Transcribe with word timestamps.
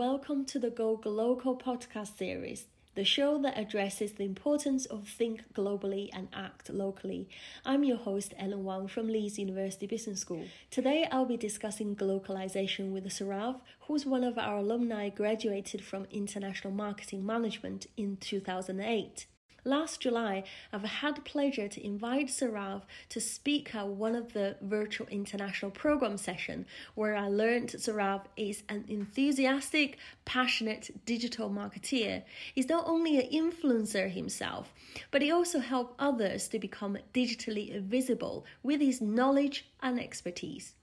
welcome 0.00 0.46
to 0.46 0.58
the 0.58 0.70
Go 0.70 0.96
Glocal 0.96 1.60
podcast 1.60 2.16
series, 2.16 2.64
the 2.94 3.04
show 3.04 3.36
that 3.42 3.58
addresses 3.58 4.12
the 4.12 4.24
importance 4.24 4.86
of 4.86 5.06
think 5.06 5.52
globally 5.52 6.08
and 6.14 6.26
act 6.32 6.70
locally. 6.70 7.28
I'm 7.66 7.84
your 7.84 7.98
host, 7.98 8.32
Ellen 8.38 8.64
Wang 8.64 8.88
from 8.88 9.08
Leeds 9.08 9.38
University 9.38 9.86
Business 9.86 10.20
School. 10.20 10.46
Today, 10.70 11.06
I'll 11.12 11.26
be 11.26 11.36
discussing 11.36 11.94
globalization 11.94 12.92
with 12.92 13.04
Sorav, 13.08 13.60
who's 13.80 14.06
one 14.06 14.24
of 14.24 14.38
our 14.38 14.60
alumni 14.60 15.10
graduated 15.10 15.84
from 15.84 16.06
International 16.10 16.72
Marketing 16.72 17.26
Management 17.26 17.86
in 17.98 18.16
2008. 18.16 19.26
Last 19.64 20.00
July, 20.00 20.44
I've 20.72 20.84
had 20.84 21.16
the 21.16 21.20
pleasure 21.20 21.68
to 21.68 21.84
invite 21.84 22.28
Sorav 22.28 22.82
to 23.10 23.20
speak 23.20 23.74
at 23.74 23.88
one 23.88 24.14
of 24.14 24.32
the 24.32 24.56
virtual 24.62 25.06
international 25.08 25.70
program 25.70 26.16
session 26.16 26.64
where 26.94 27.14
I 27.14 27.28
learned 27.28 27.68
Sorav 27.68 28.22
is 28.38 28.62
an 28.70 28.86
enthusiastic, 28.88 29.98
passionate 30.24 31.04
digital 31.04 31.50
marketeer. 31.50 32.22
He's 32.54 32.70
not 32.70 32.86
only 32.86 33.18
an 33.18 33.30
influencer 33.30 34.10
himself, 34.10 34.72
but 35.10 35.20
he 35.20 35.30
also 35.30 35.58
helps 35.58 35.94
others 35.98 36.48
to 36.48 36.58
become 36.58 36.96
digitally 37.12 37.82
visible 37.82 38.46
with 38.62 38.80
his 38.80 39.02
knowledge 39.02 39.66
and 39.82 40.00
expertise. 40.00 40.74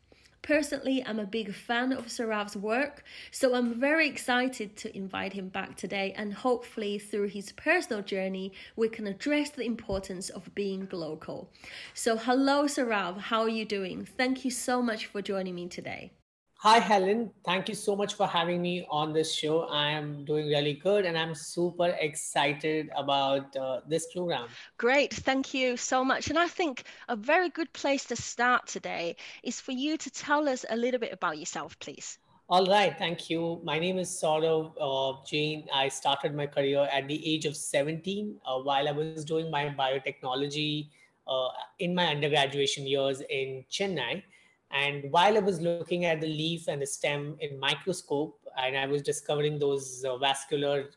Personally, 0.47 1.03
I'm 1.05 1.19
a 1.19 1.25
big 1.25 1.53
fan 1.53 1.91
of 1.91 2.05
Sorav's 2.05 2.55
work, 2.55 3.03
so 3.31 3.53
I'm 3.53 3.73
very 3.73 4.07
excited 4.07 4.77
to 4.77 4.95
invite 4.95 5.33
him 5.33 5.49
back 5.49 5.75
today 5.75 6.13
and 6.15 6.33
hopefully 6.33 6.97
through 6.99 7.27
his 7.27 7.51
personal 7.51 8.01
journey, 8.01 8.53
we 8.77 8.87
can 8.87 9.07
address 9.07 9.49
the 9.49 9.65
importance 9.65 10.29
of 10.29 10.55
being 10.55 10.87
local. 10.89 11.49
So, 11.93 12.15
hello, 12.15 12.63
Sorav, 12.63 13.17
how 13.17 13.41
are 13.41 13.49
you 13.49 13.65
doing? 13.65 14.05
Thank 14.05 14.45
you 14.45 14.51
so 14.51 14.81
much 14.81 15.07
for 15.07 15.21
joining 15.21 15.55
me 15.55 15.67
today. 15.67 16.11
Hi, 16.61 16.79
Helen. 16.79 17.29
Thank 17.45 17.69
you 17.69 17.75
so 17.75 17.95
much 17.95 18.15
for 18.15 18.25
having 18.25 18.63
me 18.63 18.83
on 18.89 19.13
this 19.13 19.31
show. 19.31 19.65
I 19.65 19.91
am 19.91 20.25
doing 20.25 20.47
really 20.47 20.73
good 20.73 21.05
and 21.05 21.15
I'm 21.15 21.35
super 21.35 21.95
excited 21.99 22.89
about 22.97 23.55
uh, 23.55 23.81
this 23.87 24.11
program. 24.11 24.47
Great. 24.79 25.13
Thank 25.13 25.53
you 25.53 25.77
so 25.77 26.03
much. 26.03 26.31
And 26.31 26.39
I 26.39 26.47
think 26.47 26.85
a 27.09 27.15
very 27.15 27.49
good 27.49 27.71
place 27.73 28.05
to 28.05 28.15
start 28.15 28.65
today 28.65 29.17
is 29.43 29.61
for 29.61 29.71
you 29.71 29.97
to 29.97 30.09
tell 30.09 30.49
us 30.49 30.65
a 30.67 30.75
little 30.75 30.99
bit 30.99 31.13
about 31.13 31.37
yourself, 31.37 31.77
please. 31.77 32.17
All 32.49 32.65
right. 32.65 32.97
Thank 32.97 33.29
you. 33.29 33.61
My 33.63 33.77
name 33.77 33.99
is 33.99 34.09
Sorav 34.09 34.73
uh, 34.81 35.23
Jain. 35.27 35.67
I 35.71 35.89
started 35.89 36.33
my 36.33 36.47
career 36.47 36.89
at 36.91 37.07
the 37.07 37.21
age 37.33 37.45
of 37.45 37.55
17 37.55 38.35
uh, 38.47 38.57
while 38.61 38.87
I 38.87 38.93
was 38.93 39.23
doing 39.23 39.51
my 39.51 39.65
biotechnology 39.77 40.87
uh, 41.27 41.49
in 41.77 41.93
my 41.93 42.07
undergraduation 42.07 42.87
years 42.87 43.21
in 43.29 43.63
Chennai. 43.69 44.23
And 44.71 45.11
while 45.11 45.37
I 45.37 45.39
was 45.39 45.61
looking 45.61 46.05
at 46.05 46.21
the 46.21 46.27
leaf 46.27 46.67
and 46.67 46.81
the 46.81 46.85
stem 46.85 47.37
in 47.39 47.59
microscope, 47.59 48.39
and 48.57 48.77
I 48.77 48.85
was 48.85 49.01
discovering 49.01 49.59
those 49.59 50.03
uh, 50.03 50.17
vascular 50.17 50.89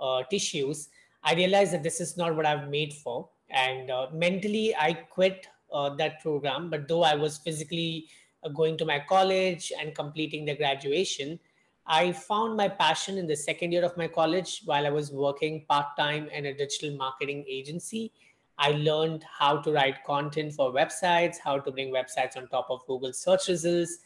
uh, 0.00 0.22
tissues, 0.30 0.88
I 1.22 1.34
realized 1.34 1.72
that 1.72 1.82
this 1.82 2.00
is 2.00 2.16
not 2.16 2.34
what 2.36 2.46
I've 2.46 2.68
made 2.68 2.94
for. 2.94 3.28
And 3.50 3.90
uh, 3.90 4.08
mentally, 4.12 4.74
I 4.76 4.92
quit 4.92 5.46
uh, 5.72 5.90
that 5.96 6.20
program. 6.20 6.70
But 6.70 6.88
though 6.88 7.02
I 7.02 7.14
was 7.14 7.38
physically 7.38 8.06
uh, 8.42 8.48
going 8.50 8.78
to 8.78 8.84
my 8.84 9.00
college 9.00 9.72
and 9.78 9.94
completing 9.94 10.44
the 10.44 10.54
graduation, 10.54 11.38
I 11.86 12.12
found 12.12 12.56
my 12.56 12.68
passion 12.68 13.18
in 13.18 13.26
the 13.26 13.36
second 13.36 13.72
year 13.72 13.84
of 13.84 13.96
my 13.96 14.08
college 14.08 14.62
while 14.66 14.86
I 14.86 14.90
was 14.90 15.10
working 15.10 15.64
part 15.68 15.96
time 15.96 16.28
in 16.28 16.46
a 16.46 16.54
digital 16.54 16.94
marketing 16.96 17.44
agency 17.48 18.12
I 18.58 18.72
learned 18.72 19.24
how 19.24 19.58
to 19.58 19.72
write 19.72 20.02
content 20.04 20.52
for 20.52 20.72
websites, 20.72 21.36
how 21.38 21.58
to 21.60 21.70
bring 21.70 21.92
websites 21.92 22.36
on 22.36 22.48
top 22.48 22.66
of 22.70 22.84
Google 22.86 23.12
search 23.12 23.48
results. 23.48 23.98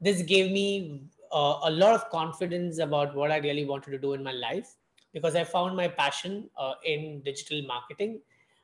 This 0.00 0.22
gave 0.22 0.50
me 0.50 1.02
uh, 1.32 1.60
a 1.62 1.70
lot 1.70 1.94
of 1.94 2.10
confidence 2.10 2.78
about 2.78 3.14
what 3.14 3.30
I 3.30 3.36
really 3.38 3.64
wanted 3.64 3.92
to 3.92 3.98
do 3.98 4.14
in 4.14 4.22
my 4.22 4.32
life 4.32 4.74
because 5.12 5.36
I 5.36 5.44
found 5.44 5.76
my 5.76 5.88
passion 5.88 6.50
uh, 6.56 6.74
in 6.84 7.22
digital 7.24 7.62
marketing, 7.66 8.20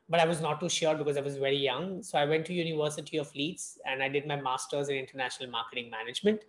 but 0.08 0.20
I 0.20 0.26
was 0.26 0.40
not 0.40 0.60
too 0.60 0.68
sure 0.68 0.94
because 0.96 1.16
I 1.16 1.20
was 1.20 1.36
very 1.36 1.56
young. 1.56 2.02
So 2.02 2.18
I 2.18 2.24
went 2.24 2.46
to 2.46 2.52
University 2.52 3.16
of 3.16 3.32
Leeds 3.34 3.78
and 3.86 4.02
I 4.02 4.08
did 4.08 4.26
my 4.26 4.36
master's 4.36 4.88
in 4.88 4.96
international 4.96 5.50
marketing 5.50 5.90
management. 5.90 6.42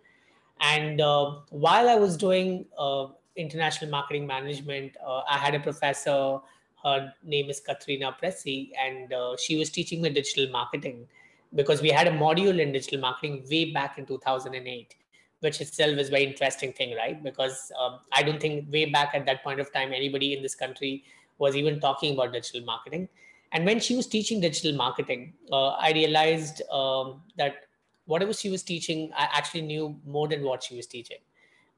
And 0.60 1.00
uh, 1.00 1.36
while 1.50 1.88
I 1.88 1.94
was 1.94 2.16
doing 2.16 2.66
uh, 2.76 3.08
international 3.36 3.90
marketing 3.90 4.26
management, 4.26 4.96
uh, 5.04 5.22
I 5.28 5.38
had 5.38 5.54
a 5.54 5.60
professor 5.60 6.40
her 6.84 7.12
name 7.24 7.50
is 7.50 7.60
Katrina 7.60 8.16
Pressy, 8.22 8.70
and 8.80 9.12
uh, 9.12 9.36
she 9.36 9.56
was 9.56 9.70
teaching 9.70 10.02
me 10.02 10.10
digital 10.10 10.48
marketing 10.50 11.06
because 11.54 11.80
we 11.80 11.88
had 11.88 12.06
a 12.06 12.10
module 12.10 12.60
in 12.60 12.72
digital 12.72 13.00
marketing 13.00 13.44
way 13.50 13.72
back 13.72 13.98
in 13.98 14.06
2008 14.06 14.94
which 15.40 15.60
itself 15.60 15.96
is 15.98 16.08
very 16.08 16.24
interesting 16.24 16.72
thing 16.72 16.96
right? 16.96 17.22
Because 17.22 17.72
um, 17.80 18.00
i 18.12 18.22
don't 18.22 18.40
think 18.40 18.70
way 18.72 18.84
back 18.86 19.10
at 19.14 19.24
that 19.26 19.42
point 19.42 19.60
of 19.60 19.72
time 19.72 19.92
anybody 19.92 20.36
in 20.36 20.42
this 20.42 20.54
country 20.54 21.04
was 21.38 21.56
even 21.56 21.80
talking 21.80 22.14
about 22.14 22.32
digital 22.32 22.64
marketing. 22.64 23.08
And 23.52 23.64
when 23.64 23.78
she 23.78 23.94
was 23.96 24.06
teaching 24.06 24.40
digital 24.40 24.74
marketing 24.74 25.32
uh, 25.52 25.68
i 25.68 25.92
realized 25.92 26.62
um, 26.70 27.22
that 27.36 27.66
whatever 28.06 28.32
she 28.32 28.50
was 28.50 28.62
teaching 28.62 29.10
i 29.16 29.28
actually 29.32 29.62
knew 29.62 29.96
more 30.04 30.28
than 30.28 30.42
what 30.42 30.62
she 30.62 30.76
was 30.76 30.86
teaching 30.86 31.18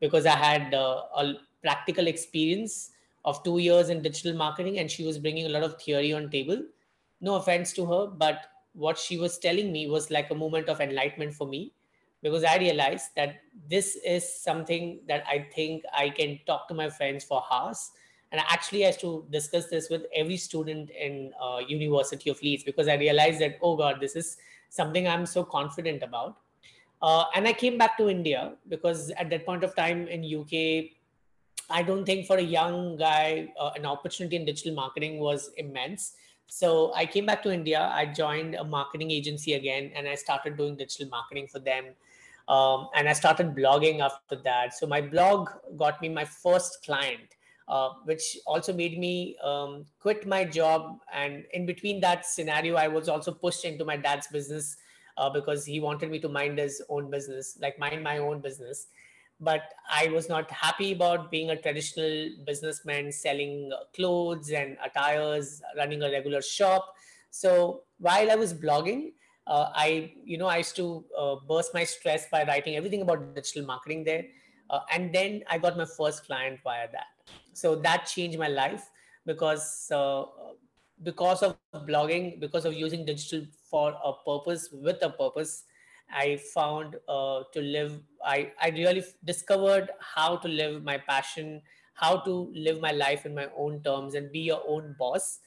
because 0.01 0.27
i 0.27 0.37
had 0.37 0.75
uh, 0.75 1.03
a 1.17 1.35
practical 1.63 2.07
experience 2.07 2.91
of 3.25 3.43
two 3.43 3.59
years 3.59 3.89
in 3.89 4.03
digital 4.03 4.35
marketing 4.35 4.79
and 4.79 4.91
she 4.91 5.05
was 5.05 5.19
bringing 5.19 5.47
a 5.47 5.49
lot 5.49 5.63
of 5.63 5.81
theory 5.81 6.13
on 6.13 6.31
table. 6.31 6.63
No 7.21 7.35
offense 7.35 7.73
to 7.75 7.87
her 7.87 8.07
but 8.07 8.47
what 8.73 8.99
she 8.99 9.19
was 9.19 9.39
telling 9.39 9.73
me 9.73 9.89
was 9.89 10.11
like 10.11 10.31
a 10.31 10.35
moment 10.35 10.69
of 10.69 10.81
enlightenment 10.81 11.35
for 11.35 11.47
me 11.47 11.73
because 12.23 12.45
i 12.45 12.57
realized 12.59 13.07
that 13.17 13.37
this 13.69 13.97
is 14.05 14.41
something 14.43 15.01
that 15.09 15.25
i 15.27 15.47
think 15.55 15.83
i 15.95 16.09
can 16.09 16.39
talk 16.47 16.69
to 16.69 16.75
my 16.75 16.89
friends 16.89 17.25
for 17.25 17.43
hours. 17.51 17.91
And 18.33 18.41
I 18.41 18.45
actually 18.49 18.83
had 18.83 18.97
to 19.01 19.27
discuss 19.29 19.67
this 19.67 19.91
with 19.91 20.05
every 20.15 20.37
student 20.37 20.91
in 20.91 21.33
uh, 21.43 21.59
university 21.67 22.31
of 22.31 22.41
leeds 22.43 22.63
because 22.63 22.87
i 22.87 22.95
realized 22.95 23.41
that 23.41 23.59
oh 23.61 23.77
god 23.77 24.01
this 24.01 24.15
is 24.15 24.37
something 24.69 25.09
i'm 25.09 25.27
so 25.27 25.43
confident 25.43 26.03
about. 26.05 26.37
Uh, 27.03 27.25
and 27.35 27.49
i 27.49 27.53
came 27.53 27.77
back 27.79 27.97
to 27.99 28.09
india 28.09 28.53
because 28.69 29.11
at 29.13 29.31
that 29.31 29.45
point 29.45 29.65
of 29.65 29.75
time 29.75 30.07
in 30.07 30.23
uk 30.39 30.53
I 31.71 31.83
don't 31.83 32.05
think 32.05 32.27
for 32.27 32.37
a 32.37 32.43
young 32.43 32.97
guy, 32.97 33.53
uh, 33.59 33.71
an 33.77 33.87
opportunity 33.87 34.37
in 34.37 34.45
digital 34.45 34.75
marketing 34.75 35.19
was 35.19 35.51
immense. 35.57 36.15
So 36.47 36.93
I 36.95 37.07
came 37.07 37.27
back 37.27 37.43
to 37.45 37.53
India. 37.53 37.91
I 37.95 38.07
joined 38.07 38.57
a 38.57 38.65
marketing 38.65 39.11
agency 39.11 39.55
again, 39.55 39.93
and 39.95 40.09
I 40.09 40.17
started 40.17 40.57
doing 40.57 40.77
digital 40.77 41.09
marketing 41.09 41.47
for 41.47 41.61
them. 41.61 41.85
Um, 42.49 42.89
and 42.97 43.09
I 43.09 43.13
started 43.13 43.55
blogging 43.55 44.01
after 44.01 44.37
that. 44.43 44.75
So 44.75 44.87
my 44.87 45.01
blog 45.01 45.51
got 45.77 46.03
me 46.03 46.09
my 46.09 46.25
first 46.25 46.85
client, 46.85 47.37
uh, 47.69 47.91
which 48.05 48.37
also 48.47 48.73
made 48.73 48.99
me 48.99 49.37
um, 49.45 49.87
quit 50.01 50.27
my 50.27 50.45
job. 50.45 50.99
And 51.13 51.45
in 51.53 51.67
between 51.67 52.01
that 52.01 52.27
scenario, 52.27 52.75
I 52.75 52.89
was 52.89 53.09
also 53.09 53.31
pushed 53.31 53.65
into 53.65 53.85
my 53.85 53.97
dad's 53.97 54.27
business 54.27 54.77
uh, 55.17 55.31
because 55.31 55.65
he 55.65 55.79
wanted 55.79 56.11
me 56.11 56.19
to 56.19 56.29
mind 56.29 56.59
his 56.59 56.83
own 56.89 57.09
business, 57.11 57.57
like 57.61 57.79
mind 57.79 58.03
my 58.03 58.19
own 58.19 58.41
business 58.41 58.89
but 59.41 59.63
I 59.91 60.09
was 60.09 60.29
not 60.29 60.51
happy 60.51 60.93
about 60.93 61.31
being 61.31 61.51
a 61.51 61.57
traditional 61.57 62.31
businessman 62.47 63.11
selling 63.11 63.73
clothes 63.95 64.51
and 64.51 64.77
attires, 64.85 65.63
running 65.77 66.03
a 66.03 66.11
regular 66.11 66.43
shop. 66.43 66.95
So 67.31 67.83
while 67.99 68.31
I 68.31 68.35
was 68.35 68.53
blogging, 68.53 69.13
uh, 69.47 69.71
I, 69.75 70.13
you 70.25 70.37
know, 70.37 70.47
I 70.47 70.59
used 70.59 70.77
to 70.77 71.05
uh, 71.19 71.37
burst 71.49 71.73
my 71.73 71.85
stress 71.85 72.27
by 72.31 72.45
writing 72.45 72.77
everything 72.77 73.03
about 73.03 73.35
digital 73.35 73.65
marketing 73.65 74.05
there. 74.05 74.27
Uh, 74.69 74.81
and 74.93 75.13
then 75.13 75.43
I 75.49 75.59
got 75.59 75.77
my 75.77 75.87
first 75.87 76.27
client 76.27 76.61
via 76.63 76.87
that. 76.93 77.07
So 77.55 77.75
that 77.77 78.07
changed 78.07 78.39
my 78.39 78.49
life 78.49 78.89
because 79.27 79.91
uh, 79.91 80.25
because 81.03 81.43
of 81.43 81.57
blogging, 81.89 82.39
because 82.41 82.65
of 82.65 82.75
using 82.75 83.05
digital 83.05 83.47
for 83.71 83.95
a 84.05 84.13
purpose 84.25 84.69
with 84.71 85.03
a 85.03 85.11
purpose, 85.11 85.65
I 86.13 86.37
found 86.37 86.97
uh, 87.09 87.43
to 87.53 87.61
live, 87.61 88.01
I, 88.25 88.53
I 88.61 88.71
really 88.71 89.05
discovered 89.25 89.91
how 90.01 90.37
to 90.37 90.49
live 90.49 90.83
my 90.83 90.99
passion, 90.99 91.63
how 91.95 92.19
to 92.19 92.53
live 92.55 92.81
my 92.81 92.93
life 92.93 93.27
in 93.27 93.35
my 93.35 93.49
own 93.57 93.83
terms 93.83 94.15
and 94.15 94.33
be 94.33 94.41
your 94.41 94.63
own 94.67 94.97
boss. 94.99 95.39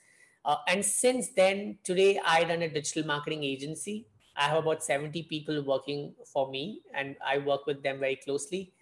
Uh, 0.45 0.57
and 0.67 0.83
since 0.83 1.29
then, 1.29 1.77
today 1.83 2.19
I 2.25 2.43
run 2.43 2.61
a 2.61 2.69
digital 2.69 3.05
marketing 3.05 3.43
agency. 3.43 4.05
I 4.35 4.43
have 4.49 4.57
about 4.57 4.83
70 4.83 5.23
people 5.23 5.61
working 5.63 6.13
for 6.25 6.49
me, 6.49 6.81
and 6.93 7.15
I 7.25 7.37
work 7.37 7.67
with 7.67 7.83
them 7.83 7.99
very 7.99 8.15
closely. 8.15 8.73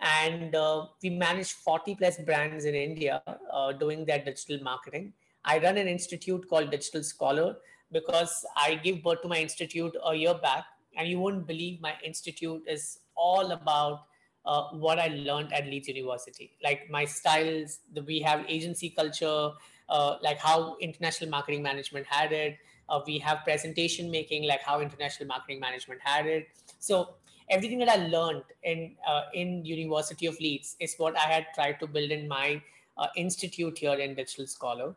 And 0.00 0.54
uh, 0.54 0.86
we 1.02 1.10
manage 1.10 1.52
40 1.52 1.94
plus 1.96 2.18
brands 2.18 2.64
in 2.64 2.74
India 2.74 3.22
uh, 3.52 3.72
doing 3.72 4.04
their 4.04 4.18
digital 4.18 4.62
marketing. 4.62 5.12
I 5.44 5.58
run 5.58 5.76
an 5.76 5.88
institute 5.88 6.48
called 6.48 6.70
Digital 6.70 7.02
Scholar 7.02 7.56
because 7.90 8.44
I 8.56 8.74
gave 8.74 9.02
birth 9.02 9.22
to 9.22 9.28
my 9.28 9.38
institute 9.38 9.96
a 10.04 10.14
year 10.14 10.34
back 10.34 10.64
and 10.98 11.08
you 11.08 11.18
won't 11.18 11.46
believe 11.46 11.80
my 11.80 11.94
institute 12.04 12.62
is 12.66 12.98
all 13.14 13.52
about 13.52 14.06
uh, 14.44 14.64
what 14.72 14.98
I 14.98 15.08
learned 15.08 15.52
at 15.52 15.66
Leeds 15.66 15.88
University. 15.88 16.56
Like 16.62 16.90
my 16.90 17.04
styles, 17.04 17.78
the, 17.94 18.02
we 18.02 18.20
have 18.20 18.44
agency 18.48 18.90
culture, 18.90 19.50
uh, 19.88 20.16
like 20.22 20.38
how 20.38 20.76
international 20.80 21.30
marketing 21.30 21.62
management 21.62 22.06
had 22.06 22.32
it. 22.32 22.58
Uh, 22.88 23.00
we 23.06 23.18
have 23.18 23.38
presentation 23.44 24.10
making, 24.10 24.46
like 24.48 24.62
how 24.62 24.80
international 24.80 25.28
marketing 25.28 25.60
management 25.60 26.00
had 26.02 26.26
it. 26.26 26.48
So 26.78 27.14
everything 27.48 27.78
that 27.78 27.88
I 27.88 28.06
learned 28.06 28.42
in 28.62 28.96
uh, 29.06 29.22
in 29.34 29.64
University 29.64 30.26
of 30.26 30.38
Leeds 30.40 30.76
is 30.80 30.94
what 30.98 31.16
I 31.16 31.30
had 31.30 31.46
tried 31.54 31.78
to 31.80 31.86
build 31.86 32.10
in 32.10 32.26
my 32.26 32.62
uh, 32.96 33.06
institute 33.16 33.78
here 33.78 33.94
in 33.94 34.14
Digital 34.14 34.46
Scholar. 34.46 34.96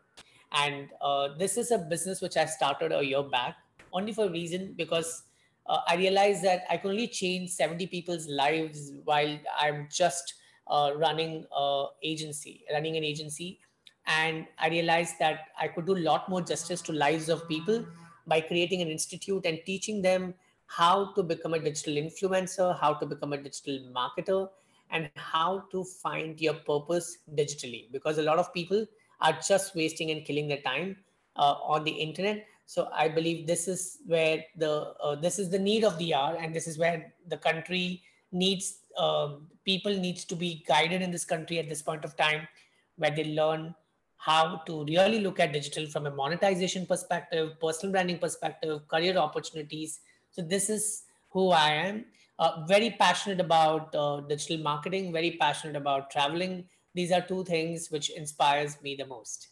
And 0.53 0.89
uh, 1.01 1.29
this 1.37 1.57
is 1.57 1.71
a 1.71 1.77
business 1.77 2.21
which 2.21 2.37
I 2.37 2.45
started 2.45 2.91
a 2.91 3.03
year 3.03 3.23
back, 3.23 3.55
only 3.93 4.13
for 4.13 4.25
a 4.25 4.29
reason 4.29 4.73
because 4.77 5.23
uh, 5.67 5.79
I 5.87 5.95
realized 5.95 6.43
that 6.43 6.63
I 6.69 6.77
can 6.77 6.91
only 6.91 7.07
change 7.07 7.51
70 7.51 7.87
people's 7.87 8.27
lives 8.27 8.91
while 9.05 9.37
I'm 9.59 9.87
just 9.91 10.33
uh, 10.67 10.91
running 10.95 11.45
a 11.55 11.85
agency, 12.03 12.63
running 12.71 12.97
an 12.97 13.03
agency. 13.03 13.59
And 14.07 14.47
I 14.57 14.69
realized 14.69 15.15
that 15.19 15.49
I 15.59 15.67
could 15.67 15.85
do 15.85 15.95
a 15.95 16.03
lot 16.03 16.27
more 16.27 16.41
justice 16.41 16.81
to 16.83 16.93
lives 16.93 17.29
of 17.29 17.47
people 17.47 17.85
by 18.27 18.41
creating 18.41 18.81
an 18.81 18.89
institute 18.89 19.45
and 19.45 19.59
teaching 19.65 20.01
them 20.01 20.33
how 20.65 21.13
to 21.13 21.23
become 21.23 21.53
a 21.53 21.59
digital 21.59 21.93
influencer, 21.95 22.79
how 22.79 22.93
to 22.93 23.05
become 23.05 23.33
a 23.33 23.37
digital 23.37 23.79
marketer, 23.95 24.49
and 24.89 25.09
how 25.15 25.63
to 25.71 25.83
find 25.83 26.39
your 26.39 26.53
purpose 26.53 27.17
digitally. 27.35 27.91
Because 27.91 28.17
a 28.17 28.23
lot 28.23 28.39
of 28.39 28.53
people 28.53 28.85
are 29.19 29.37
just 29.45 29.75
wasting 29.75 30.11
and 30.11 30.25
killing 30.25 30.47
their 30.47 30.61
time 30.61 30.97
uh, 31.35 31.55
on 31.63 31.83
the 31.83 31.91
internet. 31.91 32.45
So 32.71 32.87
I 32.95 33.09
believe 33.09 33.47
this 33.47 33.67
is 33.67 33.97
where 34.05 34.45
the 34.55 34.73
uh, 35.05 35.15
this 35.15 35.39
is 35.39 35.49
the 35.49 35.59
need 35.59 35.83
of 35.83 35.97
the 35.97 36.13
hour, 36.13 36.37
and 36.41 36.55
this 36.55 36.67
is 36.67 36.77
where 36.77 37.11
the 37.27 37.35
country 37.35 38.01
needs 38.31 38.67
um, 38.97 39.47
people 39.65 39.93
needs 40.03 40.23
to 40.29 40.37
be 40.37 40.63
guided 40.69 41.01
in 41.01 41.11
this 41.11 41.25
country 41.25 41.59
at 41.59 41.67
this 41.67 41.81
point 41.81 42.05
of 42.05 42.15
time, 42.15 42.47
where 42.95 43.11
they 43.11 43.25
learn 43.25 43.75
how 44.15 44.61
to 44.69 44.85
really 44.85 45.19
look 45.19 45.41
at 45.41 45.51
digital 45.51 45.85
from 45.85 46.05
a 46.05 46.15
monetization 46.21 46.85
perspective, 46.85 47.59
personal 47.59 47.91
branding 47.91 48.19
perspective, 48.19 48.87
career 48.87 49.17
opportunities. 49.17 49.99
So 50.29 50.41
this 50.41 50.69
is 50.69 51.03
who 51.31 51.49
I 51.49 51.71
am. 51.71 52.05
Uh, 52.39 52.65
very 52.67 52.91
passionate 52.91 53.41
about 53.41 53.93
uh, 53.93 54.21
digital 54.21 54.59
marketing, 54.59 55.11
very 55.11 55.31
passionate 55.31 55.75
about 55.75 56.09
traveling. 56.09 56.63
These 56.93 57.11
are 57.11 57.21
two 57.21 57.43
things 57.43 57.91
which 57.91 58.11
inspires 58.11 58.81
me 58.81 58.95
the 58.95 59.07
most. 59.07 59.49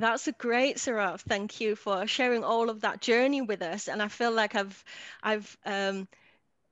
That's 0.00 0.26
a 0.26 0.32
great, 0.32 0.76
Sorav. 0.78 1.20
Thank 1.20 1.60
you 1.60 1.76
for 1.76 2.06
sharing 2.06 2.42
all 2.44 2.70
of 2.70 2.80
that 2.80 3.00
journey 3.00 3.40
with 3.42 3.62
us. 3.62 3.88
And 3.88 4.02
I 4.02 4.08
feel 4.08 4.32
like 4.32 4.54
I've, 4.54 4.84
I've 5.22 5.56
um, 5.64 6.08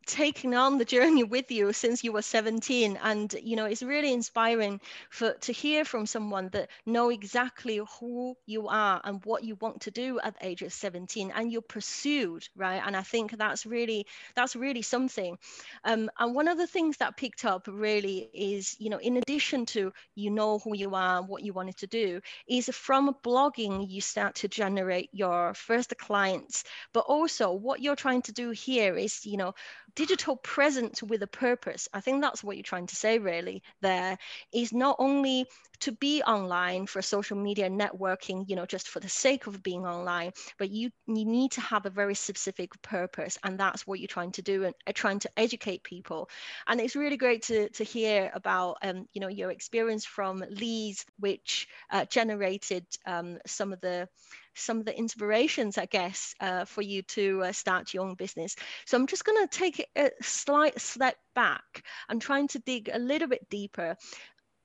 taken 0.08 0.54
on 0.54 0.78
the 0.78 0.84
journey 0.84 1.22
with 1.22 1.50
you 1.50 1.72
since 1.72 2.02
you 2.02 2.12
were 2.12 2.22
17 2.22 2.98
and 3.02 3.34
you 3.42 3.56
know 3.56 3.66
it's 3.66 3.82
really 3.82 4.12
inspiring 4.12 4.80
for 5.10 5.34
to 5.34 5.52
hear 5.52 5.84
from 5.84 6.06
someone 6.06 6.48
that 6.48 6.70
know 6.86 7.10
exactly 7.10 7.80
who 8.00 8.34
you 8.46 8.68
are 8.68 9.00
and 9.04 9.24
what 9.24 9.44
you 9.44 9.54
want 9.60 9.82
to 9.82 9.90
do 9.90 10.18
at 10.20 10.38
the 10.40 10.46
age 10.46 10.62
of 10.62 10.72
17 10.72 11.30
and 11.34 11.52
you're 11.52 11.60
pursued 11.62 12.48
right? 12.56 12.82
And 12.84 12.96
i 12.96 13.02
think 13.02 13.36
that's 13.36 13.66
really 13.66 14.06
that's 14.34 14.56
really 14.56 14.82
something. 14.82 15.36
Um, 15.84 16.10
and 16.18 16.34
one 16.34 16.48
of 16.48 16.58
the 16.58 16.66
things 16.66 16.96
that 16.98 17.16
picked 17.16 17.44
up 17.44 17.66
really 17.68 18.28
is 18.32 18.76
you 18.78 18.90
know 18.90 18.98
in 18.98 19.16
addition 19.16 19.66
to 19.66 19.92
you 20.14 20.30
know 20.30 20.58
who 20.58 20.74
you 20.76 20.94
are 20.94 21.18
and 21.18 21.28
what 21.28 21.42
you 21.42 21.52
wanted 21.52 21.76
to 21.78 21.86
do 21.86 22.20
is 22.48 22.68
from 22.72 23.14
blogging 23.22 23.88
you 23.88 24.00
start 24.00 24.36
to 24.36 24.48
generate 24.48 25.10
your 25.12 25.54
first 25.54 25.96
clients. 25.98 26.64
But 26.92 27.00
also 27.00 27.52
what 27.52 27.80
you're 27.80 27.96
trying 27.96 28.22
to 28.22 28.32
do 28.32 28.50
here 28.50 28.96
is 28.96 29.26
you 29.26 29.36
know 29.36 29.54
digital 29.98 30.36
presence 30.36 31.02
with 31.02 31.24
a 31.24 31.26
purpose. 31.26 31.88
I 31.92 32.00
think 32.00 32.22
that's 32.22 32.44
what 32.44 32.56
you're 32.56 32.62
trying 32.62 32.86
to 32.86 32.94
say 32.94 33.18
really 33.18 33.64
there 33.80 34.16
is 34.52 34.72
not 34.72 34.94
only 35.00 35.44
to 35.80 35.90
be 35.90 36.22
online 36.22 36.86
for 36.86 37.02
social 37.02 37.36
media 37.36 37.68
networking 37.68 38.48
you 38.48 38.54
know 38.54 38.64
just 38.66 38.88
for 38.88 39.00
the 39.00 39.08
sake 39.08 39.46
of 39.48 39.62
being 39.62 39.84
online 39.86 40.30
but 40.56 40.70
you 40.70 40.90
you 41.06 41.24
need 41.24 41.50
to 41.52 41.60
have 41.60 41.84
a 41.84 41.90
very 41.90 42.14
specific 42.14 42.70
purpose 42.80 43.38
and 43.42 43.58
that's 43.58 43.86
what 43.88 43.98
you're 43.98 44.06
trying 44.06 44.30
to 44.30 44.42
do 44.42 44.64
and 44.66 44.74
uh, 44.86 44.92
trying 44.94 45.18
to 45.18 45.30
educate 45.36 45.82
people. 45.82 46.30
And 46.68 46.80
it's 46.80 46.94
really 46.94 47.16
great 47.16 47.42
to 47.44 47.68
to 47.70 47.82
hear 47.82 48.30
about 48.34 48.76
um, 48.82 49.08
you 49.14 49.20
know 49.20 49.28
your 49.28 49.50
experience 49.50 50.04
from 50.04 50.44
Leeds 50.48 51.04
which 51.18 51.66
uh, 51.90 52.04
generated 52.04 52.86
um, 53.04 53.38
some 53.46 53.72
of 53.72 53.80
the 53.80 54.08
some 54.58 54.78
of 54.78 54.84
the 54.84 54.96
inspirations, 54.96 55.78
I 55.78 55.86
guess, 55.86 56.34
uh, 56.40 56.64
for 56.64 56.82
you 56.82 57.02
to 57.02 57.44
uh, 57.44 57.52
start 57.52 57.94
your 57.94 58.04
own 58.04 58.14
business. 58.14 58.56
So 58.86 58.96
I'm 58.96 59.06
just 59.06 59.24
going 59.24 59.46
to 59.46 59.58
take 59.58 59.86
a 59.96 60.10
slight 60.22 60.80
step 60.80 61.16
back. 61.34 61.84
I'm 62.08 62.20
trying 62.20 62.48
to 62.48 62.58
dig 62.58 62.90
a 62.92 62.98
little 62.98 63.28
bit 63.28 63.48
deeper. 63.48 63.96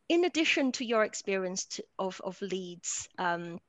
In 0.10 0.26
addition 0.26 0.72
to 0.74 0.86
your 0.86 1.04
experience 1.04 1.66
to, 1.66 1.84
of, 1.98 2.22
of 2.24 2.42
Leeds, 2.42 3.08
um, 3.18 3.60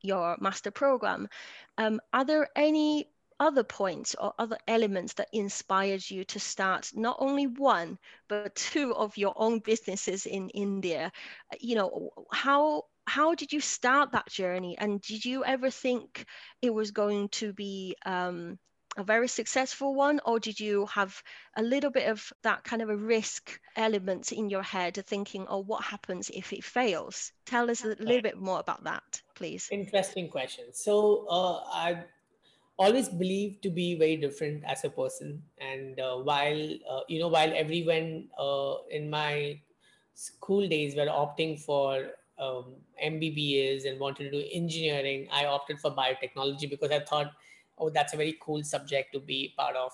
your 0.00 0.36
master 0.40 0.70
program, 0.70 1.28
um, 1.76 2.00
are 2.12 2.24
there 2.24 2.48
any 2.54 3.08
other 3.40 3.62
points 3.62 4.16
or 4.18 4.34
other 4.38 4.58
elements 4.66 5.14
that 5.14 5.28
inspired 5.32 6.08
you 6.10 6.24
to 6.24 6.40
start 6.40 6.90
not 6.94 7.16
only 7.20 7.46
one 7.46 7.96
but 8.28 8.54
two 8.54 8.94
of 8.94 9.16
your 9.16 9.32
own 9.36 9.60
businesses 9.60 10.26
in 10.26 10.48
India? 10.50 11.12
You 11.60 11.76
know, 11.76 12.10
how 12.32 12.84
how 13.08 13.34
did 13.34 13.52
you 13.52 13.60
start 13.60 14.12
that 14.12 14.28
journey? 14.28 14.76
And 14.78 15.00
did 15.00 15.24
you 15.24 15.44
ever 15.44 15.70
think 15.70 16.26
it 16.62 16.72
was 16.72 16.90
going 16.90 17.28
to 17.30 17.52
be 17.52 17.96
um, 18.04 18.58
a 18.96 19.04
very 19.04 19.28
successful 19.28 19.94
one 19.94 20.20
or 20.24 20.40
did 20.40 20.58
you 20.58 20.86
have 20.86 21.22
a 21.56 21.62
little 21.62 21.90
bit 21.90 22.08
of 22.08 22.32
that 22.42 22.64
kind 22.64 22.82
of 22.82 22.90
a 22.90 22.96
risk 22.96 23.60
element 23.76 24.32
in 24.32 24.50
your 24.50 24.62
head 24.62 24.98
thinking 25.06 25.46
oh 25.48 25.60
what 25.60 25.84
happens 25.84 26.30
if 26.34 26.52
it 26.52 26.64
fails? 26.64 27.32
Tell 27.46 27.70
us 27.70 27.84
a 27.84 27.88
little 27.88 28.22
bit 28.22 28.38
more 28.38 28.60
about 28.60 28.84
that 28.84 29.22
please. 29.34 29.68
Interesting 29.70 30.28
question. 30.28 30.66
So 30.72 31.26
uh, 31.28 31.62
i 31.72 32.04
always 32.78 33.08
believed 33.08 33.62
to 33.62 33.70
be 33.70 33.96
very 33.96 34.16
different 34.16 34.62
as 34.64 34.84
a 34.84 34.90
person. 34.90 35.42
And 35.58 35.98
uh, 35.98 36.16
while 36.16 36.70
uh, 36.88 37.00
you 37.08 37.18
know 37.20 37.28
while 37.28 37.52
everyone 37.54 38.28
uh, 38.38 38.74
in 38.90 39.10
my 39.10 39.60
school 40.14 40.68
days 40.68 40.96
were 40.96 41.06
opting 41.06 41.60
for 41.60 42.10
um, 42.38 42.74
and 43.02 43.20
wanted 44.00 44.24
to 44.24 44.30
do 44.30 44.48
engineering, 44.52 45.28
I 45.32 45.46
opted 45.46 45.80
for 45.80 45.90
biotechnology 45.90 46.70
because 46.70 46.90
I 46.90 47.00
thought, 47.00 47.32
oh, 47.78 47.90
that's 47.90 48.14
a 48.14 48.16
very 48.16 48.36
cool 48.40 48.62
subject 48.62 49.12
to 49.12 49.20
be 49.20 49.54
part 49.56 49.76
of. 49.76 49.92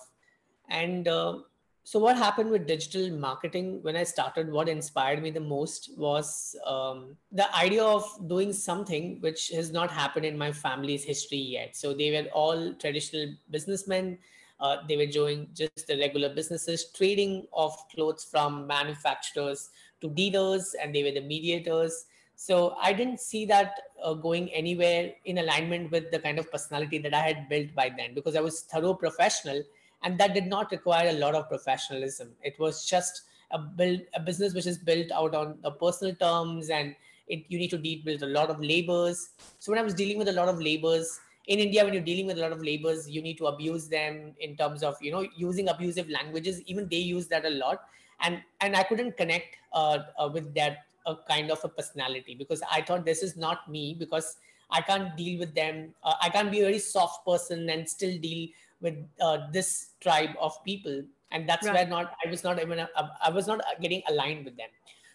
And 0.68 1.08
uh, 1.08 1.38
so, 1.86 1.98
what 1.98 2.16
happened 2.16 2.50
with 2.50 2.66
digital 2.66 3.10
marketing 3.10 3.82
when 3.82 3.94
I 3.94 4.04
started? 4.04 4.50
What 4.50 4.70
inspired 4.70 5.22
me 5.22 5.30
the 5.30 5.40
most 5.40 5.90
was 5.98 6.56
um, 6.64 7.16
the 7.30 7.54
idea 7.54 7.84
of 7.84 8.04
doing 8.26 8.54
something 8.54 9.20
which 9.20 9.48
has 9.48 9.70
not 9.70 9.90
happened 9.90 10.24
in 10.24 10.38
my 10.38 10.50
family's 10.50 11.04
history 11.04 11.38
yet. 11.38 11.76
So, 11.76 11.92
they 11.92 12.10
were 12.10 12.30
all 12.30 12.74
traditional 12.74 13.34
businessmen. 13.50 14.18
Uh, 14.60 14.78
they 14.88 14.96
were 14.96 15.06
doing 15.06 15.48
just 15.52 15.86
the 15.86 15.98
regular 15.98 16.34
businesses, 16.34 16.90
trading 16.92 17.46
of 17.52 17.76
clothes 17.94 18.24
from 18.24 18.66
manufacturers 18.66 19.68
to 20.00 20.08
dealers, 20.08 20.74
and 20.80 20.94
they 20.94 21.02
were 21.02 21.10
the 21.10 21.20
mediators 21.20 22.06
so 22.36 22.76
I 22.80 22.92
didn't 22.92 23.20
see 23.20 23.44
that 23.46 23.74
uh, 24.02 24.14
going 24.14 24.52
anywhere 24.52 25.12
in 25.24 25.38
alignment 25.38 25.90
with 25.90 26.10
the 26.10 26.18
kind 26.18 26.38
of 26.38 26.50
personality 26.50 26.98
that 26.98 27.14
I 27.14 27.20
had 27.20 27.48
built 27.48 27.74
by 27.74 27.90
then 27.96 28.14
because 28.14 28.36
I 28.36 28.40
was 28.40 28.62
thorough 28.62 28.94
professional 28.94 29.62
and 30.02 30.18
that 30.18 30.34
did 30.34 30.46
not 30.46 30.70
require 30.70 31.08
a 31.08 31.12
lot 31.12 31.34
of 31.34 31.48
professionalism. 31.48 32.32
It 32.42 32.58
was 32.58 32.86
just 32.86 33.22
a 33.50 33.58
build 33.58 34.00
a 34.14 34.20
business 34.20 34.52
which 34.52 34.66
is 34.66 34.78
built 34.78 35.10
out 35.12 35.34
on 35.34 35.58
the 35.62 35.70
personal 35.70 36.14
terms 36.16 36.70
and 36.70 36.94
it, 37.28 37.44
you 37.48 37.58
need 37.58 37.70
to 37.70 37.78
deal 37.78 38.00
with 38.04 38.22
a 38.22 38.26
lot 38.26 38.50
of 38.50 38.60
labors. 38.60 39.30
So 39.58 39.72
when 39.72 39.78
I 39.78 39.82
was 39.82 39.94
dealing 39.94 40.18
with 40.18 40.28
a 40.28 40.32
lot 40.32 40.48
of 40.48 40.60
labors 40.60 41.20
in 41.46 41.58
India, 41.58 41.84
when 41.84 41.94
you're 41.94 42.02
dealing 42.02 42.26
with 42.26 42.38
a 42.38 42.40
lot 42.40 42.52
of 42.52 42.62
labors, 42.62 43.08
you 43.08 43.22
need 43.22 43.38
to 43.38 43.46
abuse 43.46 43.88
them 43.88 44.34
in 44.40 44.56
terms 44.56 44.82
of 44.82 44.96
you 45.00 45.12
know 45.12 45.26
using 45.36 45.68
abusive 45.68 46.08
languages. 46.08 46.62
Even 46.66 46.88
they 46.88 46.96
use 46.96 47.26
that 47.28 47.44
a 47.44 47.50
lot, 47.50 47.84
and 48.20 48.42
and 48.60 48.76
I 48.76 48.82
couldn't 48.82 49.16
connect 49.16 49.56
uh, 49.72 49.98
uh, 50.18 50.30
with 50.32 50.54
that 50.54 50.84
a 51.06 51.16
kind 51.28 51.50
of 51.50 51.60
a 51.64 51.68
personality 51.68 52.34
because 52.34 52.62
I 52.70 52.82
thought 52.82 53.04
this 53.04 53.22
is 53.22 53.36
not 53.36 53.70
me 53.70 53.94
because 53.98 54.36
I 54.70 54.80
can't 54.80 55.16
deal 55.16 55.38
with 55.38 55.54
them. 55.54 55.94
Uh, 56.02 56.14
I 56.20 56.28
can't 56.28 56.50
be 56.50 56.60
a 56.60 56.64
very 56.64 56.78
soft 56.78 57.24
person 57.26 57.68
and 57.70 57.88
still 57.88 58.18
deal 58.18 58.48
with 58.80 58.96
uh, 59.20 59.50
this 59.52 59.90
tribe 60.00 60.30
of 60.40 60.62
people. 60.64 61.02
And 61.30 61.48
that's 61.48 61.66
right. 61.66 61.74
where 61.74 61.86
not 61.86 62.14
I 62.24 62.30
was 62.30 62.44
not 62.44 62.60
even 62.60 62.78
uh, 62.78 63.08
I 63.22 63.30
was 63.30 63.46
not 63.46 63.60
getting 63.80 64.02
aligned 64.08 64.44
with 64.44 64.56
them. 64.56 64.68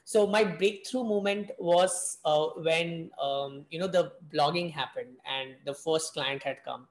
So 0.03 0.25
my 0.25 0.43
breakthrough 0.43 1.03
moment 1.03 1.51
was 1.59 2.17
uh, 2.25 2.47
when 2.57 3.11
um, 3.21 3.65
you 3.69 3.79
know 3.79 3.87
the 3.87 4.13
blogging 4.33 4.71
happened 4.71 5.15
and 5.25 5.55
the 5.65 5.73
first 5.73 6.13
client 6.13 6.43
had 6.43 6.57
come, 6.65 6.87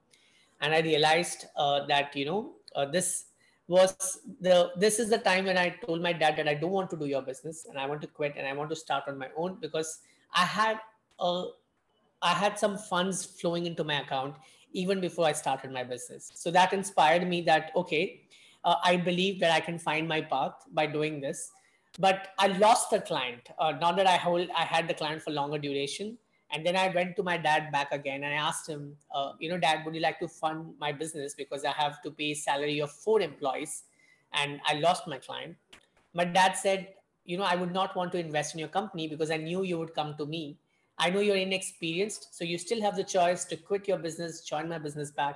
and 0.61 0.73
I 0.73 0.79
realized 0.79 1.45
uh, 1.55 1.85
that 1.87 2.15
you 2.15 2.25
know 2.25 2.53
uh, 2.75 2.85
this 2.85 3.25
was 3.69 4.21
the 4.41 4.71
this 4.77 4.99
is 4.99 5.09
the 5.09 5.17
time 5.19 5.45
when 5.45 5.57
I 5.57 5.69
told 5.85 6.01
my 6.01 6.11
dad 6.11 6.35
that 6.37 6.47
I 6.47 6.55
don't 6.55 6.71
want 6.71 6.89
to 6.89 6.97
do 6.97 7.05
your 7.05 7.21
business 7.21 7.65
and 7.69 7.77
I 7.77 7.85
want 7.85 8.01
to 8.01 8.07
quit 8.07 8.33
and 8.35 8.47
I 8.47 8.53
want 8.53 8.69
to 8.71 8.75
start 8.75 9.03
on 9.07 9.17
my 9.17 9.29
own 9.37 9.57
because 9.61 9.99
I 10.33 10.43
had 10.43 10.79
a 11.19 11.45
I 12.21 12.33
had 12.33 12.57
some 12.57 12.77
funds 12.77 13.23
flowing 13.23 13.67
into 13.67 13.83
my 13.83 14.01
account 14.01 14.35
even 14.73 14.99
before 14.99 15.25
I 15.25 15.33
started 15.33 15.71
my 15.71 15.83
business. 15.83 16.31
So 16.33 16.51
that 16.51 16.73
inspired 16.73 17.27
me 17.27 17.41
that 17.41 17.71
okay, 17.75 18.21
uh, 18.63 18.75
I 18.83 18.97
believe 18.97 19.39
that 19.41 19.51
I 19.51 19.59
can 19.59 19.77
find 19.77 20.07
my 20.07 20.21
path 20.21 20.53
by 20.71 20.87
doing 20.87 21.21
this. 21.21 21.51
But 21.99 22.29
I 22.39 22.47
lost 22.47 22.89
the 22.89 23.01
client. 23.01 23.49
Uh, 23.59 23.73
not 23.79 23.97
that 23.97 24.07
I 24.07 24.17
hold 24.17 24.49
I 24.55 24.63
had 24.63 24.87
the 24.87 24.95
client 24.95 25.21
for 25.21 25.29
longer 25.29 25.59
duration, 25.59 26.17
and 26.51 26.65
then 26.65 26.75
I 26.75 26.89
went 26.89 27.15
to 27.17 27.23
my 27.23 27.37
dad 27.37 27.71
back 27.71 27.91
again 27.91 28.23
and 28.23 28.33
I 28.33 28.37
asked 28.37 28.67
him, 28.67 28.95
uh, 29.13 29.33
you 29.39 29.49
know, 29.49 29.57
dad, 29.57 29.85
would 29.85 29.93
you 29.93 30.01
like 30.01 30.19
to 30.19 30.27
fund 30.27 30.73
my 30.79 30.91
business 30.91 31.35
because 31.35 31.63
I 31.63 31.71
have 31.71 32.01
to 32.01 32.11
pay 32.11 32.33
salary 32.33 32.79
of 32.79 32.91
four 32.91 33.21
employees 33.21 33.83
and 34.33 34.59
I 34.65 34.73
lost 34.75 35.07
my 35.07 35.19
client. 35.19 35.55
My 36.13 36.25
dad 36.25 36.53
said, 36.53 36.95
you 37.25 37.37
know, 37.37 37.43
I 37.43 37.55
would 37.55 37.71
not 37.71 37.95
want 37.95 38.11
to 38.13 38.19
invest 38.19 38.55
in 38.55 38.59
your 38.59 38.69
company 38.69 39.07
because 39.07 39.29
I 39.29 39.37
knew 39.37 39.63
you 39.63 39.77
would 39.77 39.93
come 39.93 40.15
to 40.17 40.25
me. 40.25 40.57
I 40.97 41.11
know 41.11 41.19
you're 41.19 41.35
inexperienced, 41.35 42.35
so 42.35 42.43
you 42.43 42.57
still 42.57 42.81
have 42.81 42.95
the 42.95 43.03
choice 43.03 43.45
to 43.45 43.55
quit 43.55 43.87
your 43.87 43.99
business, 43.99 44.41
join 44.41 44.67
my 44.67 44.79
business 44.79 45.11
back. 45.11 45.35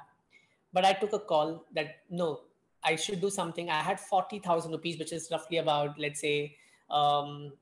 But 0.74 0.84
I 0.84 0.93
took 0.93 1.13
a 1.13 1.20
call 1.20 1.65
that 1.74 1.98
no, 2.10 2.41
I 2.84 2.96
should 2.96 3.22
do 3.22 3.29
something. 3.29 3.70
I 3.70 3.82
had 3.82 4.00
40,000 4.00 4.72
rupees, 4.72 4.98
which 4.98 5.13
is 5.13 5.29
roughly 5.32 5.58
about, 5.58 5.98
let's 6.00 6.20
say, 6.20 6.58
um, 6.89 7.53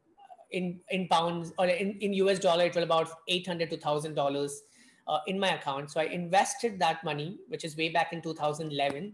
in, 0.51 0.79
in 0.89 1.07
pounds 1.07 1.53
or 1.57 1.67
in, 1.67 1.97
in 1.99 2.13
US 2.13 2.39
dollar, 2.39 2.65
it 2.65 2.75
was 2.75 2.83
about 2.83 3.09
800 3.27 3.69
to 3.69 3.77
$1,000 3.77 4.51
uh, 5.07 5.19
in 5.27 5.39
my 5.39 5.55
account. 5.55 5.91
So 5.91 5.99
I 5.99 6.05
invested 6.05 6.79
that 6.79 7.03
money, 7.03 7.39
which 7.47 7.63
is 7.63 7.75
way 7.77 7.89
back 7.89 8.13
in 8.13 8.21
2011, 8.21 9.13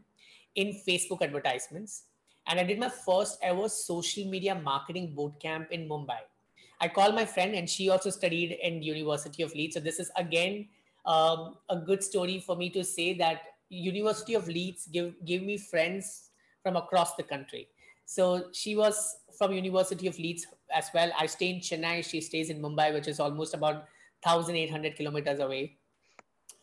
in 0.55 0.81
Facebook 0.87 1.21
advertisements. 1.21 2.03
And 2.47 2.59
I 2.59 2.63
did 2.63 2.79
my 2.79 2.89
first 2.89 3.37
ever 3.41 3.67
social 3.69 4.25
media 4.25 4.55
marketing 4.55 5.13
bootcamp 5.17 5.71
in 5.71 5.87
Mumbai. 5.87 6.19
I 6.79 6.87
called 6.87 7.15
my 7.15 7.25
friend, 7.25 7.55
and 7.55 7.69
she 7.69 7.89
also 7.89 8.09
studied 8.09 8.57
in 8.61 8.83
University 8.83 9.43
of 9.43 9.53
Leeds. 9.53 9.73
So 9.73 9.79
this 9.79 9.99
is 9.99 10.11
again 10.15 10.67
um, 11.05 11.55
a 11.69 11.77
good 11.77 12.03
story 12.03 12.39
for 12.39 12.55
me 12.55 12.69
to 12.69 12.83
say 12.83 13.13
that 13.15 13.41
University 13.69 14.35
of 14.35 14.47
Leeds 14.47 14.87
give 14.87 15.13
give 15.25 15.41
me 15.41 15.57
friends 15.57 16.29
from 16.63 16.75
across 16.75 17.15
the 17.15 17.23
country. 17.23 17.67
So 18.05 18.45
she 18.53 18.75
was 18.75 19.17
from 19.37 19.53
University 19.53 20.07
of 20.07 20.17
Leeds 20.17 20.45
as 20.73 20.89
well. 20.93 21.11
I 21.17 21.25
stay 21.25 21.49
in 21.49 21.59
Chennai. 21.59 22.03
She 22.03 22.21
stays 22.21 22.49
in 22.49 22.61
Mumbai, 22.61 22.93
which 22.93 23.07
is 23.07 23.19
almost 23.19 23.53
about 23.53 23.85
1,800 24.23 24.95
kilometers 24.95 25.39
away. 25.39 25.77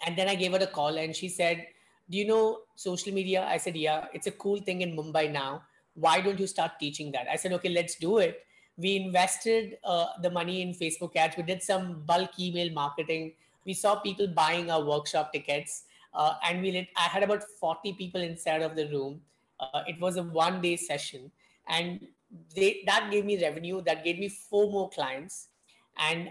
And 0.07 0.17
then 0.17 0.29
I 0.29 0.35
gave 0.35 0.53
her 0.53 0.59
a 0.59 0.67
call, 0.67 0.99
and 0.99 1.15
she 1.15 1.29
said, 1.29 1.67
"Do 2.11 2.19
you 2.19 2.27
know 2.27 2.61
social 2.77 3.13
media?" 3.13 3.45
I 3.45 3.57
said, 3.57 3.77
"Yeah, 3.77 4.07
it's 4.13 4.27
a 4.27 4.33
cool 4.33 4.61
thing 4.61 4.83
in 4.83 4.97
Mumbai 4.97 5.31
now. 5.33 5.63
Why 5.95 6.21
don't 6.21 6.41
you 6.41 6.47
start 6.47 6.79
teaching 6.81 7.13
that?" 7.13 7.29
I 7.31 7.37
said, 7.37 7.53
"Okay, 7.61 7.69
let's 7.69 7.97
do 7.97 8.19
it." 8.19 8.45
We 8.77 8.97
invested 8.97 9.79
uh, 9.85 10.07
the 10.21 10.31
money 10.31 10.61
in 10.63 10.75
Facebook 10.75 11.17
ads. 11.17 11.37
We 11.37 11.45
did 11.45 11.63
some 11.63 12.03
bulk 12.07 12.39
email 12.39 12.73
marketing. 12.73 13.35
We 13.65 13.73
saw 13.73 13.97
people 13.97 14.27
buying 14.27 14.71
our 14.71 14.85
workshop 14.85 15.33
tickets 15.33 15.85
uh, 16.15 16.35
and 16.49 16.63
we 16.63 16.71
lit, 16.71 16.89
I 16.97 17.09
had 17.09 17.23
about 17.23 17.43
40 17.61 17.93
people 17.95 18.21
inside 18.21 18.63
of 18.63 18.77
the 18.77 18.89
room. 18.89 19.21
Uh, 19.59 19.83
it 19.87 20.01
was 20.01 20.17
a 20.17 20.23
one 20.23 20.61
day 20.61 20.77
session 20.77 21.31
and 21.69 22.07
they, 22.55 22.83
that 22.87 23.11
gave 23.11 23.25
me 23.25 23.43
revenue. 23.43 23.83
That 23.83 24.05
gave 24.05 24.19
me 24.19 24.29
four 24.29 24.71
more 24.71 24.91
clients. 24.91 25.49
And 25.99 26.31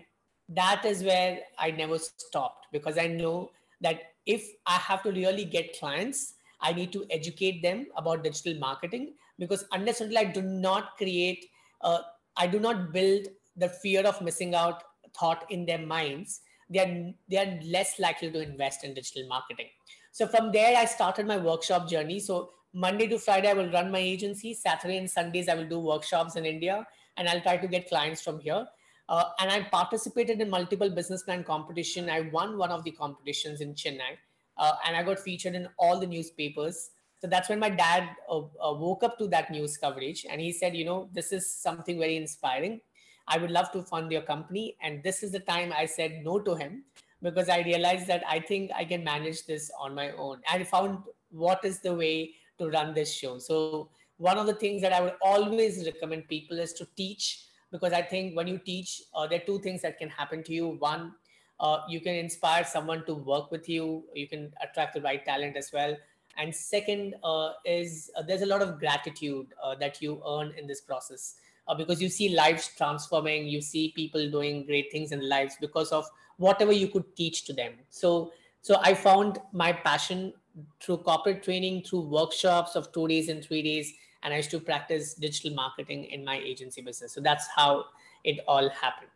that 0.50 0.86
is 0.86 1.04
where 1.04 1.40
I 1.58 1.72
never 1.72 1.98
stopped 1.98 2.68
because 2.72 2.98
I 2.98 3.08
know 3.08 3.52
that 3.82 4.02
if 4.26 4.48
I 4.66 4.76
have 4.76 5.04
to 5.04 5.12
really 5.12 5.46
get 5.46 5.78
clients, 5.80 6.36
I 6.62 6.74
need 6.74 6.94
to 6.94 7.06
educate 7.10 7.62
them 7.62 7.88
about 7.98 8.24
digital 8.24 8.60
marketing 8.60 9.14
because 9.38 9.66
unless 9.72 10.02
until 10.02 10.18
I 10.18 10.26
do 10.26 10.42
not 10.42 10.98
create, 10.98 11.46
uh, 11.82 12.00
I 12.38 12.48
do 12.48 12.60
not 12.60 12.94
build 12.94 13.28
the 13.58 13.70
fear 13.70 14.02
of 14.02 14.22
missing 14.22 14.56
out 14.56 14.84
thought 15.18 15.46
in 15.52 15.66
their 15.66 15.86
minds, 15.86 16.42
they 16.70 16.80
are 16.80 17.14
they 17.30 17.38
are 17.38 17.60
less 17.64 18.00
likely 18.00 18.32
to 18.32 18.42
invest 18.42 18.84
in 18.84 18.94
digital 18.94 19.28
marketing 19.28 19.68
so 20.12 20.28
from 20.28 20.52
there 20.52 20.76
i 20.78 20.86
started 20.86 21.28
my 21.28 21.38
workshop 21.38 21.88
journey 21.88 22.20
so 22.20 22.50
monday 22.74 23.08
to 23.08 23.20
friday 23.20 23.50
i 23.50 23.54
will 23.54 23.70
run 23.72 23.92
my 23.92 24.00
agency. 24.00 24.54
Saturday 24.54 24.98
and 24.98 25.10
sundays 25.10 25.48
i 25.48 25.56
will 25.56 25.68
do 25.68 25.80
workshops 25.80 26.36
in 26.36 26.46
india 26.46 26.86
and 27.18 27.30
i'll 27.30 27.42
try 27.42 27.58
to 27.58 27.68
get 27.68 27.88
clients 27.88 28.22
from 28.22 28.40
here. 28.40 28.66
Uh, 29.10 29.26
and 29.40 29.52
i 29.52 29.62
participated 29.62 30.42
in 30.42 30.50
multiple 30.50 30.90
business 30.90 31.24
plan 31.24 31.44
competition. 31.44 32.10
I 32.10 32.22
won 32.32 32.58
one 32.58 32.72
of 32.72 32.84
the 32.84 32.92
competitions 32.92 33.62
in 33.62 33.74
chennai 33.74 34.18
uh, 34.58 34.74
and 34.86 34.96
i 34.96 35.04
got 35.04 35.20
featured 35.20 35.56
in 35.56 35.68
all 35.78 36.00
the 36.00 36.08
newspapers. 36.08 36.92
So 37.20 37.28
that's 37.28 37.48
when 37.48 37.60
my 37.60 37.70
dad 37.70 38.10
uh, 38.30 38.40
uh 38.40 38.74
woke 38.74 39.04
up 39.04 39.18
to 39.20 39.28
that 39.28 39.52
news 39.52 39.78
coverage 39.78 40.26
and 40.30 40.42
he 40.42 40.52
said 40.52 40.76
you 40.76 40.86
know 40.86 41.10
this 41.14 41.32
is 41.32 41.54
something 41.54 42.00
very 42.00 42.18
inspiring. 42.18 42.82
I 43.28 43.38
would 43.38 43.52
love 43.52 43.72
to 43.72 43.84
fund 43.84 44.12
your 44.12 44.22
company. 44.22 44.76
And 44.82 45.02
this 45.04 45.24
is 45.24 45.32
the 45.32 45.40
time 45.40 45.74
I 45.76 45.86
said 45.86 46.24
no 46.24 46.40
to 46.40 46.56
him 46.56 46.84
because 47.22 47.48
I 47.48 47.62
realized 47.62 48.08
that 48.08 48.24
I 48.28 48.40
think 48.40 48.72
I 48.76 48.84
can 48.84 49.04
manage 49.04 49.46
this 49.46 49.72
on 49.80 49.96
my 49.96 50.12
own. 50.12 50.42
I 50.50 50.64
found 50.64 51.04
what 51.30 51.64
is 51.64 51.80
the 51.80 51.94
way 51.94 52.34
to 52.60 52.70
run 52.70 52.94
this 52.94 53.14
show. 53.14 53.38
So, 53.40 53.90
one 54.18 54.38
of 54.38 54.46
the 54.46 54.54
things 54.54 54.82
that 54.82 54.94
I 54.94 55.02
would 55.02 55.16
always 55.22 55.86
recommend 55.86 56.28
people 56.28 56.60
is 56.60 56.74
to 56.74 56.88
teach 56.96 57.46
because 57.72 57.92
I 57.92 58.02
think 58.02 58.36
when 58.36 58.48
you 58.48 58.60
teach, 58.60 59.02
uh, 59.16 59.26
there 59.28 59.40
are 59.40 59.46
two 59.46 59.60
things 59.60 59.82
that 59.82 59.98
can 59.98 60.08
happen 60.08 60.44
to 60.44 60.54
you. 60.54 60.70
One, 60.80 61.14
uh, 61.60 61.80
you 61.90 62.00
can 62.00 62.14
inspire 62.14 62.64
someone 62.64 63.06
to 63.06 63.16
work 63.16 63.52
with 63.52 63.68
you, 63.68 64.04
you 64.14 64.28
can 64.28 64.54
attract 64.62 64.94
the 64.94 65.02
right 65.02 65.26
talent 65.26 65.58
as 65.58 65.72
well. 65.74 65.96
And 66.38 66.54
second 66.54 67.16
uh, 67.24 67.50
is 67.66 68.12
uh, 68.16 68.22
there's 68.22 68.44
a 68.44 68.46
lot 68.46 68.62
of 68.62 68.80
gratitude 68.80 69.48
uh, 69.64 69.76
that 69.76 70.02
you 70.02 70.22
earn 70.28 70.54
in 70.58 70.68
this 70.68 70.82
process 70.82 71.36
uh, 71.68 71.76
because 71.76 72.02
you 72.02 72.10
see 72.10 72.30
lives 72.36 72.72
transforming 72.78 73.48
you 73.48 73.62
see 73.62 73.94
people 73.96 74.30
doing 74.30 74.66
great 74.66 74.92
things 74.92 75.12
in 75.12 75.28
lives 75.28 75.56
because 75.60 75.92
of 75.92 76.06
whatever 76.38 76.72
you 76.72 76.88
could 76.88 77.16
teach 77.16 77.46
to 77.46 77.54
them 77.54 77.74
so 77.90 78.32
so 78.62 78.78
i 78.82 78.94
found 78.94 79.40
my 79.52 79.72
passion 79.72 80.34
through 80.80 80.98
corporate 80.98 81.44
training 81.44 81.84
through 81.84 82.02
workshops 82.02 82.76
of 82.76 82.92
two 82.92 83.08
days 83.08 83.30
and 83.30 83.44
three 83.44 83.62
days 83.62 83.94
and 84.22 84.34
i 84.34 84.38
used 84.38 84.52
to 84.52 84.60
practice 84.60 85.14
digital 85.16 85.54
marketing 85.54 86.06
in 86.06 86.24
my 86.24 86.38
agency 86.38 86.82
business. 86.82 87.12
So 87.12 87.22
that's 87.22 87.48
how 87.56 87.86
it 88.24 88.40
all 88.48 88.70
happened 88.70 89.10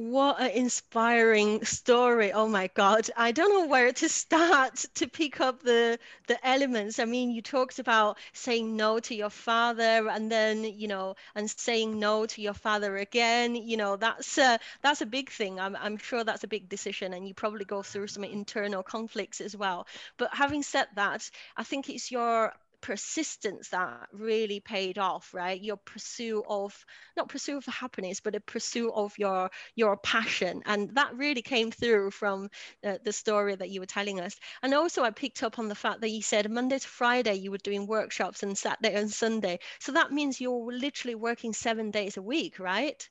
what 0.00 0.40
an 0.40 0.50
inspiring 0.52 1.62
story. 1.64 2.32
Oh 2.32 2.48
my 2.48 2.68
God. 2.68 3.10
I 3.18 3.32
don't 3.32 3.50
know 3.50 3.66
where 3.66 3.92
to 3.92 4.08
start 4.08 4.76
to 4.94 5.06
pick 5.06 5.40
up 5.42 5.62
the 5.62 5.98
the 6.26 6.38
elements. 6.46 6.98
I 6.98 7.04
mean, 7.04 7.30
you 7.32 7.42
talked 7.42 7.78
about 7.78 8.16
saying 8.32 8.76
no 8.76 8.98
to 9.00 9.14
your 9.14 9.28
father 9.28 10.08
and 10.08 10.32
then, 10.32 10.64
you 10.64 10.88
know, 10.88 11.16
and 11.34 11.50
saying 11.50 11.98
no 11.98 12.24
to 12.24 12.40
your 12.40 12.54
father 12.54 12.96
again. 12.96 13.54
You 13.54 13.76
know, 13.76 13.96
that's 13.96 14.38
a, 14.38 14.58
that's 14.80 15.02
a 15.02 15.06
big 15.06 15.30
thing. 15.30 15.60
I'm, 15.60 15.76
I'm 15.76 15.98
sure 15.98 16.24
that's 16.24 16.44
a 16.44 16.48
big 16.48 16.68
decision 16.70 17.12
and 17.12 17.28
you 17.28 17.34
probably 17.34 17.66
go 17.66 17.82
through 17.82 18.06
some 18.06 18.24
internal 18.24 18.82
conflicts 18.82 19.40
as 19.42 19.54
well. 19.54 19.86
But 20.16 20.32
having 20.32 20.62
said 20.62 20.86
that, 20.96 21.30
I 21.58 21.62
think 21.64 21.90
it's 21.90 22.10
your 22.10 22.54
persistence 22.80 23.68
that 23.68 24.08
really 24.12 24.60
paid 24.60 24.98
off 24.98 25.32
right 25.34 25.60
your 25.60 25.76
pursuit 25.76 26.44
of 26.48 26.84
not 27.16 27.28
pursuit 27.28 27.56
of 27.56 27.66
happiness 27.66 28.20
but 28.20 28.34
a 28.34 28.40
pursuit 28.40 28.90
of 28.94 29.16
your 29.18 29.50
your 29.74 29.96
passion 29.98 30.62
and 30.66 30.94
that 30.94 31.14
really 31.16 31.42
came 31.42 31.70
through 31.70 32.10
from 32.10 32.48
the, 32.82 33.00
the 33.04 33.12
story 33.12 33.54
that 33.54 33.70
you 33.70 33.80
were 33.80 33.86
telling 33.86 34.20
us 34.20 34.36
and 34.62 34.74
also 34.74 35.02
i 35.02 35.10
picked 35.10 35.42
up 35.42 35.58
on 35.58 35.68
the 35.68 35.74
fact 35.74 36.00
that 36.00 36.10
you 36.10 36.22
said 36.22 36.50
monday 36.50 36.78
to 36.78 36.88
friday 36.88 37.34
you 37.34 37.50
were 37.50 37.58
doing 37.58 37.86
workshops 37.86 38.42
and 38.42 38.56
saturday 38.56 38.94
and 38.94 39.10
sunday 39.10 39.58
so 39.78 39.92
that 39.92 40.12
means 40.12 40.40
you're 40.40 40.72
literally 40.72 41.14
working 41.14 41.52
seven 41.52 41.90
days 41.90 42.16
a 42.16 42.22
week 42.22 42.58
right 42.58 43.08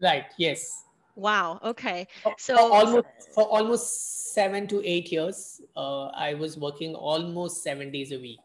right 0.00 0.26
yes 0.36 0.84
Wow. 1.14 1.60
Okay. 1.62 2.06
So 2.38 2.56
for 2.56 2.72
almost 2.72 3.06
for 3.34 3.44
almost 3.44 4.32
seven 4.32 4.66
to 4.68 4.82
eight 4.84 5.12
years, 5.12 5.60
uh, 5.76 6.06
I 6.06 6.34
was 6.34 6.56
working 6.56 6.94
almost 6.94 7.62
seven 7.62 7.90
days 7.90 8.12
a 8.12 8.18
week. 8.18 8.40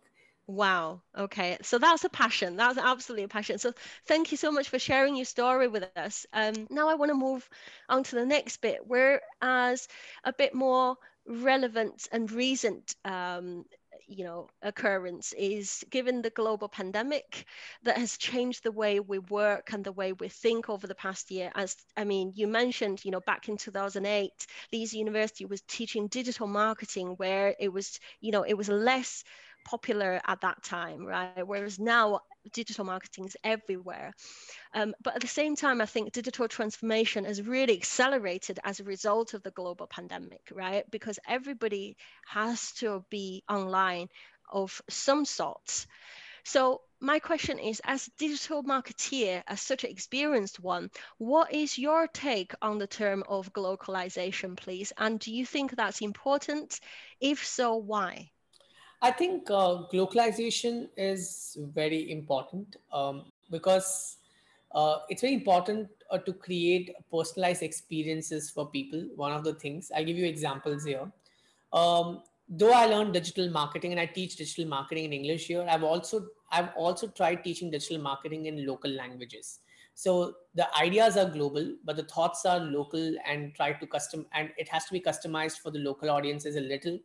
Wow. 0.48 1.02
Okay. 1.18 1.58
So 1.62 1.78
that's 1.78 2.06
a 2.06 2.10
passion. 2.10 2.56
That's 2.56 2.78
absolutely 2.78 3.26
a 3.26 3.28
passion. 3.28 3.58
So 3.60 3.74
thank 4.06 4.32
you 4.32 4.38
so 4.38 4.50
much 4.52 4.70
for 4.70 4.80
sharing 4.80 5.16
your 5.18 5.26
story 5.26 5.68
with 5.68 5.84
us. 5.98 6.26
Um, 6.32 6.68
now 6.70 6.88
I 6.88 6.96
want 6.96 7.10
to 7.10 7.16
move 7.16 7.48
on 7.90 8.04
to 8.04 8.16
the 8.16 8.26
next 8.26 8.58
bit, 8.62 8.80
whereas 8.86 9.88
a 10.24 10.32
bit 10.32 10.54
more 10.54 10.96
relevant 11.28 12.08
and 12.14 12.32
recent 12.32 12.96
um, 13.04 13.66
you 14.08 14.24
know 14.24 14.48
occurrence 14.62 15.34
is 15.34 15.84
given 15.90 16.22
the 16.22 16.30
global 16.30 16.70
pandemic 16.70 17.46
that 17.84 17.98
has 17.98 18.18
changed 18.18 18.64
the 18.64 18.72
way 18.72 19.02
we 19.02 19.20
work 19.20 19.74
and 19.74 19.84
the 19.84 19.92
way 19.92 20.14
we 20.14 20.30
think 20.30 20.70
over 20.70 20.88
the 20.88 20.96
past 20.96 21.30
year 21.30 21.52
as 21.56 21.76
i 21.98 22.06
mean 22.06 22.32
you 22.34 22.48
mentioned 22.48 23.04
you 23.04 23.12
know 23.12 23.20
back 23.20 23.50
in 23.50 23.58
2008 23.58 24.48
leeds 24.72 24.94
university 24.94 25.44
was 25.46 25.62
teaching 25.64 26.08
digital 26.08 26.48
marketing 26.48 27.16
where 27.18 27.54
it 27.60 27.68
was 27.74 28.00
you 28.22 28.32
know 28.32 28.44
it 28.44 28.54
was 28.54 28.70
less 28.70 29.26
popular 29.68 30.22
at 30.26 30.42
that 30.42 30.64
time, 30.64 31.06
right? 31.06 31.46
Whereas 31.46 31.78
now 31.78 32.22
digital 32.54 32.86
marketing 32.86 33.26
is 33.26 33.36
everywhere. 33.44 34.14
Um, 34.74 34.96
but 35.04 35.16
at 35.16 35.22
the 35.22 35.28
same 35.28 35.56
time, 35.58 35.82
I 35.82 35.86
think 35.86 36.14
digital 36.14 36.48
transformation 36.48 37.26
has 37.26 37.42
really 37.42 37.76
accelerated 37.76 38.60
as 38.64 38.80
a 38.80 38.86
result 38.86 39.34
of 39.34 39.44
the 39.44 39.52
global 39.52 39.88
pandemic, 39.88 40.42
right? 40.54 40.90
Because 40.90 41.20
everybody 41.28 41.98
has 42.26 42.72
to 42.80 43.04
be 43.10 43.44
online 43.50 44.08
of 44.52 44.82
some 44.90 45.26
sorts. 45.26 45.86
So 46.46 46.80
my 47.02 47.20
question 47.20 47.60
is, 47.60 47.82
as 47.84 48.08
a 48.08 48.12
digital 48.18 48.64
marketeer, 48.64 49.44
as 49.48 49.62
such 49.62 49.84
an 49.84 49.92
experienced 49.92 50.62
one, 50.62 50.90
what 51.18 51.54
is 51.54 51.78
your 51.78 52.08
take 52.08 52.54
on 52.62 52.78
the 52.78 52.88
term 52.88 53.24
of 53.28 53.52
globalization, 53.52 54.56
please? 54.56 54.94
And 54.98 55.20
do 55.20 55.34
you 55.34 55.46
think 55.46 55.76
that's 55.76 56.00
important? 56.00 56.80
If 57.20 57.46
so, 57.46 57.76
why? 57.76 58.32
I 59.02 59.12
think 59.12 59.50
uh, 59.52 59.84
globalization 59.94 60.90
is 60.98 61.58
very 61.74 62.12
important 62.12 62.78
um, 62.92 63.26
because 63.52 64.18
uh, 64.74 64.98
it's 65.10 65.22
very 65.22 65.36
important 65.36 65.90
uh, 66.10 66.18
to 66.18 66.34
create 66.34 66.92
personalized 67.12 67.62
experiences 67.62 68.50
for 68.50 68.70
people. 68.70 69.08
One 69.16 69.32
of 69.32 69.44
the 69.44 69.54
things 69.54 69.92
I'll 69.96 70.06
give 70.06 70.18
you 70.18 70.26
examples 70.26 70.84
here. 70.84 71.12
Um, 71.74 72.24
though 72.50 72.74
I 72.74 72.88
learned 72.88 73.14
digital 73.14 73.50
marketing 73.50 73.92
and 73.92 74.00
I 74.00 74.08
teach 74.08 74.36
digital 74.36 74.66
marketing 74.66 75.06
in 75.06 75.14
English 75.14 75.48
here, 75.48 75.66
I've 75.70 75.84
also 75.84 76.28
I've 76.52 76.70
also 76.76 77.08
tried 77.08 77.44
teaching 77.44 77.70
digital 77.70 78.00
marketing 78.00 78.46
in 78.48 78.66
local 78.66 78.90
languages. 78.90 79.60
So 79.94 80.36
the 80.56 80.68
ideas 80.78 81.18
are 81.18 81.30
global, 81.30 81.76
but 81.84 81.98
the 81.98 82.04
thoughts 82.04 82.46
are 82.46 82.60
local 82.60 83.16
and 83.28 83.54
try 83.54 83.74
to 83.74 83.88
custom, 83.88 84.26
and 84.34 84.52
it 84.58 84.70
has 84.70 84.86
to 84.86 84.94
be 84.94 85.02
customized 85.02 85.60
for 85.60 85.72
the 85.72 85.80
local 85.80 86.10
audiences 86.10 86.56
a 86.56 86.62
little. 86.62 87.00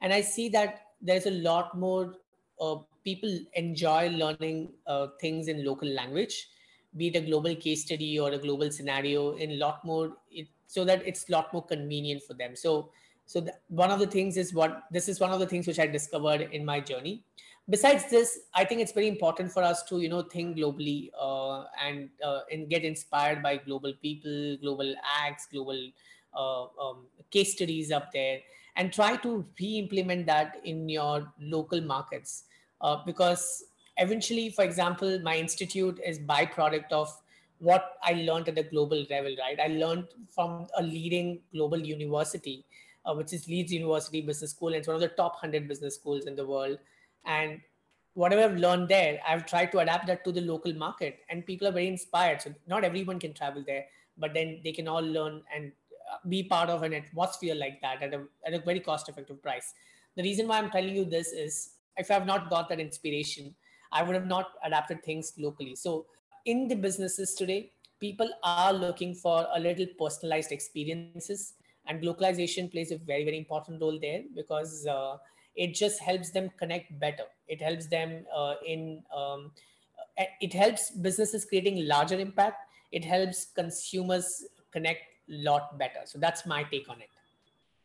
And 0.00 0.12
I 0.12 0.20
see 0.20 0.48
that 0.50 0.82
there's 1.00 1.26
a 1.26 1.30
lot 1.30 1.78
more 1.78 2.14
uh, 2.60 2.76
people 3.04 3.38
enjoy 3.54 4.08
learning 4.10 4.70
uh, 4.86 5.08
things 5.20 5.48
in 5.48 5.64
local 5.64 5.88
language, 5.88 6.48
be 6.96 7.08
it 7.08 7.16
a 7.16 7.20
global 7.20 7.54
case 7.54 7.84
study 7.84 8.18
or 8.18 8.30
a 8.32 8.38
global 8.38 8.70
scenario, 8.70 9.36
in 9.36 9.58
lot 9.58 9.84
more, 9.84 10.16
it, 10.30 10.48
so 10.66 10.84
that 10.84 11.06
it's 11.06 11.28
a 11.28 11.32
lot 11.32 11.52
more 11.52 11.64
convenient 11.64 12.22
for 12.22 12.34
them. 12.34 12.56
So 12.56 12.90
so 13.28 13.46
one 13.68 13.90
of 13.90 13.98
the 13.98 14.06
things 14.06 14.38
is 14.38 14.54
what 14.54 14.84
this 14.90 15.06
is 15.06 15.20
one 15.20 15.32
of 15.32 15.38
the 15.38 15.46
things 15.46 15.66
which 15.66 15.78
I 15.78 15.86
discovered 15.86 16.48
in 16.50 16.64
my 16.64 16.80
journey. 16.80 17.22
Besides 17.68 18.08
this, 18.08 18.38
I 18.54 18.64
think 18.64 18.80
it's 18.80 18.92
very 18.92 19.06
important 19.06 19.52
for 19.52 19.62
us 19.62 19.82
to 19.90 20.00
you 20.00 20.08
know 20.08 20.22
think 20.22 20.56
globally 20.56 21.10
uh, 21.20 21.64
and 21.86 22.08
uh, 22.24 22.40
and 22.50 22.70
get 22.70 22.84
inspired 22.84 23.42
by 23.42 23.58
global 23.58 23.92
people, 24.00 24.56
global 24.62 24.94
acts, 25.20 25.46
global 25.52 25.90
uh, 26.34 26.62
um, 26.80 27.04
case 27.30 27.52
studies 27.52 27.92
up 27.92 28.10
there, 28.12 28.38
and 28.78 28.92
try 28.92 29.16
to 29.16 29.44
re-implement 29.60 30.24
that 30.26 30.60
in 30.64 30.88
your 30.88 31.30
local 31.40 31.82
markets. 31.82 32.44
Uh, 32.80 32.96
because 33.04 33.64
eventually, 33.98 34.48
for 34.48 34.64
example, 34.64 35.20
my 35.20 35.36
institute 35.36 36.00
is 36.06 36.18
byproduct 36.18 36.90
of 36.92 37.14
what 37.58 37.98
I 38.02 38.12
learned 38.12 38.48
at 38.48 38.54
the 38.54 38.62
global 38.62 39.04
level. 39.10 39.34
Right, 39.38 39.58
I 39.62 39.66
learned 39.66 40.06
from 40.34 40.68
a 40.78 40.82
leading 40.82 41.40
global 41.52 41.78
university 41.78 42.64
uh, 43.08 43.14
which 43.14 43.32
is 43.32 43.48
Leeds 43.48 43.72
University 43.72 44.20
Business 44.20 44.50
School, 44.50 44.68
and 44.68 44.76
it's 44.76 44.88
one 44.88 44.96
of 44.96 45.00
the 45.00 45.08
top 45.08 45.32
100 45.34 45.68
business 45.68 45.94
schools 45.94 46.26
in 46.26 46.36
the 46.36 46.46
world. 46.46 46.78
And 47.24 47.60
whatever 48.14 48.42
I've 48.42 48.58
learned 48.58 48.88
there, 48.88 49.20
I've 49.26 49.46
tried 49.46 49.72
to 49.72 49.78
adapt 49.78 50.06
that 50.08 50.24
to 50.24 50.32
the 50.32 50.40
local 50.40 50.74
market, 50.74 51.20
and 51.30 51.46
people 51.46 51.68
are 51.68 51.72
very 51.72 51.88
inspired. 51.88 52.42
So 52.42 52.54
not 52.66 52.84
everyone 52.84 53.18
can 53.18 53.32
travel 53.32 53.62
there, 53.66 53.86
but 54.16 54.34
then 54.34 54.60
they 54.64 54.72
can 54.72 54.88
all 54.88 55.02
learn 55.02 55.42
and 55.54 55.72
be 56.28 56.42
part 56.42 56.68
of 56.70 56.82
an 56.82 56.94
atmosphere 56.94 57.54
like 57.54 57.80
that 57.80 58.02
at 58.02 58.14
a, 58.14 58.22
at 58.46 58.54
a 58.54 58.60
very 58.60 58.80
cost-effective 58.80 59.42
price. 59.42 59.74
The 60.16 60.22
reason 60.22 60.48
why 60.48 60.58
I'm 60.58 60.70
telling 60.70 60.94
you 60.94 61.04
this 61.04 61.32
is 61.32 61.70
if 61.96 62.10
I've 62.10 62.26
not 62.26 62.50
got 62.50 62.68
that 62.68 62.80
inspiration, 62.80 63.54
I 63.92 64.02
would 64.02 64.14
have 64.14 64.26
not 64.26 64.52
adapted 64.64 65.02
things 65.02 65.32
locally. 65.38 65.74
So 65.74 66.06
in 66.44 66.68
the 66.68 66.76
businesses 66.76 67.34
today, 67.34 67.72
people 68.00 68.30
are 68.42 68.72
looking 68.72 69.14
for 69.14 69.46
a 69.54 69.60
little 69.60 69.86
personalized 69.98 70.52
experiences 70.52 71.54
and 71.86 72.04
localization 72.04 72.68
plays 72.68 72.92
a 72.92 72.98
very 72.98 73.24
very 73.24 73.38
important 73.38 73.80
role 73.80 73.98
there 74.00 74.22
because 74.34 74.86
uh, 74.86 75.16
it 75.56 75.74
just 75.74 76.00
helps 76.00 76.30
them 76.30 76.50
connect 76.58 76.98
better 77.00 77.24
it 77.48 77.60
helps 77.60 77.86
them 77.86 78.24
uh, 78.34 78.54
in 78.66 79.02
um, 79.16 79.50
it 80.40 80.52
helps 80.52 80.90
businesses 80.90 81.44
creating 81.44 81.86
larger 81.86 82.18
impact 82.18 82.66
it 82.92 83.04
helps 83.04 83.46
consumers 83.54 84.44
connect 84.72 85.02
lot 85.28 85.78
better 85.78 86.00
so 86.04 86.18
that's 86.18 86.46
my 86.46 86.62
take 86.64 86.88
on 86.88 87.00
it 87.00 87.08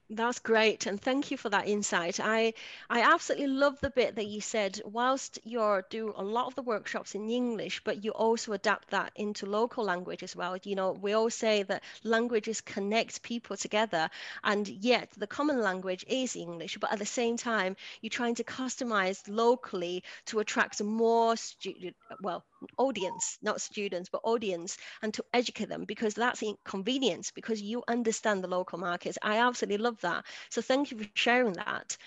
that's 0.09 0.39
great, 0.39 0.85
and 0.85 1.01
thank 1.01 1.31
you 1.31 1.37
for 1.37 1.49
that 1.49 1.67
insight. 1.67 2.19
I 2.19 2.53
I 2.89 3.01
absolutely 3.01 3.47
love 3.47 3.79
the 3.79 3.89
bit 3.89 4.15
that 4.15 4.27
you 4.27 4.41
said. 4.41 4.81
Whilst 4.85 5.39
you're 5.43 5.85
doing 5.89 6.13
a 6.17 6.23
lot 6.23 6.47
of 6.47 6.55
the 6.55 6.61
workshops 6.61 7.15
in 7.15 7.29
English, 7.29 7.81
but 7.83 8.03
you 8.03 8.11
also 8.11 8.53
adapt 8.53 8.89
that 8.89 9.11
into 9.15 9.45
local 9.45 9.83
language 9.83 10.21
as 10.21 10.35
well. 10.35 10.57
You 10.57 10.75
know, 10.75 10.91
we 10.91 11.13
all 11.13 11.29
say 11.29 11.63
that 11.63 11.83
languages 12.03 12.61
connect 12.61 13.23
people 13.23 13.55
together, 13.57 14.09
and 14.43 14.67
yet 14.67 15.09
the 15.17 15.27
common 15.27 15.61
language 15.61 16.05
is 16.07 16.35
English. 16.35 16.77
But 16.77 16.91
at 16.91 16.99
the 16.99 17.05
same 17.05 17.37
time, 17.37 17.75
you're 18.01 18.09
trying 18.09 18.35
to 18.35 18.43
customize 18.43 19.23
locally 19.27 20.03
to 20.25 20.39
attract 20.39 20.83
more 20.83 21.37
student, 21.37 21.95
well, 22.21 22.43
audience, 22.77 23.37
not 23.41 23.61
students, 23.61 24.09
but 24.09 24.21
audience, 24.23 24.77
and 25.01 25.13
to 25.13 25.23
educate 25.33 25.69
them 25.69 25.85
because 25.85 26.13
that's 26.13 26.43
inconvenience 26.43 27.31
because 27.31 27.61
you 27.61 27.83
understand 27.87 28.43
the 28.43 28.47
local 28.47 28.79
markets. 28.79 29.17
I 29.21 29.37
absolutely 29.37 29.83
love 29.83 29.99
that. 30.01 30.25
So 30.49 30.61
thank 30.61 30.91
you 30.91 30.97
for 30.97 31.09
sharing 31.15 31.53
that. 31.53 31.97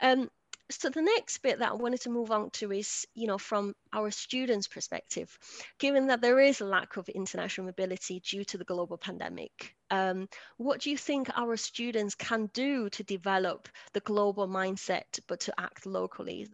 Um, 0.00 0.30
so 0.70 0.88
the 0.88 1.02
next 1.02 1.38
bit 1.38 1.58
that 1.58 1.70
I 1.70 1.74
wanted 1.74 2.00
to 2.02 2.10
move 2.10 2.30
on 2.30 2.50
to 2.50 2.72
is, 2.72 3.06
you 3.14 3.26
know, 3.26 3.36
from 3.36 3.74
our 3.92 4.10
students' 4.10 4.68
perspective, 4.68 5.38
given 5.78 6.06
that 6.06 6.22
there 6.22 6.40
is 6.40 6.60
a 6.60 6.64
lack 6.64 6.96
of 6.96 7.08
international 7.10 7.66
mobility 7.66 8.20
due 8.20 8.44
to 8.44 8.58
the 8.58 8.64
global 8.64 8.96
pandemic, 8.96 9.74
um, 9.90 10.28
what 10.56 10.80
do 10.80 10.90
you 10.90 10.96
think 10.96 11.28
our 11.36 11.56
students 11.56 12.14
can 12.14 12.46
do 12.54 12.88
to 12.90 13.04
develop 13.04 13.68
the 13.92 14.00
global 14.00 14.48
mindset 14.48 15.20
but 15.26 15.40
to 15.40 15.60
act 15.60 15.84
locally? 15.84 16.48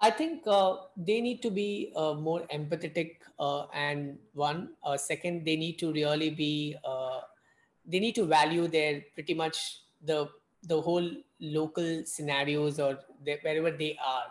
I 0.00 0.10
think 0.10 0.44
uh, 0.46 0.76
they 0.96 1.20
need 1.20 1.42
to 1.42 1.50
be 1.50 1.92
uh, 1.94 2.14
more 2.14 2.40
empathetic, 2.52 3.16
uh, 3.38 3.66
and 3.74 4.18
one. 4.32 4.74
Uh, 4.82 4.96
second, 4.96 5.44
they 5.44 5.56
need 5.56 5.78
to 5.80 5.92
really 5.92 6.30
be. 6.30 6.76
Uh, 6.84 7.20
they 7.84 7.98
need 8.00 8.14
to 8.14 8.24
value 8.24 8.66
their 8.68 9.02
pretty 9.14 9.34
much 9.34 9.82
the 10.02 10.28
the 10.62 10.80
whole 10.80 11.10
local 11.40 12.04
scenarios 12.06 12.78
or 12.80 12.98
wherever 13.24 13.70
they 13.70 13.98
are. 14.02 14.26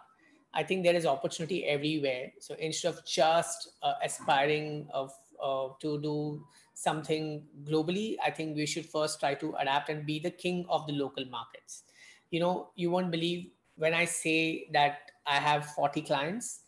I 0.54 0.64
think 0.64 0.84
there 0.84 0.96
is 0.96 1.06
opportunity 1.06 1.66
everywhere. 1.66 2.32
So 2.40 2.56
instead 2.56 2.90
of 2.96 3.06
just 3.06 3.70
uh, 3.84 3.94
aspiring 4.04 4.88
of 4.92 5.12
to 5.82 6.02
do 6.02 6.44
something 6.74 7.46
globally, 7.64 8.16
I 8.24 8.32
think 8.32 8.56
we 8.56 8.66
should 8.66 8.86
first 8.86 9.20
try 9.20 9.36
to 9.36 9.54
adapt 9.56 9.90
and 9.90 10.06
be 10.06 10.20
the 10.20 10.32
king 10.32 10.66
of 10.70 10.88
the 10.88 10.94
local 10.94 11.26
markets. 11.26 11.84
You 12.32 12.40
know, 12.40 12.72
you 12.76 12.92
won't 12.92 13.12
believe 13.12 13.52
when 13.80 13.94
I 13.94 14.06
say 14.06 14.68
that 14.74 15.12
I 15.26 15.36
have 15.36 15.66
40 15.68 16.02
clients, 16.02 16.62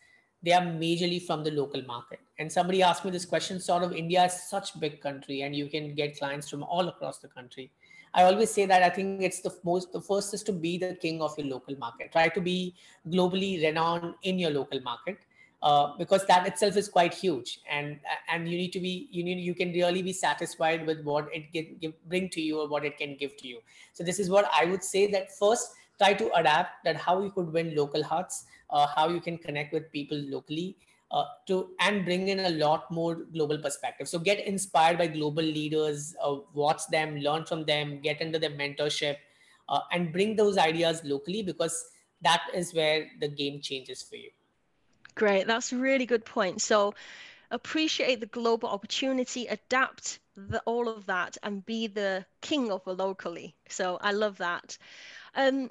they 0.43 0.54
are 0.54 0.62
majorly 0.62 1.21
from 1.21 1.43
the 1.43 1.52
local 1.52 1.84
market. 1.84 2.19
And 2.39 2.52
somebody 2.52 2.82
asked 2.82 3.06
me 3.06 3.12
this 3.12 3.26
question 3.26 3.60
sort 3.60 3.84
of 3.84 3.93
India 3.93 4.26
is 4.26 4.50
such 4.50 4.80
big 4.80 5.02
country 5.02 5.41
and 5.41 5.56
you 5.56 5.67
can 5.67 5.93
get 5.93 6.17
clients 6.17 6.50
from 6.50 6.63
all 6.63 6.88
across 6.88 7.19
the 7.19 7.28
country. 7.28 7.71
I 8.13 8.24
always 8.24 8.50
say 8.50 8.65
that 8.65 8.82
I 8.82 8.89
think 8.89 9.21
it's 9.21 9.41
the 9.41 9.54
most 9.63 9.93
the 9.93 10.02
first 10.02 10.34
is 10.34 10.43
to 10.43 10.52
be 10.52 10.78
the 10.78 10.95
king 10.95 11.21
of 11.21 11.38
your 11.38 11.47
local 11.47 11.78
market. 11.78 12.12
Try 12.12 12.30
to 12.30 12.41
be 12.41 12.76
globally 13.08 13.62
renowned 13.62 14.15
in 14.24 14.39
your 14.39 14.52
local 14.52 14.82
market. 14.82 15.19
Uh, 15.63 15.95
because 16.00 16.26
that 16.26 16.47
itself 16.47 16.76
is 16.76 16.89
quite 16.89 17.13
huge 17.13 17.60
and 17.69 18.00
and 18.32 18.50
you 18.50 18.58
need 18.58 18.74
to 18.74 18.80
be 18.80 19.08
you 19.12 19.24
need 19.24 19.38
you 19.38 19.54
can 19.54 19.71
really 19.74 20.02
be 20.02 20.12
satisfied 20.12 20.88
with 20.88 21.04
what 21.04 21.30
it 21.32 21.54
can 21.54 21.78
give, 21.80 21.93
bring 22.10 22.28
to 22.28 22.41
you 22.41 22.60
or 22.60 22.67
what 22.67 22.84
it 22.84 22.97
can 22.97 23.15
give 23.15 23.38
to 23.38 23.47
you 23.47 23.60
so 23.93 24.04
this 24.04 24.17
is 24.17 24.28
what 24.28 24.50
i 24.60 24.65
would 24.65 24.84
say 24.84 25.06
that 25.06 25.30
first 25.38 25.76
try 26.01 26.13
to 26.21 26.31
adapt 26.41 26.83
that 26.85 26.95
how 27.07 27.21
you 27.21 27.31
could 27.31 27.51
win 27.53 27.75
local 27.75 28.03
hearts, 28.03 28.45
uh, 28.69 28.87
how 28.95 29.09
you 29.09 29.21
can 29.21 29.37
connect 29.37 29.73
with 29.73 29.91
people 29.91 30.17
locally 30.35 30.75
uh, 31.11 31.25
to 31.47 31.71
and 31.79 32.05
bring 32.05 32.27
in 32.29 32.39
a 32.39 32.49
lot 32.49 32.89
more 32.89 33.15
global 33.33 33.57
perspective. 33.57 34.07
So 34.07 34.19
get 34.19 34.45
inspired 34.45 34.97
by 34.97 35.07
global 35.07 35.43
leaders, 35.43 36.15
uh, 36.23 36.37
watch 36.53 36.87
them, 36.87 37.17
learn 37.17 37.45
from 37.45 37.65
them, 37.65 37.99
get 38.01 38.21
into 38.21 38.39
their 38.39 38.51
mentorship, 38.51 39.17
uh, 39.69 39.81
and 39.91 40.11
bring 40.11 40.35
those 40.35 40.57
ideas 40.57 41.01
locally 41.03 41.43
because 41.43 41.85
that 42.21 42.41
is 42.53 42.73
where 42.73 43.07
the 43.19 43.27
game 43.27 43.61
changes 43.61 44.01
for 44.01 44.15
you. 44.15 44.29
Great, 45.15 45.47
that's 45.47 45.73
a 45.73 45.77
really 45.77 46.05
good 46.05 46.23
point. 46.25 46.61
So 46.61 46.93
appreciate 47.51 48.21
the 48.21 48.27
global 48.27 48.69
opportunity, 48.69 49.47
adapt 49.47 50.19
the, 50.37 50.61
all 50.65 50.87
of 50.87 51.05
that, 51.07 51.37
and 51.43 51.65
be 51.65 51.87
the 51.87 52.25
king 52.41 52.71
of 52.71 52.87
a 52.87 52.93
locally. 52.93 53.53
So 53.67 53.97
I 54.01 54.13
love 54.13 54.37
that. 54.37 54.77
Um, 55.35 55.69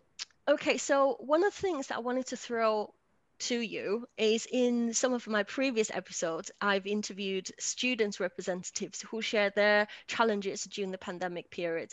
okay, 0.48 0.78
so 0.78 1.16
one 1.20 1.44
of 1.44 1.54
the 1.54 1.60
things 1.60 1.88
that 1.88 1.96
I 1.96 2.00
wanted 2.00 2.26
to 2.28 2.36
throw 2.36 2.94
to 3.40 3.58
you 3.58 4.06
is 4.18 4.46
in 4.50 4.92
some 4.92 5.14
of 5.14 5.26
my 5.26 5.42
previous 5.42 5.90
episodes, 5.90 6.50
I've 6.60 6.86
interviewed 6.86 7.50
students 7.58 8.20
representatives 8.20 9.00
who 9.02 9.22
share 9.22 9.50
their 9.50 9.88
challenges 10.06 10.64
during 10.64 10.90
the 10.90 10.98
pandemic 10.98 11.50
period. 11.50 11.92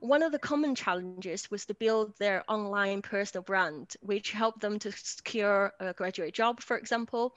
One 0.00 0.22
of 0.22 0.32
the 0.32 0.38
common 0.38 0.74
challenges 0.74 1.50
was 1.50 1.66
to 1.66 1.74
build 1.74 2.16
their 2.18 2.42
online 2.48 3.02
personal 3.02 3.42
brand, 3.42 3.94
which 4.00 4.30
helped 4.30 4.60
them 4.60 4.78
to 4.78 4.92
secure 4.92 5.74
a 5.78 5.92
graduate 5.92 6.32
job, 6.32 6.62
for 6.62 6.78
example. 6.78 7.36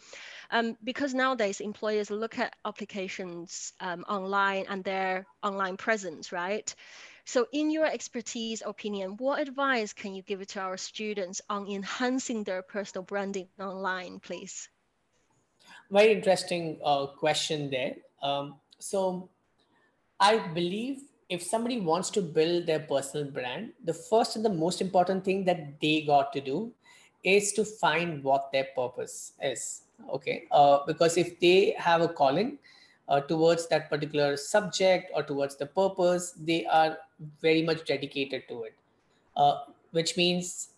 Um, 0.50 0.78
because 0.82 1.14
nowadays 1.14 1.60
employers 1.60 2.10
look 2.10 2.40
at 2.40 2.56
applications 2.64 3.74
um, 3.82 4.06
online 4.08 4.66
and 4.70 4.82
their 4.82 5.26
online 5.44 5.76
presence, 5.76 6.32
right? 6.32 6.74
So 7.26 7.48
in 7.54 7.72
your 7.72 7.86
expertise 7.86 8.62
opinion, 8.66 9.16
what 9.18 9.40
advice 9.40 9.94
can 9.94 10.14
you 10.14 10.22
give 10.22 10.46
to 10.46 10.60
our 10.60 10.78
students 10.78 11.42
on 11.50 11.68
enhancing 11.68 12.44
their 12.44 12.62
personal 12.62 13.04
branding 13.04 13.48
online, 13.60 14.20
please? 14.20 14.68
Very 15.90 16.12
interesting 16.12 16.80
uh, 16.84 17.08
question 17.08 17.70
there. 17.70 17.96
Um, 18.22 18.56
so 18.80 19.30
I 20.20 20.38
believe 20.54 21.04
if 21.30 21.42
somebody 21.42 21.80
wants 21.80 22.10
to 22.12 22.22
build 22.22 22.66
their 22.66 22.80
personal 22.80 23.32
brand, 23.32 23.72
the 23.84 23.94
first 23.94 24.36
and 24.36 24.44
the 24.44 24.50
most 24.54 24.82
important 24.82 25.24
thing 25.24 25.46
that 25.46 25.80
they 25.82 26.02
got 26.02 26.34
to 26.34 26.42
do 26.42 26.74
is 27.24 27.54
to 27.54 27.64
find 27.64 28.22
what 28.22 28.52
their 28.52 28.68
purpose 28.76 29.32
is. 29.42 29.84
Okay. 30.12 30.44
Uh, 30.52 30.80
because 30.86 31.18
if 31.18 31.40
they 31.40 31.74
have 31.78 32.02
a 32.02 32.10
calling, 32.10 32.58
uh, 33.08 33.20
towards 33.22 33.68
that 33.68 33.90
particular 33.90 34.38
subject 34.38 35.12
or 35.14 35.24
towards 35.24 35.56
the 35.56 35.66
purpose, 35.66 36.34
they 36.40 36.66
are 36.66 36.98
very 37.42 37.62
much 37.62 37.86
dedicated 37.86 38.48
to 38.50 38.64
it. 38.64 38.76
Uh, 39.36 39.60
which 39.92 40.18
means 40.18 40.70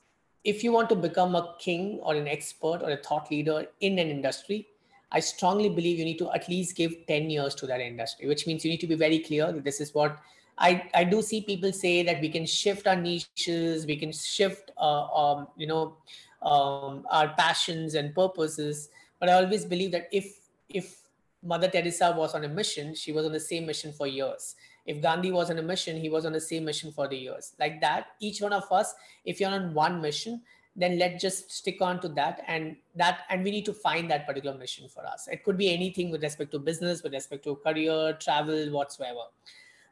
if 0.43 0.63
you 0.63 0.71
want 0.71 0.89
to 0.89 0.95
become 0.95 1.35
a 1.35 1.55
king 1.59 1.99
or 2.03 2.15
an 2.15 2.27
expert 2.27 2.81
or 2.81 2.91
a 2.91 2.97
thought 2.97 3.29
leader 3.31 3.65
in 3.81 3.97
an 3.99 4.09
industry, 4.09 4.67
I 5.11 5.19
strongly 5.19 5.69
believe 5.69 5.97
you 5.97 6.05
need 6.05 6.19
to 6.19 6.31
at 6.31 6.47
least 6.49 6.75
give 6.75 6.93
10 7.07 7.29
years 7.29 7.55
to 7.55 7.67
that 7.67 7.79
industry, 7.79 8.27
which 8.27 8.45
means 8.45 8.65
you 8.65 8.71
need 8.71 8.81
to 8.81 8.87
be 8.87 8.95
very 8.95 9.19
clear 9.19 9.51
that 9.51 9.63
this 9.63 9.79
is 9.79 9.93
what 9.93 10.19
I, 10.57 10.89
I 10.93 11.03
do 11.03 11.21
see 11.21 11.41
people 11.41 11.71
say 11.73 12.03
that 12.03 12.21
we 12.21 12.29
can 12.29 12.45
shift 12.45 12.87
our 12.87 12.95
niches, 12.95 13.85
we 13.85 13.97
can 13.97 14.11
shift, 14.11 14.71
uh, 14.77 15.03
um, 15.07 15.47
you 15.57 15.67
know, 15.67 15.97
um, 16.41 17.05
our 17.11 17.33
passions 17.37 17.95
and 17.95 18.15
purposes. 18.15 18.89
But 19.19 19.29
I 19.29 19.33
always 19.33 19.65
believe 19.65 19.91
that 19.91 20.07
if 20.11 20.39
if 20.69 21.01
Mother 21.43 21.67
Teresa 21.67 22.13
was 22.17 22.33
on 22.33 22.43
a 22.43 22.47
mission, 22.47 22.95
she 22.95 23.11
was 23.11 23.25
on 23.25 23.31
the 23.31 23.39
same 23.39 23.65
mission 23.65 23.91
for 23.91 24.07
years. 24.07 24.55
If 24.85 25.01
Gandhi 25.01 25.31
was 25.31 25.49
on 25.49 25.57
a 25.57 25.61
mission, 25.61 25.97
he 25.97 26.09
was 26.09 26.25
on 26.25 26.33
the 26.33 26.41
same 26.41 26.65
mission 26.65 26.91
for 26.91 27.07
the 27.07 27.17
years. 27.17 27.53
Like 27.59 27.81
that, 27.81 28.07
each 28.19 28.41
one 28.41 28.53
of 28.53 28.71
us, 28.71 28.93
if 29.23 29.39
you're 29.39 29.49
on 29.49 29.73
one 29.73 30.01
mission, 30.01 30.41
then 30.75 30.99
let's 30.99 31.21
just 31.21 31.51
stick 31.51 31.81
on 31.81 32.01
to 32.01 32.09
that 32.09 32.43
and 32.47 32.75
that 32.95 33.19
and 33.29 33.43
we 33.43 33.51
need 33.51 33.65
to 33.65 33.73
find 33.73 34.11
that 34.11 34.27
particular 34.27 34.57
mission 34.57 34.89
for 34.89 35.05
us. 35.05 35.27
It 35.31 35.43
could 35.43 35.57
be 35.57 35.73
anything 35.73 36.11
with 36.11 36.21
respect 36.21 36.51
to 36.51 36.59
business, 36.59 37.01
with 37.01 37.13
respect 37.13 37.45
to 37.45 37.55
career, 37.55 38.13
travel, 38.19 38.71
whatsoever. 38.71 39.25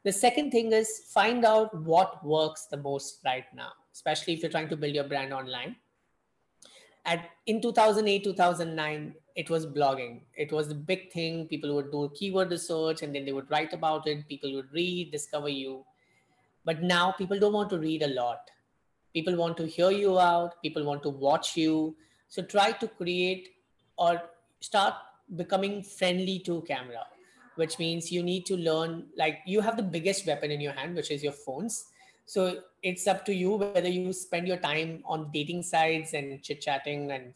The 0.04 0.12
second 0.12 0.50
thing 0.50 0.70
is 0.72 1.04
find 1.08 1.44
out 1.44 1.74
what 1.82 2.24
works 2.24 2.66
the 2.66 2.76
most 2.76 3.20
right 3.24 3.46
now, 3.54 3.72
especially 3.94 4.34
if 4.34 4.42
you're 4.42 4.50
trying 4.50 4.68
to 4.68 4.76
build 4.76 4.94
your 4.94 5.04
brand 5.04 5.32
online. 5.32 5.76
At 7.04 7.30
in 7.46 7.60
2008, 7.60 8.24
2009, 8.24 9.14
it 9.36 9.50
was 9.50 9.66
blogging. 9.66 10.22
It 10.36 10.52
was 10.52 10.68
the 10.68 10.74
big 10.74 11.12
thing. 11.12 11.46
People 11.48 11.74
would 11.74 11.90
do 11.90 12.10
keyword 12.14 12.50
research 12.50 13.02
and 13.02 13.14
then 13.14 13.24
they 13.24 13.32
would 13.32 13.50
write 13.50 13.72
about 13.72 14.06
it. 14.06 14.26
People 14.28 14.54
would 14.54 14.72
read, 14.72 15.10
discover 15.10 15.48
you. 15.48 15.84
But 16.64 16.82
now 16.82 17.12
people 17.12 17.38
don't 17.38 17.52
want 17.52 17.70
to 17.70 17.78
read 17.78 18.02
a 18.02 18.08
lot. 18.08 18.50
People 19.12 19.36
want 19.36 19.56
to 19.58 19.66
hear 19.66 19.90
you 19.90 20.18
out. 20.18 20.60
People 20.62 20.84
want 20.84 21.02
to 21.02 21.10
watch 21.10 21.56
you. 21.56 21.96
So 22.28 22.42
try 22.42 22.72
to 22.72 22.88
create 22.88 23.50
or 23.98 24.22
start 24.60 24.94
becoming 25.36 25.82
friendly 25.82 26.38
to 26.40 26.62
camera 26.62 27.04
which 27.56 27.78
means 27.78 28.10
you 28.10 28.22
need 28.22 28.44
to 28.46 28.56
learn 28.56 29.04
like 29.16 29.38
you 29.46 29.60
have 29.60 29.76
the 29.76 29.82
biggest 29.82 30.26
weapon 30.26 30.50
in 30.50 30.60
your 30.60 30.72
hand 30.72 30.94
which 30.94 31.10
is 31.10 31.22
your 31.22 31.32
phones 31.32 31.86
so 32.26 32.58
it's 32.84 33.06
up 33.06 33.24
to 33.24 33.34
you 33.34 33.52
whether 33.56 33.88
you 33.88 34.12
spend 34.12 34.46
your 34.46 34.58
time 34.58 35.02
on 35.06 35.30
dating 35.32 35.62
sites 35.62 36.12
and 36.12 36.42
chit 36.42 36.60
chatting 36.60 37.10
and 37.10 37.32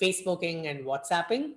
facebooking 0.00 0.70
and 0.70 0.84
whatsapping. 0.84 1.56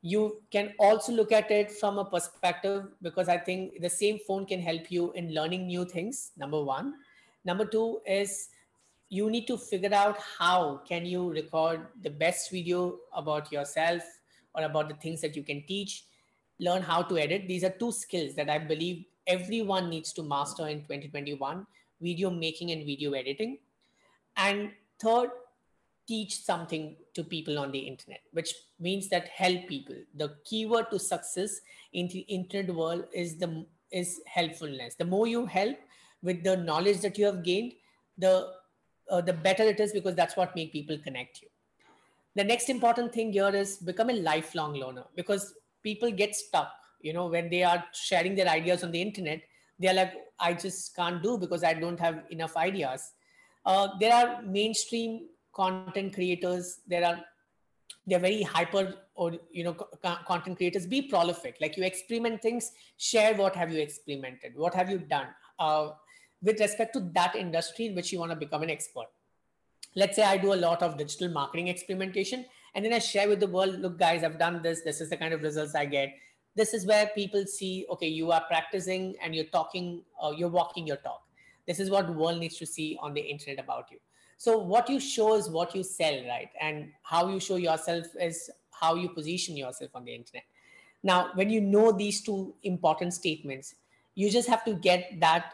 You 0.00 0.40
can 0.50 0.72
also 0.78 1.12
look 1.12 1.30
at 1.30 1.50
it 1.50 1.70
from 1.70 1.98
a 1.98 2.04
perspective 2.04 2.86
because 3.02 3.28
i 3.28 3.36
think 3.36 3.80
the 3.82 3.90
same 3.90 4.18
phone 4.26 4.46
can 4.46 4.60
help 4.60 4.90
you 4.90 5.12
in 5.12 5.34
learning 5.34 5.66
new 5.66 5.84
things 5.84 6.30
number 6.36 6.62
one. 6.62 6.94
Number 7.44 7.66
two 7.66 8.00
is 8.06 8.48
you 9.10 9.30
need 9.30 9.46
to 9.48 9.58
figure 9.58 9.94
out 9.94 10.18
how 10.38 10.80
can 10.88 11.04
you 11.04 11.30
record 11.30 11.86
the 12.02 12.10
best 12.10 12.50
video 12.50 12.96
about 13.12 13.52
yourself 13.52 14.02
or 14.54 14.62
about 14.64 14.88
the 14.88 14.94
things 14.94 15.20
that 15.20 15.36
you 15.36 15.42
can 15.42 15.62
teach. 15.66 16.04
Learn 16.58 16.82
how 16.82 17.02
to 17.02 17.18
edit. 17.18 17.48
These 17.48 17.64
are 17.64 17.70
two 17.70 17.92
skills 17.92 18.34
that 18.34 18.48
I 18.48 18.58
believe 18.58 19.04
everyone 19.26 19.90
needs 19.90 20.12
to 20.14 20.22
master 20.22 20.68
in 20.68 20.80
2021 20.82 21.66
video 22.00 22.30
making 22.30 22.70
and 22.70 22.84
video 22.84 23.12
editing. 23.12 23.58
And 24.36 24.70
third, 25.00 25.30
teach 26.06 26.42
something 26.42 26.96
to 27.14 27.22
people 27.22 27.58
on 27.58 27.70
the 27.70 27.78
internet, 27.78 28.20
which 28.32 28.54
means 28.80 29.08
that 29.08 29.28
help 29.28 29.66
people. 29.68 29.96
The 30.16 30.36
keyword 30.44 30.90
to 30.90 30.98
success 30.98 31.60
in 31.92 32.08
the 32.08 32.20
internet 32.20 32.74
world 32.74 33.04
is 33.12 33.36
the 33.36 33.66
is 33.90 34.20
helpfulness. 34.26 34.94
The 34.94 35.04
more 35.04 35.26
you 35.26 35.46
help 35.46 35.76
with 36.22 36.44
the 36.44 36.56
knowledge 36.56 37.00
that 37.00 37.18
you 37.18 37.26
have 37.26 37.42
gained, 37.42 37.72
the 38.16 38.52
uh, 39.10 39.20
the 39.20 39.32
better 39.32 39.62
it 39.62 39.80
is 39.80 39.92
because 39.92 40.14
that's 40.14 40.36
what 40.36 40.54
make 40.54 40.72
people 40.72 40.98
connect 40.98 41.42
you. 41.42 41.48
The 42.36 42.44
next 42.44 42.68
important 42.68 43.12
thing 43.12 43.32
here 43.32 43.48
is 43.48 43.76
become 43.78 44.10
a 44.10 44.14
lifelong 44.14 44.74
learner 44.74 45.04
because 45.16 45.54
people 45.82 46.10
get 46.10 46.34
stuck 46.34 46.70
you 47.00 47.12
know 47.12 47.26
when 47.26 47.48
they 47.50 47.62
are 47.62 47.84
sharing 47.92 48.34
their 48.34 48.48
ideas 48.48 48.82
on 48.82 48.90
the 48.90 49.00
internet 49.00 49.42
they're 49.78 49.94
like 49.94 50.14
i 50.40 50.52
just 50.52 50.94
can't 50.96 51.22
do 51.22 51.38
because 51.38 51.62
i 51.62 51.72
don't 51.72 52.00
have 52.00 52.24
enough 52.30 52.56
ideas. 52.56 53.12
Uh, 53.64 53.88
there 54.00 54.14
are 54.14 54.42
mainstream 54.42 55.26
content 55.52 56.14
creators. 56.14 56.80
There 56.86 57.04
are 57.04 57.18
they're 58.06 58.18
very 58.18 58.42
hyper 58.42 58.94
or 59.14 59.32
you 59.52 59.64
know 59.64 59.74
content 60.26 60.56
creators. 60.56 60.86
Be 60.86 61.02
prolific. 61.02 61.56
Like 61.60 61.76
you 61.76 61.84
experiment 61.84 62.40
things. 62.40 62.72
Share 62.96 63.34
what 63.34 63.56
have 63.56 63.72
you 63.72 63.80
experimented. 63.80 64.56
What 64.56 64.74
have 64.74 64.88
you 64.88 64.98
done? 64.98 65.26
Uh, 65.58 65.90
with 66.42 66.60
respect 66.60 66.94
to 66.94 67.00
that 67.12 67.34
industry 67.34 67.86
in 67.86 67.94
which 67.94 68.12
you 68.12 68.20
want 68.20 68.30
to 68.30 68.36
become 68.36 68.62
an 68.62 68.70
expert. 68.70 69.08
Let's 69.96 70.16
say 70.16 70.22
i 70.22 70.36
do 70.36 70.52
a 70.54 70.60
lot 70.62 70.82
of 70.82 70.96
digital 70.96 71.28
marketing 71.28 71.68
experimentation 71.68 72.44
and 72.74 72.84
then 72.84 72.92
i 72.92 72.98
share 72.98 73.28
with 73.28 73.40
the 73.40 73.48
world 73.54 73.80
look 73.80 73.98
guys 73.98 74.22
i've 74.22 74.38
done 74.38 74.62
this. 74.62 74.82
This 74.82 75.00
is 75.00 75.10
the 75.10 75.16
kind 75.16 75.34
of 75.34 75.42
results 75.42 75.74
i 75.74 75.84
get 75.84 76.14
this 76.58 76.74
is 76.74 76.84
where 76.84 77.06
people 77.14 77.46
see 77.46 77.86
okay 77.90 78.08
you 78.08 78.32
are 78.32 78.42
practicing 78.48 79.14
and 79.22 79.34
you're 79.34 79.52
talking 79.56 80.02
uh, 80.22 80.32
you're 80.36 80.48
walking 80.48 80.86
your 80.86 80.96
talk. 80.96 81.22
This 81.66 81.78
is 81.78 81.90
what 81.90 82.06
the 82.06 82.12
world 82.12 82.40
needs 82.40 82.56
to 82.58 82.66
see 82.66 82.98
on 83.00 83.14
the 83.14 83.20
internet 83.20 83.62
about 83.62 83.90
you. 83.92 83.98
So 84.38 84.58
what 84.58 84.88
you 84.88 84.98
show 84.98 85.34
is 85.34 85.48
what 85.50 85.74
you 85.74 85.82
sell 85.82 86.24
right? 86.26 86.48
And 86.60 86.90
how 87.02 87.28
you 87.28 87.38
show 87.38 87.56
yourself 87.56 88.06
is 88.20 88.50
how 88.70 88.94
you 88.94 89.08
position 89.10 89.56
yourself 89.56 89.90
on 89.94 90.04
the 90.04 90.14
internet. 90.14 90.44
Now 91.02 91.30
when 91.34 91.50
you 91.50 91.60
know 91.60 91.92
these 91.92 92.22
two 92.22 92.54
important 92.62 93.14
statements 93.14 93.74
you 94.14 94.30
just 94.30 94.48
have 94.48 94.64
to 94.64 94.74
get 94.74 95.20
that 95.20 95.52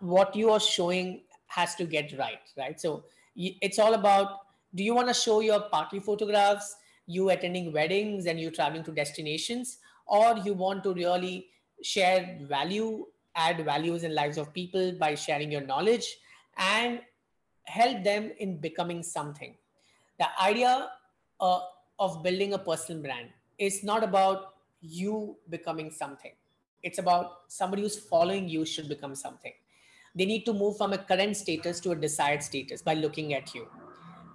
what 0.00 0.34
you 0.34 0.50
are 0.50 0.60
showing 0.60 1.22
has 1.46 1.76
to 1.76 1.84
get 1.84 2.16
right 2.18 2.54
right? 2.58 2.80
So 2.80 3.04
it's 3.36 3.78
all 3.78 3.94
about 3.94 4.40
do 4.74 4.82
you 4.82 4.94
want 4.94 5.06
to 5.08 5.14
show 5.14 5.40
your 5.40 5.60
party 5.60 6.00
photographs 6.00 6.76
you 7.06 7.30
attending 7.30 7.72
weddings 7.72 8.26
and 8.26 8.40
you 8.40 8.50
traveling 8.50 8.82
to 8.84 8.90
destinations 8.90 9.78
or 10.06 10.36
you 10.44 10.54
want 10.54 10.82
to 10.84 10.94
really 10.94 11.48
share 11.82 12.38
value 12.42 13.06
add 13.36 13.64
values 13.64 14.04
in 14.04 14.14
lives 14.14 14.38
of 14.38 14.52
people 14.52 14.92
by 14.92 15.14
sharing 15.14 15.50
your 15.50 15.60
knowledge 15.60 16.18
and 16.56 17.00
help 17.64 18.04
them 18.04 18.30
in 18.38 18.58
becoming 18.58 19.02
something. 19.02 19.54
The 20.18 20.26
idea 20.40 20.90
uh, 21.40 21.60
of 21.98 22.22
building 22.22 22.52
a 22.52 22.58
personal 22.58 23.02
brand 23.02 23.28
is 23.58 23.82
not 23.82 24.04
about 24.04 24.54
you 24.80 25.36
becoming 25.48 25.90
something. 25.90 26.32
It's 26.82 26.98
about 26.98 27.40
somebody 27.48 27.82
who's 27.82 27.98
following 27.98 28.48
you 28.48 28.64
should 28.64 28.88
become 28.88 29.14
something. 29.14 29.52
They 30.14 30.26
need 30.26 30.44
to 30.44 30.52
move 30.52 30.76
from 30.76 30.92
a 30.92 30.98
current 30.98 31.36
status 31.36 31.80
to 31.80 31.90
a 31.92 31.96
desired 31.96 32.42
status 32.42 32.82
by 32.82 32.94
looking 32.94 33.34
at 33.34 33.54
you. 33.54 33.66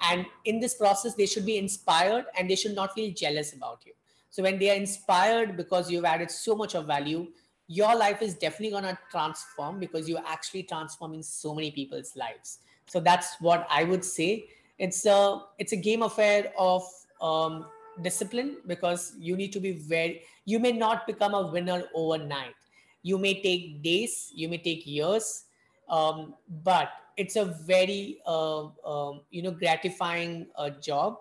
And 0.02 0.26
in 0.46 0.60
this 0.60 0.76
process 0.76 1.14
they 1.14 1.26
should 1.26 1.46
be 1.46 1.58
inspired 1.58 2.26
and 2.38 2.50
they 2.50 2.56
should 2.56 2.76
not 2.76 2.94
feel 2.94 3.14
jealous 3.14 3.54
about 3.54 3.84
you 3.86 3.94
so 4.30 4.44
when 4.44 4.60
they 4.60 4.70
are 4.70 4.76
inspired 4.76 5.58
because 5.58 5.90
you've 5.90 6.06
added 6.06 6.30
so 6.30 6.56
much 6.56 6.76
of 6.76 6.86
value 6.86 7.28
your 7.70 7.96
life 7.96 8.24
is 8.24 8.34
definitely 8.34 8.72
going 8.72 8.84
to 8.84 8.98
transform 9.12 9.80
because 9.80 10.10
you're 10.10 10.26
actually 10.28 10.64
transforming 10.64 11.22
so 11.22 11.54
many 11.54 11.70
people's 11.70 12.16
lives. 12.16 12.58
So 12.88 13.00
that's 13.00 13.36
what 13.40 13.68
i 13.70 13.84
would 13.84 14.04
say. 14.04 14.50
It's 14.80 15.06
a 15.06 15.42
it's 15.60 15.74
a 15.74 15.76
game 15.76 16.02
affair 16.02 16.52
of 16.58 16.84
um, 17.22 17.68
discipline 18.02 18.58
because 18.66 19.14
you 19.20 19.36
need 19.38 19.54
to 19.54 19.60
be 19.60 19.74
very 19.74 20.24
you 20.46 20.58
may 20.58 20.72
not 20.72 21.06
become 21.06 21.36
a 21.36 21.48
winner 21.48 21.84
overnight. 21.94 22.56
You 23.04 23.20
may 23.20 23.40
take 23.42 23.84
days 23.84 24.32
you 24.34 24.50
may 24.50 24.58
take 24.58 24.88
years 24.88 25.46
um, 25.90 26.34
but 26.64 26.90
it's 27.18 27.36
a 27.36 27.46
very 27.46 28.20
uh, 28.26 28.66
um, 28.84 29.22
you 29.30 29.44
know 29.44 29.52
gratifying 29.52 30.48
uh, 30.56 30.72
job 30.72 31.20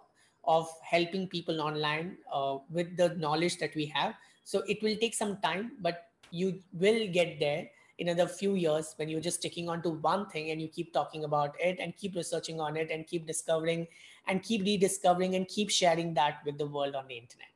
of 0.49 0.69
helping 0.83 1.29
people 1.29 1.61
online 1.61 2.17
uh, 2.33 2.57
with 2.71 2.97
the 2.97 3.11
knowledge 3.17 3.59
that 3.59 3.75
we 3.77 3.87
have 3.87 4.15
so 4.45 4.63
it 4.67 4.83
will 4.83 4.97
take 4.97 5.15
some 5.15 5.37
time 5.49 5.73
but 5.81 6.07
you 6.31 6.59
will 6.73 7.07
get 7.13 7.39
there 7.39 7.69
in 7.99 8.09
another 8.09 8.29
few 8.29 8.55
years 8.55 8.95
when 8.97 9.09
you're 9.09 9.21
just 9.21 9.39
sticking 9.39 9.69
on 9.69 9.83
to 9.83 9.91
one 9.91 10.29
thing 10.31 10.51
and 10.51 10.63
you 10.63 10.69
keep 10.69 10.93
talking 10.93 11.25
about 11.25 11.55
it 11.61 11.79
and 11.81 11.97
keep 11.97 12.15
researching 12.15 12.61
on 12.61 12.77
it 12.77 12.91
and 12.91 13.07
keep 13.07 13.27
discovering 13.27 13.87
and 14.27 14.43
keep 14.43 14.63
rediscovering 14.63 15.35
and 15.35 15.49
keep 15.49 15.71
sharing 15.71 16.15
that 16.15 16.39
with 16.45 16.59
the 16.59 16.67
world 16.67 16.95
on 16.95 17.07
the 17.09 17.17
internet 17.17 17.49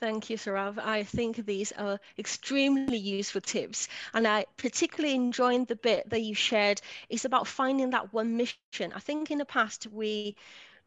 Thank 0.00 0.30
you, 0.30 0.36
Sorav. 0.36 0.78
I 0.78 1.02
think 1.02 1.44
these 1.44 1.72
are 1.72 1.98
extremely 2.18 2.96
useful 2.98 3.40
tips. 3.40 3.88
And 4.14 4.28
I 4.28 4.46
particularly 4.56 5.16
enjoyed 5.16 5.66
the 5.66 5.74
bit 5.74 6.08
that 6.10 6.22
you 6.22 6.36
shared. 6.36 6.80
It's 7.08 7.24
about 7.24 7.48
finding 7.48 7.90
that 7.90 8.12
one 8.12 8.36
mission. 8.36 8.92
I 8.94 9.00
think 9.00 9.32
in 9.32 9.38
the 9.38 9.44
past, 9.44 9.88
we 9.90 10.36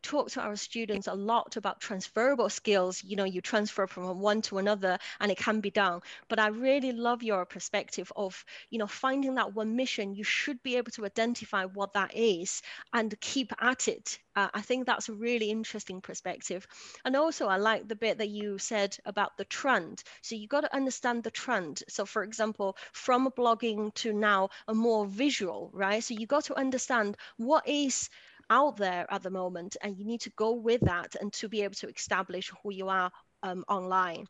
talk 0.01 0.29
to 0.31 0.41
our 0.41 0.55
students 0.55 1.07
a 1.07 1.13
lot 1.13 1.57
about 1.57 1.79
transferable 1.79 2.49
skills. 2.49 3.03
You 3.03 3.15
know, 3.15 3.23
you 3.23 3.41
transfer 3.41 3.87
from 3.87 4.19
one 4.19 4.41
to 4.43 4.57
another 4.57 4.97
and 5.19 5.31
it 5.31 5.37
can 5.37 5.59
be 5.61 5.71
done. 5.71 6.01
But 6.27 6.39
I 6.39 6.47
really 6.47 6.91
love 6.91 7.23
your 7.23 7.45
perspective 7.45 8.11
of, 8.15 8.43
you 8.69 8.79
know, 8.79 8.87
finding 8.87 9.35
that 9.35 9.53
one 9.53 9.75
mission. 9.75 10.15
You 10.15 10.23
should 10.23 10.61
be 10.63 10.77
able 10.77 10.91
to 10.91 11.05
identify 11.05 11.65
what 11.65 11.93
that 11.93 12.15
is 12.15 12.61
and 12.93 13.19
keep 13.19 13.51
at 13.61 13.87
it. 13.87 14.19
Uh, 14.35 14.47
I 14.53 14.61
think 14.61 14.85
that's 14.85 15.09
a 15.09 15.13
really 15.13 15.49
interesting 15.49 16.01
perspective. 16.01 16.65
And 17.03 17.15
also, 17.15 17.47
I 17.47 17.57
like 17.57 17.87
the 17.87 17.95
bit 17.95 18.17
that 18.19 18.29
you 18.29 18.57
said 18.57 18.97
about 19.05 19.37
the 19.37 19.45
trend. 19.45 20.03
So 20.21 20.35
you 20.35 20.47
got 20.47 20.61
to 20.61 20.75
understand 20.75 21.23
the 21.23 21.31
trend. 21.31 21.83
So, 21.89 22.05
for 22.05 22.23
example, 22.23 22.77
from 22.93 23.29
blogging 23.31 23.93
to 23.95 24.13
now 24.13 24.49
a 24.67 24.73
more 24.73 25.05
visual, 25.05 25.69
right? 25.73 26.03
So 26.03 26.13
you 26.13 26.27
got 26.27 26.45
to 26.45 26.57
understand 26.57 27.17
what 27.37 27.67
is 27.67 28.09
out 28.51 28.77
there 28.77 29.07
at 29.09 29.23
the 29.23 29.31
moment 29.31 29.77
and 29.81 29.97
you 29.97 30.05
need 30.05 30.21
to 30.21 30.31
go 30.35 30.53
with 30.53 30.81
that 30.81 31.15
and 31.19 31.33
to 31.33 31.49
be 31.49 31.63
able 31.63 31.75
to 31.75 31.87
establish 31.87 32.51
who 32.61 32.71
you 32.71 32.89
are 32.89 33.09
um, 33.43 33.63
online. 33.67 34.27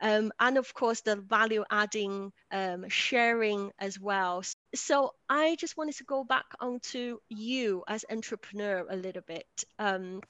Um, 0.00 0.30
and 0.38 0.58
of 0.58 0.72
course, 0.74 1.00
the 1.00 1.16
value 1.16 1.64
adding 1.70 2.32
um, 2.52 2.88
sharing 2.88 3.72
as 3.78 3.98
well. 3.98 4.42
So 4.74 5.14
I 5.28 5.56
just 5.56 5.76
wanted 5.76 5.96
to 5.96 6.04
go 6.04 6.24
back 6.24 6.44
onto 6.60 7.18
you 7.28 7.82
as 7.88 8.04
entrepreneur 8.10 8.86
a 8.88 8.96
little 8.96 9.22
bit. 9.26 9.46
Um, 9.78 10.20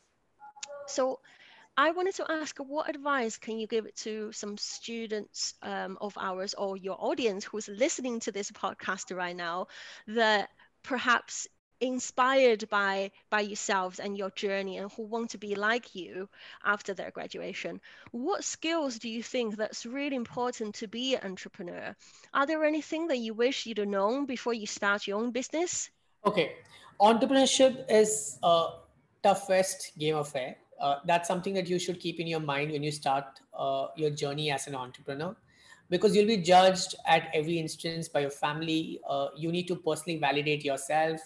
so 0.86 1.18
I 1.76 1.90
wanted 1.90 2.14
to 2.16 2.30
ask 2.30 2.56
what 2.58 2.88
advice 2.88 3.36
can 3.36 3.58
you 3.58 3.66
give 3.66 3.92
to 3.96 4.30
some 4.32 4.56
students 4.58 5.54
um, 5.62 5.98
of 6.00 6.16
ours 6.18 6.54
or 6.54 6.76
your 6.76 6.96
audience 7.00 7.44
who's 7.44 7.68
listening 7.68 8.20
to 8.20 8.32
this 8.32 8.50
podcast 8.52 9.14
right 9.14 9.34
now 9.34 9.66
that 10.06 10.50
perhaps 10.84 11.48
inspired 11.80 12.68
by 12.68 13.10
by 13.30 13.40
yourselves 13.40 13.98
and 13.98 14.16
your 14.16 14.30
journey 14.30 14.78
and 14.78 14.90
who 14.92 15.02
want 15.02 15.30
to 15.30 15.38
be 15.38 15.54
like 15.54 15.94
you 15.94 16.28
after 16.64 16.94
their 16.94 17.10
graduation. 17.10 17.80
What 18.12 18.44
skills 18.44 18.98
do 18.98 19.08
you 19.08 19.22
think 19.22 19.56
that's 19.56 19.86
really 19.86 20.16
important 20.16 20.74
to 20.76 20.88
be 20.88 21.14
an 21.14 21.24
entrepreneur? 21.24 21.96
Are 22.32 22.46
there 22.46 22.64
anything 22.64 23.08
that 23.08 23.18
you 23.18 23.34
wish 23.34 23.66
you'd 23.66 23.78
have 23.78 23.88
known 23.88 24.26
before 24.26 24.54
you 24.54 24.66
start 24.66 25.06
your 25.06 25.18
own 25.20 25.30
business? 25.30 25.90
Okay. 26.24 26.52
Entrepreneurship 27.00 27.84
is 27.90 28.38
a 28.42 28.68
toughest 29.22 29.92
game 29.98 30.16
of 30.16 30.34
air. 30.34 30.56
Uh, 30.80 30.96
that's 31.06 31.28
something 31.28 31.54
that 31.54 31.68
you 31.68 31.78
should 31.78 32.00
keep 32.00 32.20
in 32.20 32.26
your 32.26 32.40
mind 32.40 32.70
when 32.70 32.82
you 32.82 32.92
start 32.92 33.24
uh, 33.56 33.86
your 33.96 34.10
journey 34.10 34.50
as 34.50 34.66
an 34.66 34.74
entrepreneur 34.74 35.34
because 35.90 36.16
you'll 36.16 36.26
be 36.26 36.38
judged 36.38 36.94
at 37.06 37.28
every 37.34 37.58
instance 37.58 38.08
by 38.08 38.20
your 38.20 38.30
family. 38.30 39.00
Uh, 39.08 39.28
you 39.36 39.52
need 39.52 39.68
to 39.68 39.76
personally 39.76 40.18
validate 40.18 40.64
yourself 40.64 41.20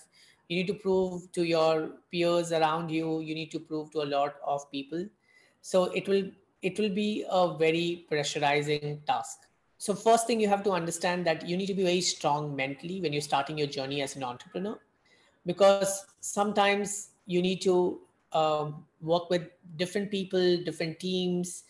you 0.48 0.56
need 0.56 0.66
to 0.66 0.74
prove 0.74 1.30
to 1.32 1.44
your 1.44 1.90
peers 2.10 2.52
around 2.52 2.90
you 2.90 3.20
you 3.20 3.34
need 3.34 3.50
to 3.50 3.60
prove 3.60 3.90
to 3.92 4.02
a 4.02 4.08
lot 4.16 4.36
of 4.46 4.70
people. 4.70 5.06
So 5.60 5.84
it 5.84 6.08
will 6.08 6.30
it 6.62 6.78
will 6.78 6.90
be 6.90 7.24
a 7.30 7.56
very 7.56 8.06
pressurizing 8.10 9.04
task. 9.06 9.38
So 9.76 9.94
first 9.94 10.26
thing 10.26 10.40
you 10.40 10.48
have 10.48 10.64
to 10.64 10.72
understand 10.72 11.26
that 11.26 11.48
you 11.48 11.56
need 11.56 11.66
to 11.66 11.74
be 11.74 11.84
very 11.84 12.00
strong 12.00 12.54
mentally 12.56 13.00
when 13.00 13.12
you're 13.12 13.22
starting 13.22 13.58
your 13.58 13.68
journey 13.68 14.02
as 14.02 14.16
an 14.16 14.24
entrepreneur 14.24 14.78
because 15.46 16.06
sometimes 16.20 17.10
you 17.26 17.40
need 17.42 17.62
to 17.62 18.00
um, 18.32 18.84
work 19.00 19.30
with 19.30 19.48
different 19.76 20.10
people 20.10 20.56
different 20.64 20.98
teams 20.98 21.64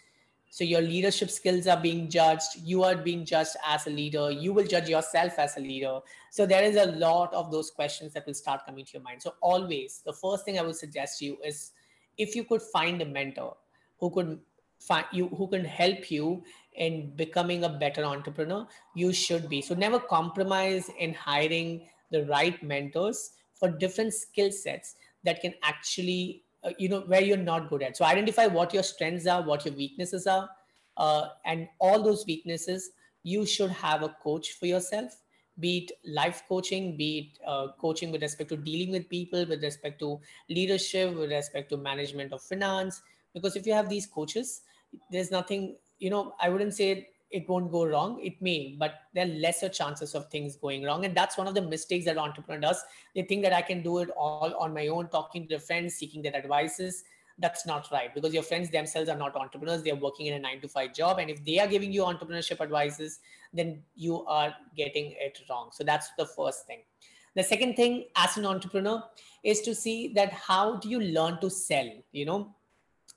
so 0.50 0.64
your 0.64 0.80
leadership 0.80 1.30
skills 1.30 1.66
are 1.66 1.80
being 1.80 2.08
judged. 2.08 2.56
You 2.64 2.82
are 2.82 2.96
being 2.96 3.24
judged 3.24 3.56
as 3.66 3.86
a 3.86 3.90
leader. 3.90 4.30
You 4.30 4.52
will 4.52 4.66
judge 4.66 4.88
yourself 4.88 5.38
as 5.38 5.56
a 5.56 5.60
leader. 5.60 6.00
So 6.30 6.46
there 6.46 6.62
is 6.62 6.76
a 6.76 6.86
lot 6.86 7.32
of 7.34 7.50
those 7.50 7.70
questions 7.70 8.14
that 8.14 8.26
will 8.26 8.34
start 8.34 8.64
coming 8.64 8.84
to 8.86 8.92
your 8.94 9.02
mind. 9.02 9.22
So 9.22 9.34
always 9.42 10.02
the 10.04 10.12
first 10.12 10.44
thing 10.44 10.58
i 10.58 10.62
would 10.62 10.76
suggest 10.76 11.18
to 11.18 11.26
you 11.26 11.38
is 11.44 11.72
if 12.16 12.34
you 12.34 12.44
could 12.44 12.62
find 12.62 13.02
a 13.02 13.04
mentor 13.04 13.56
who 13.98 14.10
could 14.10 14.38
find 14.80 15.04
you 15.12 15.28
who 15.28 15.48
can 15.48 15.64
help 15.64 16.10
you 16.10 16.42
in 16.76 17.14
becoming 17.16 17.64
a 17.64 17.68
better 17.68 18.04
entrepreneur 18.04 18.66
you 18.94 19.12
should 19.12 19.48
be. 19.48 19.60
So 19.60 19.74
never 19.74 19.98
compromise 19.98 20.90
in 20.98 21.12
hiring 21.12 21.88
the 22.10 22.24
right 22.26 22.60
mentors 22.62 23.32
for 23.54 23.70
different 23.70 24.14
skill 24.14 24.50
sets 24.50 24.94
that 25.24 25.40
can 25.40 25.52
actually 25.62 26.44
uh, 26.64 26.70
you 26.78 26.88
know 26.88 27.00
where 27.00 27.22
you're 27.22 27.36
not 27.36 27.68
good 27.68 27.82
at. 27.82 27.96
So 27.96 28.04
identify 28.04 28.46
what 28.46 28.74
your 28.74 28.82
strengths 28.82 29.26
are 29.26 29.42
what 29.42 29.64
your 29.64 29.74
weaknesses 29.74 30.26
are 30.26 30.48
uh, 30.96 31.28
and 31.44 31.68
all 31.78 32.02
those 32.02 32.24
weaknesses 32.26 32.90
you 33.22 33.46
should 33.46 33.70
have 33.70 34.02
a 34.02 34.14
coach 34.22 34.52
for 34.52 34.66
yourself 34.66 35.22
be 35.60 35.78
it 35.78 35.92
life 36.04 36.42
coaching 36.48 36.96
be 36.96 37.18
it 37.18 37.46
uh, 37.46 37.68
coaching 37.80 38.12
with 38.12 38.22
respect 38.22 38.50
to 38.50 38.56
dealing 38.56 38.92
with 38.92 39.08
people 39.08 39.44
with 39.46 39.62
respect 39.62 39.98
to 39.98 40.20
leadership 40.48 41.14
with 41.14 41.30
respect 41.30 41.68
to 41.70 41.76
management 41.76 42.32
of 42.32 42.42
finance. 42.42 43.02
Because 43.34 43.56
if 43.56 43.66
you 43.66 43.72
have 43.72 43.88
these 43.88 44.06
coaches 44.06 44.62
there's 45.10 45.30
nothing 45.30 45.76
you 45.98 46.10
know 46.10 46.34
i 46.40 46.48
wouldn't 46.48 46.74
say 46.74 47.08
it 47.30 47.48
won't 47.48 47.70
go 47.70 47.84
wrong. 47.86 48.20
It 48.22 48.40
may 48.40 48.76
but 48.78 48.94
there 49.14 49.26
are 49.26 49.28
lesser 49.28 49.68
chances 49.68 50.14
of 50.14 50.28
things 50.28 50.56
going 50.56 50.82
wrong. 50.82 51.04
And 51.04 51.14
that's 51.14 51.36
one 51.36 51.46
of 51.46 51.54
the 51.54 51.62
mistakes 51.62 52.06
that 52.06 52.16
entrepreneur 52.16 52.60
does. 52.60 52.82
They 53.14 53.22
think 53.22 53.42
that 53.42 53.52
i 53.52 53.62
can 53.62 53.82
do 53.82 53.98
it 53.98 54.10
all 54.16 54.54
on 54.58 54.72
my 54.72 54.88
own 54.88 55.08
talking 55.08 55.42
to 55.42 55.48
their 55.48 55.58
friends 55.58 55.94
seeking 55.94 56.22
their 56.22 56.36
advices. 56.36 57.04
That's 57.38 57.66
not 57.66 57.88
right 57.92 58.12
because 58.14 58.34
your 58.34 58.42
friends 58.42 58.70
themselves 58.70 59.08
are 59.08 59.16
not 59.16 59.36
entrepreneurs. 59.36 59.82
They're 59.82 59.94
working 59.94 60.26
in 60.26 60.34
a 60.34 60.38
9 60.38 60.60
to 60.62 60.68
5 60.68 60.94
job. 60.94 61.18
And 61.18 61.30
if 61.30 61.44
they 61.44 61.58
are 61.60 61.68
giving 61.68 61.92
you 61.92 62.02
entrepreneurship 62.02 62.60
advices 62.60 63.20
then 63.52 63.82
you 63.94 64.24
are 64.26 64.54
getting 64.76 65.14
it 65.18 65.38
wrong. 65.48 65.70
So 65.72 65.84
that's 65.84 66.10
the 66.18 66.26
first 66.26 66.66
thing. 66.66 66.80
The 67.34 67.42
second 67.42 67.76
thing 67.76 68.06
as 68.16 68.36
an 68.36 68.46
entrepreneur 68.46 69.02
is 69.44 69.60
to 69.62 69.74
see 69.74 70.12
that 70.14 70.32
how 70.32 70.76
do 70.76 70.88
you 70.88 71.00
learn 71.00 71.38
to 71.40 71.50
sell 71.50 71.88
you 72.12 72.24
know? 72.24 72.54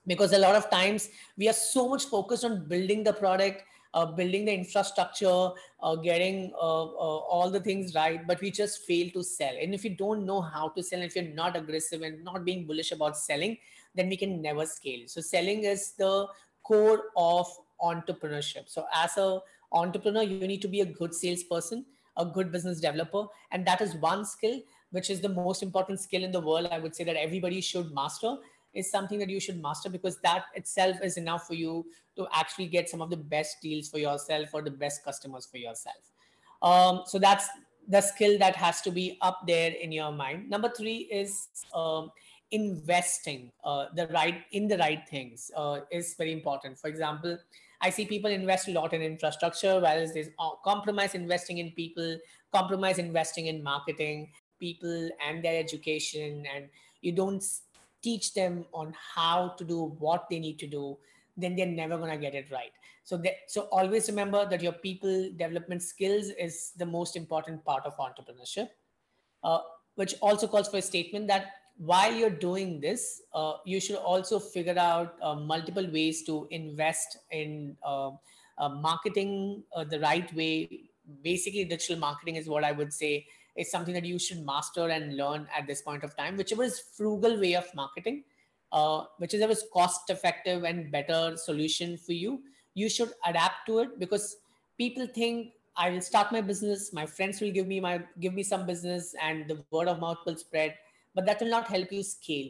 Because 0.06 0.32
a 0.32 0.38
lot 0.38 0.54
of 0.54 0.68
times 0.68 1.08
we 1.36 1.48
are 1.48 1.52
so 1.54 1.88
much 1.88 2.04
focused 2.06 2.44
on 2.44 2.68
building 2.68 3.04
the 3.04 3.12
product 3.12 3.64
building 4.06 4.44
the 4.44 4.54
infrastructure, 4.54 5.50
uh, 5.82 5.96
getting 5.96 6.52
uh, 6.54 6.84
uh, 6.84 7.18
all 7.34 7.50
the 7.50 7.60
things 7.60 7.94
right, 7.94 8.26
but 8.26 8.40
we 8.40 8.50
just 8.50 8.84
fail 8.84 9.10
to 9.10 9.22
sell. 9.22 9.54
And 9.60 9.74
if 9.74 9.84
you 9.84 9.96
don't 9.96 10.24
know 10.24 10.40
how 10.40 10.68
to 10.70 10.82
sell, 10.82 11.02
if 11.02 11.14
you're 11.14 11.34
not 11.34 11.56
aggressive 11.56 12.02
and 12.02 12.24
not 12.24 12.44
being 12.44 12.66
bullish 12.66 12.92
about 12.92 13.16
selling, 13.16 13.58
then 13.94 14.08
we 14.08 14.16
can 14.16 14.40
never 14.40 14.66
scale. 14.66 15.02
So 15.06 15.20
selling 15.20 15.64
is 15.64 15.92
the 15.98 16.26
core 16.62 17.04
of 17.16 17.46
entrepreneurship. 17.82 18.68
So 18.68 18.86
as 18.94 19.16
a 19.18 19.40
entrepreneur, 19.72 20.22
you 20.22 20.46
need 20.46 20.62
to 20.62 20.68
be 20.68 20.80
a 20.80 20.86
good 20.86 21.14
salesperson, 21.14 21.84
a 22.16 22.24
good 22.24 22.52
business 22.52 22.80
developer, 22.80 23.26
and 23.50 23.66
that 23.66 23.80
is 23.80 23.94
one 23.96 24.24
skill 24.24 24.60
which 24.92 25.10
is 25.10 25.20
the 25.20 25.28
most 25.28 25.62
important 25.62 25.98
skill 25.98 26.22
in 26.22 26.30
the 26.30 26.40
world. 26.40 26.68
I 26.70 26.78
would 26.78 26.94
say 26.94 27.04
that 27.04 27.16
everybody 27.16 27.60
should 27.60 27.92
master 27.92 28.36
is 28.74 28.90
something 28.90 29.18
that 29.18 29.28
you 29.28 29.40
should 29.40 29.60
master 29.60 29.90
because 29.90 30.18
that 30.20 30.44
itself 30.54 30.96
is 31.02 31.16
enough 31.16 31.46
for 31.46 31.54
you 31.54 31.84
to 32.16 32.26
actually 32.32 32.66
get 32.66 32.88
some 32.88 33.00
of 33.00 33.10
the 33.10 33.16
best 33.16 33.56
deals 33.62 33.88
for 33.88 33.98
yourself 33.98 34.48
or 34.52 34.62
the 34.62 34.70
best 34.70 35.04
customers 35.04 35.46
for 35.46 35.58
yourself. 35.58 36.12
Um, 36.62 37.02
so 37.06 37.18
that's 37.18 37.48
the 37.88 38.00
skill 38.00 38.38
that 38.38 38.56
has 38.56 38.80
to 38.82 38.90
be 38.90 39.18
up 39.20 39.40
there 39.46 39.72
in 39.72 39.92
your 39.92 40.12
mind. 40.12 40.48
Number 40.48 40.70
three 40.70 41.08
is 41.10 41.48
um, 41.74 42.10
investing 42.50 43.50
uh, 43.64 43.86
the 43.96 44.06
right 44.08 44.42
in 44.52 44.68
the 44.68 44.78
right 44.78 45.08
things 45.08 45.50
uh, 45.56 45.80
is 45.90 46.14
very 46.16 46.32
important. 46.32 46.78
For 46.78 46.88
example, 46.88 47.38
I 47.80 47.90
see 47.90 48.06
people 48.06 48.30
invest 48.30 48.68
a 48.68 48.72
lot 48.72 48.92
in 48.92 49.02
infrastructure, 49.02 49.80
whereas 49.80 50.14
there's 50.14 50.28
uh, 50.38 50.50
compromise 50.64 51.14
investing 51.14 51.58
in 51.58 51.72
people, 51.72 52.18
compromise 52.52 52.98
investing 52.98 53.46
in 53.46 53.62
marketing, 53.62 54.30
people 54.60 55.10
and 55.26 55.44
their 55.44 55.58
education, 55.58 56.44
and 56.54 56.68
you 57.00 57.10
don't 57.10 57.42
teach 58.02 58.34
them 58.34 58.64
on 58.72 58.94
how 59.14 59.54
to 59.58 59.64
do 59.64 59.96
what 59.98 60.28
they 60.28 60.38
need 60.38 60.58
to 60.58 60.66
do, 60.66 60.98
then 61.36 61.56
they're 61.56 61.66
never 61.66 61.96
going 61.96 62.10
to 62.10 62.16
get 62.16 62.34
it 62.34 62.50
right. 62.50 62.72
So, 63.04 63.16
they, 63.16 63.36
so 63.48 63.62
always 63.72 64.08
remember 64.08 64.48
that 64.48 64.62
your 64.62 64.72
people 64.72 65.30
development 65.36 65.82
skills 65.82 66.26
is 66.38 66.72
the 66.76 66.86
most 66.86 67.16
important 67.16 67.64
part 67.64 67.84
of 67.84 67.96
entrepreneurship, 67.96 68.68
uh, 69.42 69.58
which 69.94 70.14
also 70.20 70.46
calls 70.46 70.68
for 70.68 70.78
a 70.78 70.82
statement 70.82 71.26
that 71.28 71.46
while 71.76 72.12
you're 72.12 72.30
doing 72.30 72.80
this, 72.80 73.22
uh, 73.34 73.54
you 73.64 73.80
should 73.80 73.96
also 73.96 74.38
figure 74.38 74.78
out 74.78 75.16
uh, 75.22 75.34
multiple 75.34 75.88
ways 75.90 76.22
to 76.24 76.46
invest 76.50 77.18
in 77.30 77.76
uh, 77.84 78.10
uh, 78.58 78.68
marketing 78.68 79.62
uh, 79.74 79.84
the 79.84 79.98
right 80.00 80.32
way. 80.34 80.90
Basically, 81.22 81.64
digital 81.64 81.96
marketing 81.96 82.36
is 82.36 82.46
what 82.46 82.62
I 82.62 82.72
would 82.72 82.92
say 82.92 83.26
is 83.56 83.70
something 83.70 83.94
that 83.94 84.04
you 84.04 84.18
should 84.18 84.44
master 84.44 84.88
and 84.88 85.16
learn 85.16 85.46
at 85.56 85.66
this 85.66 85.82
point 85.82 86.04
of 86.04 86.16
time, 86.16 86.36
whichever 86.36 86.62
is 86.62 86.82
frugal 86.96 87.38
way 87.38 87.54
of 87.54 87.66
marketing, 87.74 88.24
uh, 88.72 89.04
whichever 89.18 89.52
is 89.52 89.62
a 89.62 89.68
cost 89.68 90.08
effective 90.08 90.64
and 90.64 90.90
better 90.90 91.36
solution 91.36 91.96
for 91.96 92.12
you, 92.12 92.42
you 92.74 92.88
should 92.88 93.12
adapt 93.26 93.66
to 93.66 93.80
it 93.80 93.98
because 93.98 94.36
people 94.78 95.06
think 95.06 95.52
I 95.76 95.90
will 95.90 96.00
start 96.00 96.32
my 96.32 96.40
business, 96.40 96.92
my 96.92 97.06
friends 97.06 97.40
will 97.40 97.50
give 97.50 97.66
me 97.66 97.80
my 97.80 98.02
give 98.20 98.34
me 98.34 98.42
some 98.42 98.66
business 98.66 99.14
and 99.22 99.48
the 99.48 99.62
word 99.70 99.88
of 99.88 100.00
mouth 100.00 100.18
will 100.26 100.36
spread, 100.36 100.74
but 101.14 101.26
that 101.26 101.40
will 101.40 101.50
not 101.50 101.68
help 101.68 101.92
you 101.92 102.02
scale. 102.02 102.48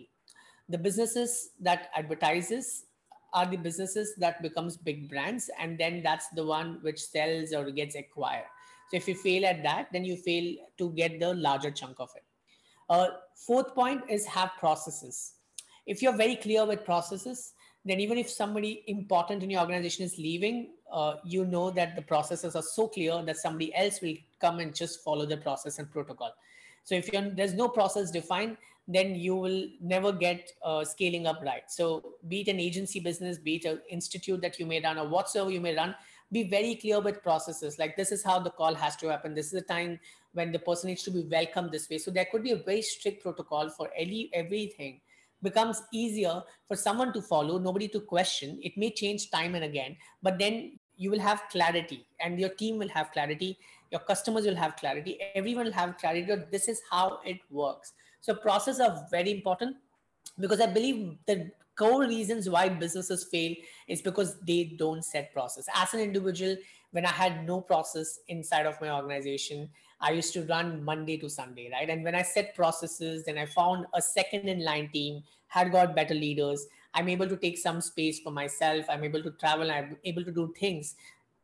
The 0.69 0.79
businesses 0.79 1.51
that 1.61 1.91
advertises 1.97 2.85
are 3.33 3.47
the 3.47 3.57
businesses 3.57 4.15
that 4.19 4.43
becomes 4.43 4.77
big 4.77 5.09
brands 5.09 5.51
and 5.59 5.79
then 5.79 6.03
that's 6.03 6.29
the 6.29 6.45
one 6.45 6.79
which 6.83 7.01
sells 7.01 7.53
or 7.53 7.71
gets 7.71 7.95
acquired 7.95 8.45
so 8.92 8.98
if 8.98 9.09
you 9.09 9.14
fail 9.14 9.46
at 9.46 9.62
that, 9.62 9.88
then 9.90 10.05
you 10.05 10.16
fail 10.16 10.55
to 10.76 10.90
get 10.90 11.18
the 11.18 11.33
larger 11.33 11.70
chunk 11.70 11.98
of 11.98 12.11
it. 12.14 12.24
Uh, 12.90 13.07
fourth 13.35 13.74
point 13.74 14.02
is 14.11 14.26
have 14.26 14.50
processes. 14.59 15.33
If 15.87 16.02
you're 16.02 16.14
very 16.14 16.37
clear 16.37 16.66
with 16.66 16.85
processes, 16.85 17.55
then 17.87 18.00
even 18.00 18.18
if 18.18 18.28
somebody 18.28 18.85
important 18.88 19.42
in 19.42 19.48
your 19.48 19.62
organization 19.62 20.05
is 20.05 20.18
leaving, 20.18 20.74
uh, 20.92 21.14
you 21.24 21.46
know 21.46 21.70
that 21.70 21.96
the 21.96 22.02
processes 22.02 22.55
are 22.55 22.62
so 22.62 22.87
clear 22.87 23.22
that 23.22 23.38
somebody 23.38 23.74
else 23.74 24.02
will 24.02 24.14
come 24.42 24.59
and 24.59 24.74
just 24.74 25.02
follow 25.02 25.24
the 25.24 25.38
process 25.38 25.78
and 25.78 25.90
protocol. 25.90 26.31
So 26.85 26.94
if 26.94 27.11
there's 27.11 27.55
no 27.55 27.68
process 27.68 28.11
defined, 28.11 28.59
then 28.87 29.14
you 29.14 29.37
will 29.37 29.68
never 29.81 30.12
get 30.12 30.52
uh, 30.62 30.85
scaling 30.85 31.26
up 31.26 31.40
right. 31.42 31.62
So 31.68 32.16
be 32.28 32.42
it 32.42 32.48
an 32.48 32.61
agency 32.61 33.00
business, 33.00 33.38
be 33.38 33.55
it 33.57 33.64
an 33.64 33.81
institute 33.88 34.42
that 34.42 34.59
you 34.59 34.66
may 34.66 34.83
run 34.83 34.98
or 34.98 35.09
whatsoever 35.09 35.50
you 35.50 35.62
may 35.62 35.74
run, 35.74 35.94
be 36.33 36.45
very 36.45 36.75
clear 36.75 37.01
with 37.01 37.23
processes. 37.23 37.79
Like 37.79 37.97
this 37.97 38.11
is 38.11 38.25
how 38.25 38.38
the 38.38 38.51
call 38.51 38.75
has 38.75 38.97
to 38.97 39.09
happen. 39.09 39.35
This 39.35 39.47
is 39.47 39.53
the 39.53 39.62
time 39.62 40.01
when 40.33 40.51
the 40.51 40.59
person 40.59 40.88
needs 40.88 41.03
to 41.05 41.11
be 41.11 41.23
welcomed 41.31 41.71
this 41.71 41.88
way. 41.90 41.99
So 41.99 42.11
there 42.11 42.27
could 42.31 42.42
be 42.42 42.53
a 42.53 42.57
very 42.57 42.83
strict 42.83 43.23
protocol 43.23 43.68
for 43.68 43.90
any 43.97 44.31
everything 44.33 45.01
becomes 45.42 45.83
easier 45.92 46.40
for 46.68 46.77
someone 46.77 47.12
to 47.12 47.21
follow 47.21 47.59
nobody 47.59 47.88
to 47.88 48.01
question. 48.01 48.59
It 48.62 48.77
may 48.77 48.90
change 48.90 49.31
time 49.31 49.55
and 49.55 49.64
again 49.64 49.97
but 50.23 50.38
then 50.38 50.79
you 50.97 51.11
will 51.11 51.21
have 51.21 51.42
clarity 51.51 52.07
and 52.21 52.38
your 52.38 52.51
team 52.51 52.79
will 52.79 52.88
have 52.88 53.12
clarity. 53.12 53.59
Your 53.90 54.01
customers 54.01 54.47
will 54.47 54.57
have 54.57 54.77
clarity. 54.77 55.18
Everyone 55.35 55.66
will 55.66 55.73
have 55.73 55.99
clarity. 55.99 56.27
That 56.27 56.51
this 56.51 56.68
is 56.68 56.81
how 56.90 57.21
it 57.27 57.38
works. 57.51 57.92
So 58.21 58.35
processes 58.35 58.81
are 58.81 59.07
very 59.11 59.33
important 59.33 59.77
because 60.38 60.61
i 60.61 60.66
believe 60.66 61.16
the 61.27 61.51
core 61.83 62.07
reasons 62.07 62.49
why 62.49 62.68
businesses 62.68 63.25
fail 63.25 63.55
is 63.88 64.03
because 64.03 64.38
they 64.40 64.61
don't 64.79 65.05
set 65.05 65.33
process. 65.33 65.66
As 65.75 65.95
an 65.95 66.01
individual 66.01 66.57
when 66.92 67.07
i 67.07 67.11
had 67.11 67.47
no 67.47 67.61
process 67.61 68.21
inside 68.29 68.66
of 68.66 68.81
my 68.81 68.90
organization 68.95 69.68
i 70.01 70.11
used 70.12 70.33
to 70.35 70.42
run 70.45 70.85
monday 70.85 71.16
to 71.16 71.29
sunday 71.29 71.68
right? 71.73 71.90
And 71.90 72.05
when 72.05 72.14
i 72.14 72.23
set 72.23 72.55
processes 72.55 73.25
then 73.25 73.38
i 73.38 73.47
found 73.47 73.87
a 73.95 74.03
second 74.03 74.49
in 74.49 74.64
line 74.64 74.90
team 74.92 75.23
had 75.49 75.71
got 75.71 75.95
better 75.95 76.14
leaders. 76.14 76.66
I'm 76.95 77.09
able 77.11 77.29
to 77.29 77.37
take 77.37 77.59
some 77.59 77.83
space 77.83 78.21
for 78.21 78.31
myself. 78.31 78.87
I'm 78.88 79.05
able 79.05 79.23
to 79.23 79.31
travel. 79.33 79.71
I'm 79.71 79.99
able 80.05 80.25
to 80.25 80.33
do 80.33 80.55
things 80.59 80.95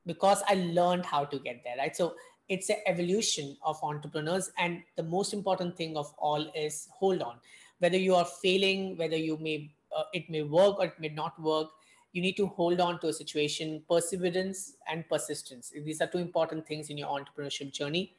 because 0.07 0.42
i 0.48 0.55
learned 0.55 1.05
how 1.05 1.24
to 1.24 1.38
get 1.38 1.62
there 1.64 1.77
right? 1.77 1.94
So 1.94 2.14
it's 2.48 2.70
an 2.70 2.77
evolution 2.87 3.57
of 3.62 3.79
entrepreneurs. 3.83 4.51
And 4.59 4.83
the 4.96 5.03
most 5.03 5.35
important 5.35 5.77
thing 5.77 5.96
of 5.96 6.14
all 6.18 6.51
is 6.55 6.88
hold 6.90 7.20
on. 7.20 7.37
Whether 7.81 7.98
you 7.98 8.14
are 8.14 8.24
failing 8.24 8.96
whether 8.96 9.16
you 9.16 9.37
may 9.38 9.70
uh, 9.98 10.04
it 10.12 10.30
may 10.30 10.42
work 10.42 10.78
or 10.78 10.87
it 10.87 11.00
may 11.00 11.08
not 11.08 11.40
work 11.42 11.68
you 12.12 12.22
need 12.22 12.37
to 12.37 12.46
hold 12.46 12.80
on 12.80 12.98
to 13.00 13.08
a 13.08 13.12
situation 13.12 13.82
perseverance 13.88 14.74
and 14.90 15.08
persistence. 15.08 15.72
These 15.84 16.00
are 16.00 16.06
two 16.06 16.18
important 16.18 16.66
things 16.66 16.90
in 16.90 16.98
your 16.98 17.08
entrepreneurship 17.08 17.72
journey. 17.72 18.14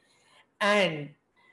And 0.61 1.09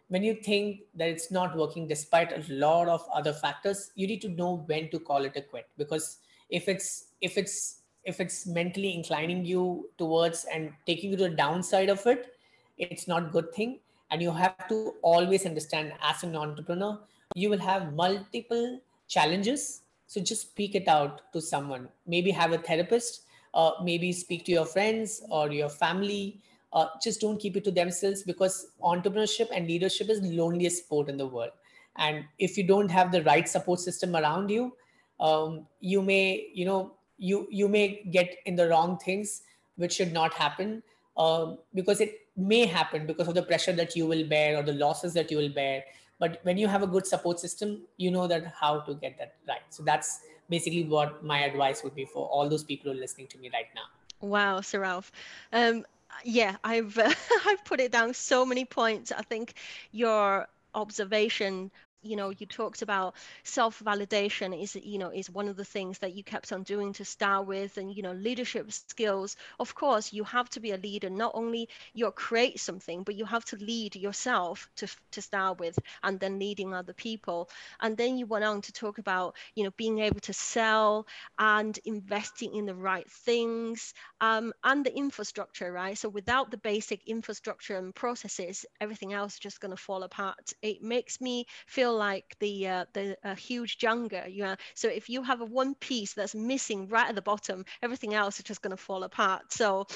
when 0.08 0.22
you 0.22 0.34
think 0.34 0.82
that 0.94 1.08
it's 1.08 1.30
not 1.30 1.56
working 1.56 1.88
despite 1.88 2.32
a 2.32 2.52
lot 2.52 2.88
of 2.88 3.04
other 3.12 3.32
factors 3.32 3.90
you 3.94 4.06
need 4.06 4.20
to 4.22 4.28
know 4.28 4.64
when 4.66 4.88
to 4.90 4.98
call 4.98 5.24
it 5.24 5.36
a 5.36 5.42
quit. 5.42 5.66
Because 5.78 6.18
if 6.50 6.68
it's 6.68 7.06
if 7.20 7.38
it's 7.38 7.80
if 8.04 8.20
it's 8.20 8.46
mentally 8.46 8.94
inclining 8.94 9.44
you 9.44 9.88
towards 9.98 10.44
and 10.52 10.72
taking 10.86 11.10
you 11.10 11.16
to 11.16 11.24
the 11.24 11.36
downside 11.36 11.88
of 11.88 12.06
it 12.06 12.34
it's 12.78 13.08
not 13.08 13.32
good 13.32 13.52
thing. 13.54 13.80
And 14.10 14.22
you 14.22 14.30
have 14.30 14.68
to 14.68 14.94
always 15.02 15.46
understand 15.46 15.92
as 16.00 16.22
an 16.22 16.36
entrepreneur 16.36 16.98
you 17.34 17.50
will 17.50 17.58
have 17.58 17.92
multiple 17.94 18.80
challenges 19.08 19.82
so 20.06 20.20
just 20.20 20.42
speak 20.42 20.74
it 20.74 20.88
out 20.88 21.32
to 21.32 21.40
someone. 21.40 21.88
Maybe 22.06 22.30
have 22.30 22.52
a 22.52 22.58
therapist 22.58 23.22
uh, 23.54 23.72
maybe 23.82 24.12
speak 24.12 24.44
to 24.44 24.52
your 24.52 24.66
friends 24.66 25.22
or 25.30 25.50
your 25.50 25.70
family. 25.70 26.40
Uh, 26.74 26.86
just 27.02 27.22
don't 27.22 27.40
keep 27.40 27.56
it 27.56 27.64
to 27.64 27.70
themselves 27.70 28.22
because 28.22 28.66
entrepreneurship 28.82 29.48
and 29.54 29.66
leadership 29.66 30.10
is 30.10 30.20
the 30.20 30.36
loneliest 30.36 30.84
sport 30.84 31.08
in 31.08 31.16
the 31.16 31.26
world. 31.26 31.50
And 31.96 32.24
if 32.38 32.58
you 32.58 32.64
don't 32.64 32.90
have 32.90 33.10
the 33.10 33.22
right 33.22 33.48
support 33.48 33.80
system 33.80 34.14
around 34.14 34.50
you 34.50 34.74
um, 35.18 35.66
you 35.80 36.02
may 36.02 36.48
you 36.52 36.66
know 36.66 36.92
you 37.18 37.46
you 37.50 37.68
may 37.68 38.02
get 38.10 38.36
in 38.44 38.54
the 38.56 38.68
wrong 38.68 38.98
things 38.98 39.42
which 39.76 39.94
should 39.94 40.12
not 40.12 40.34
happen 40.34 40.82
uh, 41.16 41.54
because 41.74 42.02
it 42.02 42.28
may 42.36 42.66
happen 42.66 43.06
because 43.06 43.28
of 43.28 43.34
the 43.34 43.42
pressure 43.42 43.72
that 43.72 43.96
you 43.96 44.06
will 44.06 44.28
bear 44.28 44.58
or 44.58 44.62
the 44.62 44.74
losses 44.74 45.14
that 45.14 45.30
you 45.30 45.38
will 45.38 45.48
bear 45.48 45.82
but 46.18 46.40
when 46.42 46.56
you 46.58 46.68
have 46.68 46.82
a 46.82 46.86
good 46.86 47.06
support 47.06 47.40
system 47.40 47.82
you 47.96 48.10
know 48.10 48.26
that 48.26 48.46
how 48.60 48.80
to 48.80 48.94
get 48.94 49.18
that 49.18 49.34
right. 49.48 49.66
So 49.70 49.82
that's 49.82 50.20
basically 50.48 50.84
what 50.84 51.24
my 51.24 51.40
advice 51.44 51.82
would 51.82 51.94
be 51.94 52.04
for 52.04 52.26
all 52.28 52.48
those 52.48 52.64
people 52.64 52.92
who 52.92 52.98
are 52.98 53.00
listening 53.00 53.26
to 53.28 53.38
me 53.38 53.50
right 53.52 53.66
now. 53.74 53.88
Wow 54.20 54.60
Sorav. 54.60 55.10
Um, 55.52 55.84
yeah 56.24 56.56
i've 56.64 56.96
uh, 56.96 57.12
i've 57.46 57.62
put 57.64 57.78
it 57.78 57.92
down 57.92 58.14
so 58.14 58.44
many 58.44 58.64
points. 58.64 59.12
I 59.12 59.22
think 59.22 59.54
your 59.92 60.48
observation 60.74 61.70
you 62.06 62.16
know 62.16 62.30
you 62.30 62.46
talked 62.46 62.82
about 62.82 63.14
self 63.44 63.80
validation 63.80 64.60
is 64.60 64.76
you 64.76 64.98
know 64.98 65.10
is 65.10 65.30
one 65.30 65.48
of 65.48 65.56
the 65.56 65.64
things 65.64 65.98
that 65.98 66.14
you 66.14 66.22
kept 66.24 66.52
on 66.52 66.62
doing 66.62 66.92
to 66.94 67.04
start 67.04 67.46
with 67.46 67.76
and 67.78 67.94
you 67.96 68.02
know 68.02 68.12
leadership 68.12 68.72
skills. 68.72 69.36
Of 69.58 69.74
course 69.74 70.12
you 70.12 70.24
have 70.24 70.48
to 70.50 70.60
be 70.60 70.72
a 70.72 70.76
leader. 70.76 71.10
Not 71.10 71.32
only 71.34 71.68
you 71.94 72.10
create 72.12 72.60
something 72.60 73.02
but 73.02 73.14
you 73.16 73.24
have 73.24 73.44
to 73.46 73.56
lead 73.56 73.96
yourself 73.96 74.68
to 74.76 74.86
to 75.12 75.22
start 75.22 75.58
with 75.58 75.78
and 76.02 76.18
then 76.20 76.38
leading 76.38 76.72
other 76.74 76.92
people. 76.94 77.48
And 77.80 77.96
then 77.96 78.18
you 78.18 78.26
went 78.26 78.44
on 78.44 78.60
to 78.62 78.72
talk 78.72 78.98
about 78.98 79.36
you 79.54 79.64
know 79.64 79.70
being 79.76 79.98
able 80.00 80.20
to 80.20 80.32
sell 80.32 81.06
and 81.38 81.78
investing 81.84 82.54
in 82.54 82.66
the 82.66 82.74
right 82.74 83.10
things 83.10 83.94
um, 84.20 84.52
and 84.64 84.84
the 84.84 84.94
infrastructure 84.96 85.72
right? 85.72 85.96
So 85.98 86.08
without 86.08 86.50
the 86.50 86.56
basic 86.58 87.06
infrastructure 87.06 87.76
and 87.76 87.94
processes 87.94 88.64
everything 88.80 89.12
else 89.12 89.34
is 89.34 89.38
just 89.40 89.60
going 89.60 89.70
to 89.70 89.76
fall 89.76 90.02
apart. 90.02 90.52
It 90.62 90.82
makes 90.82 91.20
me 91.20 91.46
feel 91.66 91.95
like 91.96 92.36
the 92.40 92.68
uh, 92.68 92.84
the 92.92 93.16
uh, 93.24 93.34
huge 93.34 93.78
Jenga. 93.78 94.32
You 94.32 94.44
know, 94.44 94.56
so 94.74 94.88
if 94.88 95.08
you 95.08 95.22
have 95.22 95.40
a 95.40 95.44
one 95.44 95.74
piece 95.74 96.14
that's 96.14 96.34
missing 96.34 96.88
right 96.88 97.08
at 97.08 97.14
the 97.14 97.22
bottom, 97.22 97.64
everything 97.82 98.14
else 98.14 98.38
is 98.38 98.44
just 98.44 98.62
going 98.62 98.76
to 98.76 98.82
fall 98.82 99.02
apart. 99.02 99.52
So 99.52 99.86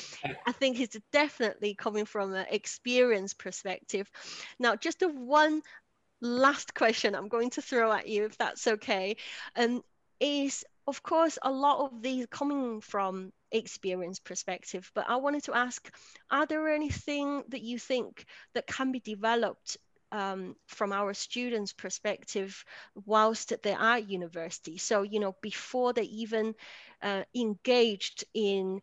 I 0.46 0.52
think 0.52 0.80
it's 0.80 0.98
definitely 1.12 1.74
coming 1.74 2.06
from 2.06 2.34
an 2.34 2.46
experience 2.50 3.34
perspective. 3.34 4.10
Now, 4.58 4.76
just 4.76 5.02
a 5.02 5.08
one 5.08 5.62
last 6.20 6.74
question 6.74 7.14
I'm 7.14 7.28
going 7.28 7.50
to 7.50 7.62
throw 7.62 7.92
at 7.92 8.08
you, 8.08 8.24
if 8.26 8.36
that's 8.36 8.66
okay, 8.66 9.16
um, 9.56 9.82
is 10.20 10.64
of 10.86 11.02
course 11.02 11.38
a 11.42 11.50
lot 11.50 11.84
of 11.84 12.02
these 12.02 12.26
coming 12.26 12.80
from 12.80 13.32
experience 13.52 14.18
perspective 14.20 14.90
but 14.94 15.06
i 15.08 15.16
wanted 15.16 15.42
to 15.42 15.54
ask 15.54 15.92
are 16.30 16.46
there 16.46 16.68
anything 16.68 17.42
that 17.48 17.62
you 17.62 17.78
think 17.78 18.26
that 18.54 18.66
can 18.66 18.92
be 18.92 19.00
developed 19.00 19.76
um, 20.12 20.56
from 20.66 20.92
our 20.92 21.14
students' 21.14 21.72
perspective 21.72 22.64
whilst 23.06 23.52
they 23.62 23.72
are 23.72 23.96
at 23.96 24.08
university. 24.08 24.78
So, 24.78 25.02
you 25.02 25.20
know, 25.20 25.36
before 25.42 25.92
they 25.92 26.02
even 26.04 26.54
uh, 27.02 27.24
engaged 27.34 28.24
in 28.34 28.80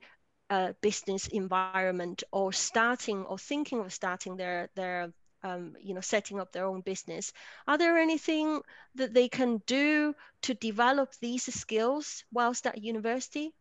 a 0.50 0.74
business 0.82 1.28
environment 1.28 2.24
or 2.32 2.54
starting 2.54 3.26
or 3.26 3.38
thinking 3.38 3.80
of 3.82 3.94
starting 3.94 4.38
their 4.38 4.70
their 4.76 5.12
um, 5.44 5.76
you 5.82 5.94
know 5.94 6.02
setting 6.02 6.40
up 6.40 6.52
their 6.52 6.66
own 6.66 6.82
business 6.82 7.34
are 7.68 7.78
there 7.78 7.98
anything 7.98 8.62
that 8.96 9.14
they 9.14 9.28
can 9.28 9.62
do 9.68 10.16
to 10.42 10.54
develop 10.54 11.14
these 11.22 11.54
skills 11.54 12.24
whilst 12.32 12.66
at 12.66 12.82
university 12.84 13.54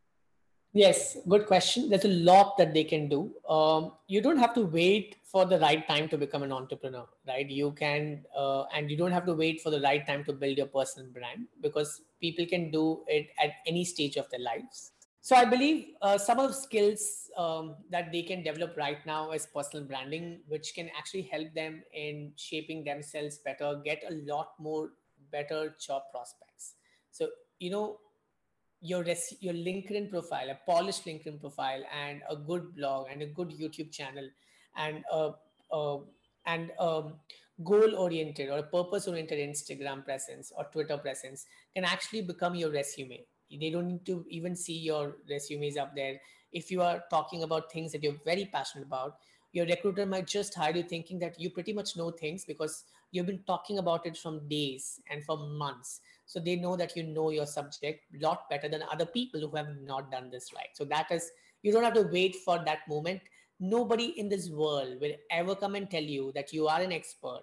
Yes, 0.76 1.16
good 1.26 1.46
question. 1.46 1.88
There's 1.88 2.04
a 2.04 2.08
lot 2.08 2.58
that 2.58 2.74
they 2.74 2.84
can 2.84 3.08
do. 3.08 3.32
Um, 3.48 3.92
you 4.08 4.20
don't 4.20 4.36
have 4.36 4.52
to 4.54 4.60
wait 4.60 5.16
for 5.24 5.46
the 5.46 5.58
right 5.58 5.88
time 5.88 6.06
to 6.10 6.18
become 6.18 6.42
an 6.42 6.52
entrepreneur, 6.52 7.06
right? 7.26 7.48
You 7.48 7.72
can, 7.72 8.26
uh, 8.36 8.64
and 8.74 8.90
you 8.90 8.96
don't 8.98 9.10
have 9.10 9.24
to 9.24 9.32
wait 9.32 9.62
for 9.62 9.70
the 9.70 9.80
right 9.80 10.06
time 10.06 10.22
to 10.24 10.34
build 10.34 10.58
your 10.58 10.66
personal 10.66 11.08
brand 11.10 11.46
because 11.62 12.02
people 12.20 12.44
can 12.44 12.70
do 12.70 13.04
it 13.06 13.28
at 13.42 13.52
any 13.66 13.86
stage 13.86 14.16
of 14.16 14.28
their 14.28 14.40
lives. 14.40 14.92
So 15.22 15.34
I 15.34 15.46
believe 15.46 15.94
uh, 16.02 16.18
some 16.18 16.38
of 16.38 16.48
the 16.48 16.54
skills 16.54 17.30
um, 17.38 17.76
that 17.90 18.12
they 18.12 18.22
can 18.22 18.42
develop 18.42 18.76
right 18.76 18.98
now 19.06 19.32
is 19.32 19.46
personal 19.46 19.86
branding, 19.86 20.40
which 20.46 20.74
can 20.74 20.90
actually 20.96 21.22
help 21.22 21.54
them 21.54 21.82
in 21.94 22.32
shaping 22.36 22.84
themselves 22.84 23.38
better, 23.38 23.80
get 23.82 24.02
a 24.10 24.14
lot 24.30 24.50
more 24.58 24.90
better 25.32 25.74
job 25.80 26.02
prospects. 26.12 26.74
So 27.12 27.30
you 27.60 27.70
know, 27.70 27.98
your 28.80 29.02
res- 29.02 29.36
your 29.40 29.54
LinkedIn 29.54 30.10
profile, 30.10 30.50
a 30.50 30.58
polished 30.66 31.04
LinkedIn 31.04 31.40
profile, 31.40 31.82
and 32.04 32.22
a 32.28 32.36
good 32.36 32.74
blog 32.74 33.08
and 33.10 33.22
a 33.22 33.26
good 33.26 33.50
YouTube 33.50 33.90
channel, 33.92 34.28
and 34.76 35.04
a, 35.12 35.30
a 35.72 35.98
and 36.46 36.70
a 36.78 37.02
goal 37.64 37.96
oriented 37.96 38.50
or 38.50 38.58
a 38.58 38.62
purpose 38.62 39.08
oriented 39.08 39.38
Instagram 39.38 40.04
presence 40.04 40.52
or 40.56 40.64
Twitter 40.64 40.98
presence 40.98 41.46
can 41.74 41.84
actually 41.84 42.22
become 42.22 42.54
your 42.54 42.70
resume. 42.70 43.24
They 43.50 43.70
don't 43.70 43.88
need 43.88 44.06
to 44.06 44.24
even 44.28 44.54
see 44.54 44.76
your 44.76 45.16
resumes 45.28 45.76
up 45.76 45.94
there. 45.94 46.20
If 46.52 46.70
you 46.70 46.82
are 46.82 47.02
talking 47.10 47.42
about 47.42 47.72
things 47.72 47.92
that 47.92 48.02
you're 48.02 48.20
very 48.24 48.46
passionate 48.52 48.86
about, 48.86 49.16
your 49.52 49.66
recruiter 49.66 50.04
might 50.04 50.26
just 50.26 50.54
hire 50.54 50.76
you 50.76 50.82
thinking 50.82 51.18
that 51.20 51.40
you 51.40 51.50
pretty 51.50 51.72
much 51.72 51.96
know 51.96 52.10
things 52.10 52.44
because 52.44 52.84
you've 53.10 53.26
been 53.26 53.42
talking 53.46 53.78
about 53.78 54.04
it 54.06 54.16
from 54.16 54.46
days 54.48 55.00
and 55.10 55.24
for 55.24 55.38
months 55.38 56.00
so 56.26 56.40
they 56.40 56.56
know 56.56 56.76
that 56.76 56.96
you 56.96 57.04
know 57.04 57.30
your 57.30 57.46
subject 57.46 58.04
a 58.14 58.26
lot 58.26 58.50
better 58.50 58.68
than 58.68 58.82
other 58.92 59.06
people 59.06 59.40
who 59.40 59.54
have 59.56 59.68
not 59.82 60.10
done 60.10 60.28
this 60.28 60.52
right. 60.54 60.68
So 60.74 60.84
that 60.86 61.10
is 61.10 61.30
you 61.62 61.72
don't 61.72 61.84
have 61.84 61.94
to 61.94 62.08
wait 62.12 62.36
for 62.44 62.62
that 62.64 62.80
moment. 62.88 63.20
Nobody 63.58 64.06
in 64.18 64.28
this 64.28 64.50
world 64.50 65.00
will 65.00 65.14
ever 65.30 65.54
come 65.54 65.76
and 65.76 65.90
tell 65.90 66.02
you 66.02 66.32
that 66.34 66.52
you 66.52 66.66
are 66.68 66.80
an 66.80 66.92
expert. 66.92 67.42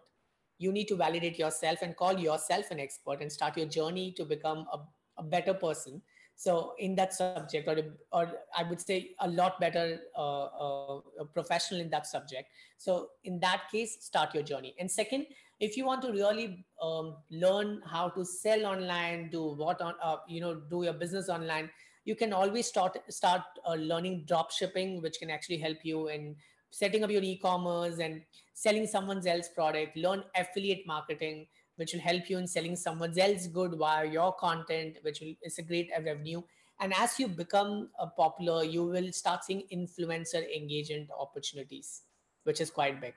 You 0.59 0.71
need 0.71 0.87
to 0.89 0.95
validate 0.95 1.39
yourself 1.39 1.79
and 1.81 1.95
call 1.95 2.19
yourself 2.19 2.71
an 2.71 2.79
expert 2.79 3.21
and 3.21 3.31
start 3.31 3.57
your 3.57 3.65
journey 3.65 4.13
to 4.17 4.25
become 4.25 4.67
a, 4.71 4.79
a 5.17 5.23
better 5.23 5.53
person. 5.53 6.01
So 6.35 6.73
in 6.77 6.95
that 6.95 7.13
subject 7.13 7.67
or, 7.67 7.77
or 8.11 8.31
i 8.57 8.63
would 8.63 8.81
say 8.81 9.11
a 9.19 9.29
lot 9.29 9.59
better 9.59 9.99
uh, 10.17 10.45
uh, 10.45 10.99
professional 11.33 11.79
in 11.79 11.89
that 11.91 12.05
subject. 12.05 12.49
So 12.77 13.09
in 13.23 13.39
that 13.39 13.63
case 13.71 13.97
start 14.01 14.33
your 14.33 14.43
journey. 14.43 14.75
And 14.79 14.91
second 14.91 15.27
if 15.59 15.77
you 15.77 15.85
want 15.85 16.01
to 16.01 16.11
really 16.11 16.65
um, 16.81 17.15
learn 17.31 17.81
how 17.85 18.09
to 18.09 18.25
sell 18.25 18.65
online 18.65 19.29
do 19.29 19.53
what 19.53 19.81
on 19.81 19.93
uh, 20.03 20.17
you 20.27 20.41
know 20.41 20.55
do 20.55 20.83
your 20.83 20.93
business 20.93 21.29
online 21.29 21.69
you 22.05 22.15
can 22.15 22.33
always 22.33 22.67
start 22.67 22.97
start 23.09 23.41
uh, 23.67 23.73
learning 23.73 24.23
drop 24.27 24.51
shipping 24.51 25.01
which 25.01 25.19
can 25.19 25.29
actually 25.29 25.57
help 25.57 25.77
you 25.83 26.07
in 26.09 26.35
setting 26.73 27.03
up 27.03 27.11
your 27.11 27.21
e-commerce 27.21 27.99
and 27.99 28.21
selling 28.55 28.87
someone 28.87 29.17
else's 29.27 29.49
product. 29.53 29.95
Learn 29.95 30.23
affiliate 30.35 30.85
marketing 30.87 31.47
which 31.75 31.93
will 31.93 32.01
help 32.01 32.29
you 32.29 32.37
in 32.37 32.47
selling 32.47 32.75
someone 32.75 33.17
else's 33.17 33.47
good 33.47 33.75
via 33.77 34.05
your 34.05 34.33
content 34.33 34.97
which 35.01 35.21
will, 35.21 35.33
is 35.43 35.57
a 35.57 35.61
great 35.61 35.89
revenue 36.05 36.41
and 36.79 36.93
as 36.97 37.19
you 37.19 37.27
become 37.27 37.89
a 37.99 38.07
popular 38.07 38.63
you 38.63 38.83
will 38.83 39.11
start 39.11 39.43
seeing 39.43 39.63
influencer 39.73 40.43
engagement 40.55 41.09
opportunities 41.19 42.03
which 42.43 42.61
is 42.61 42.69
quite 42.69 43.01
big 43.01 43.15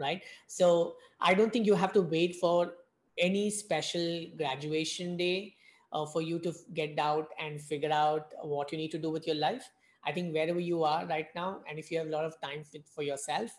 right? 0.00 0.22
So 0.46 0.96
i 1.20 1.34
don't 1.34 1.52
think 1.52 1.66
you 1.66 1.74
have 1.74 1.92
to 1.92 2.02
wait 2.02 2.36
for 2.36 2.72
any 3.18 3.50
special 3.50 4.26
graduation 4.36 5.16
day 5.16 5.54
uh, 5.92 6.06
for 6.06 6.22
you 6.22 6.38
to 6.38 6.52
get 6.74 6.98
out 6.98 7.28
and 7.38 7.60
figure 7.60 7.92
out 7.92 8.32
what 8.42 8.72
you 8.72 8.78
need 8.78 8.90
to 8.90 8.98
do 8.98 9.10
with 9.10 9.26
your 9.26 9.36
life. 9.36 9.68
I 10.04 10.12
think 10.12 10.32
wherever 10.32 10.60
you 10.60 10.82
are 10.84 11.04
right 11.06 11.26
now 11.34 11.60
and 11.68 11.78
if 11.78 11.90
you 11.90 11.98
have 11.98 12.06
a 12.06 12.10
lot 12.10 12.24
of 12.24 12.40
time 12.40 12.64
for 12.94 13.02
yourself 13.02 13.50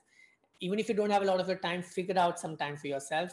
even 0.59 0.79
if 0.79 0.87
you 0.87 0.95
don't 0.95 1.09
have 1.09 1.23
a 1.23 1.25
lot 1.25 1.39
of 1.39 1.47
your 1.47 1.57
time 1.57 1.81
figure 1.81 2.17
out 2.17 2.39
some 2.39 2.55
time 2.55 2.77
for 2.77 2.87
yourself 2.87 3.31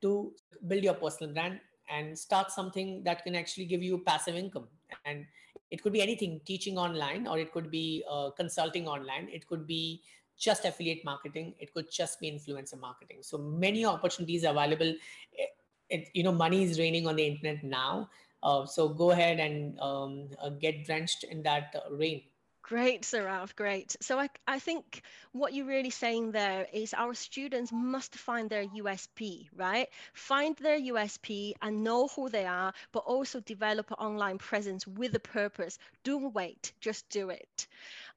to 0.00 0.32
build 0.66 0.82
your 0.82 0.94
personal 0.94 1.32
brand 1.32 1.60
and 1.90 2.18
start 2.18 2.50
something 2.50 3.02
that 3.04 3.24
can 3.24 3.34
actually 3.34 3.64
give 3.64 3.82
you 3.82 3.98
passive 3.98 4.36
income. 4.36 4.68
And 5.04 5.26
it 5.70 5.82
could 5.82 5.92
be 5.92 6.00
anything 6.00 6.40
teaching 6.44 6.78
online 6.78 7.26
or 7.26 7.38
it 7.38 7.52
could 7.52 7.70
be 7.70 8.04
uh, 8.10 8.30
consulting 8.30 8.86
online. 8.86 9.28
It 9.30 9.46
could 9.46 9.66
be 9.66 10.02
just 10.38 10.64
affiliate 10.64 11.04
marketing 11.04 11.54
it 11.58 11.72
could 11.74 11.90
just 11.90 12.20
be 12.20 12.30
influencer 12.30 12.78
marketing 12.80 13.18
so 13.20 13.38
many 13.38 13.84
opportunities 13.84 14.44
available 14.44 14.94
it, 15.32 15.50
it, 15.90 16.08
you 16.14 16.22
know 16.22 16.32
money 16.32 16.62
is 16.62 16.78
raining 16.78 17.06
on 17.06 17.16
the 17.16 17.26
internet 17.26 17.62
now 17.64 18.08
uh, 18.42 18.64
so 18.64 18.88
go 18.88 19.10
ahead 19.10 19.40
and 19.40 19.78
um, 19.80 20.28
uh, 20.40 20.48
get 20.48 20.84
drenched 20.84 21.24
in 21.24 21.42
that 21.42 21.74
uh, 21.74 21.94
rain 21.94 22.22
Great, 22.68 23.00
Sorav, 23.00 23.56
great. 23.56 23.96
So 24.02 24.18
I, 24.18 24.28
I 24.46 24.58
think 24.58 25.00
what 25.32 25.54
you're 25.54 25.64
really 25.64 25.88
saying 25.88 26.32
there 26.32 26.66
is 26.70 26.92
our 26.92 27.14
students 27.14 27.72
must 27.72 28.14
find 28.14 28.50
their 28.50 28.66
USP, 28.66 29.48
right? 29.56 29.88
Find 30.12 30.54
their 30.56 30.78
USP 30.78 31.54
and 31.62 31.82
know 31.82 32.08
who 32.08 32.28
they 32.28 32.44
are, 32.44 32.74
but 32.92 33.04
also 33.06 33.40
develop 33.40 33.90
an 33.90 33.96
online 33.96 34.36
presence 34.36 34.86
with 34.86 35.14
a 35.14 35.18
purpose. 35.18 35.78
Don't 36.04 36.34
wait, 36.34 36.72
just 36.78 37.08
do 37.08 37.30
it. 37.30 37.68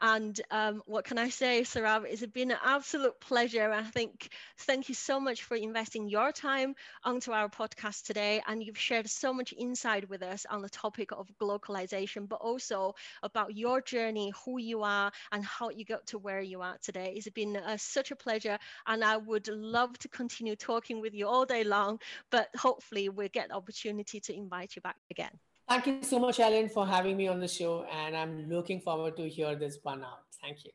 And 0.01 0.41
um, 0.49 0.81
what 0.85 1.05
can 1.05 1.17
I 1.17 1.29
say, 1.29 1.61
Sorav? 1.61 2.05
It's 2.05 2.25
been 2.25 2.51
an 2.51 2.57
absolute 2.63 3.19
pleasure. 3.21 3.71
I 3.71 3.83
think 3.83 4.29
thank 4.57 4.89
you 4.89 4.95
so 4.95 5.19
much 5.19 5.43
for 5.43 5.55
investing 5.55 6.09
your 6.09 6.31
time 6.33 6.75
onto 7.05 7.31
our 7.31 7.47
podcast 7.47 8.05
today. 8.05 8.41
And 8.47 8.61
you've 8.63 8.77
shared 8.79 9.07
so 9.09 9.31
much 9.31 9.53
insight 9.57 10.09
with 10.09 10.23
us 10.23 10.45
on 10.49 10.61
the 10.63 10.69
topic 10.69 11.11
of 11.13 11.29
globalization, 11.39 12.27
but 12.27 12.41
also 12.41 12.95
about 13.23 13.55
your 13.55 13.79
journey 13.81 14.33
who 14.43 14.57
you 14.59 14.81
are 14.83 15.11
and 15.31 15.45
how 15.45 15.69
you 15.69 15.85
got 15.85 16.07
to 16.07 16.17
where 16.17 16.41
you 16.41 16.61
are 16.61 16.77
today. 16.81 17.13
It's 17.15 17.29
been 17.29 17.55
uh, 17.55 17.77
such 17.77 18.11
a 18.11 18.15
pleasure, 18.15 18.57
and 18.87 19.03
I 19.03 19.17
would 19.17 19.47
love 19.47 19.97
to 19.99 20.09
continue 20.09 20.55
talking 20.55 20.99
with 20.99 21.13
you 21.13 21.27
all 21.27 21.45
day 21.45 21.63
long. 21.63 21.99
But 22.31 22.49
hopefully, 22.57 23.07
we'll 23.09 23.29
get 23.29 23.49
the 23.49 23.55
opportunity 23.55 24.19
to 24.21 24.35
invite 24.35 24.75
you 24.75 24.81
back 24.81 24.97
again. 25.11 25.39
Thank 25.71 25.87
you 25.87 26.03
so 26.03 26.19
much, 26.19 26.41
Ellen, 26.41 26.67
for 26.67 26.85
having 26.85 27.15
me 27.15 27.29
on 27.29 27.39
the 27.39 27.47
show, 27.47 27.85
and 27.85 28.13
I'm 28.13 28.49
looking 28.49 28.81
forward 28.81 29.15
to 29.15 29.29
hear 29.29 29.55
this 29.55 29.79
one 29.81 30.03
out. 30.03 30.23
Thank 30.41 30.65
you. 30.65 30.71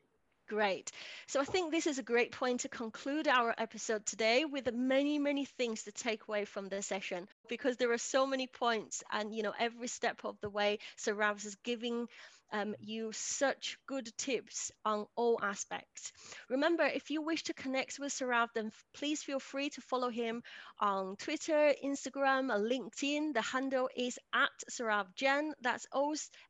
Great. 0.47 0.91
So 1.27 1.41
I 1.41 1.43
think 1.43 1.71
this 1.71 1.87
is 1.87 1.99
a 1.99 2.03
great 2.03 2.31
point 2.31 2.61
to 2.61 2.69
conclude 2.69 3.27
our 3.27 3.53
episode 3.57 4.05
today 4.05 4.45
with 4.45 4.73
many, 4.73 5.19
many 5.19 5.43
things 5.43 5.83
to 5.83 5.91
take 5.91 6.25
away 6.27 6.45
from 6.45 6.69
the 6.69 6.81
session 6.81 7.27
because 7.49 7.75
there 7.75 7.91
are 7.91 7.97
so 7.97 8.25
many 8.25 8.47
points 8.47 9.03
and, 9.11 9.35
you 9.35 9.43
know, 9.43 9.53
every 9.59 9.89
step 9.89 10.21
of 10.23 10.39
the 10.39 10.49
way, 10.49 10.79
Sorav 10.97 11.45
is 11.45 11.55
giving 11.65 12.07
um, 12.53 12.75
you 12.79 13.11
such 13.13 13.77
good 13.87 14.09
tips 14.17 14.71
on 14.85 15.05
all 15.17 15.37
aspects. 15.43 16.13
Remember, 16.49 16.85
if 16.85 17.09
you 17.09 17.21
wish 17.21 17.43
to 17.43 17.53
connect 17.53 17.99
with 17.99 18.13
Sorav, 18.13 18.47
then 18.55 18.71
please 18.93 19.21
feel 19.21 19.39
free 19.39 19.69
to 19.71 19.81
follow 19.81 20.09
him 20.09 20.43
on 20.79 21.17
Twitter, 21.17 21.73
Instagram, 21.83 22.53
or 22.53 22.59
LinkedIn. 22.59 23.33
The 23.33 23.41
handle 23.41 23.89
is 23.95 24.17
at 24.33 24.51
Sorav 24.71 25.13
Jain. 25.15 25.53
That's 25.61 25.87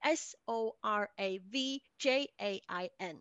S 0.03 0.35
O 0.47 0.75
R 0.83 1.09
A 1.19 1.39
V 1.49 1.81
J 1.97 2.27
A 2.39 2.61
I 2.69 2.89
N. 2.99 3.17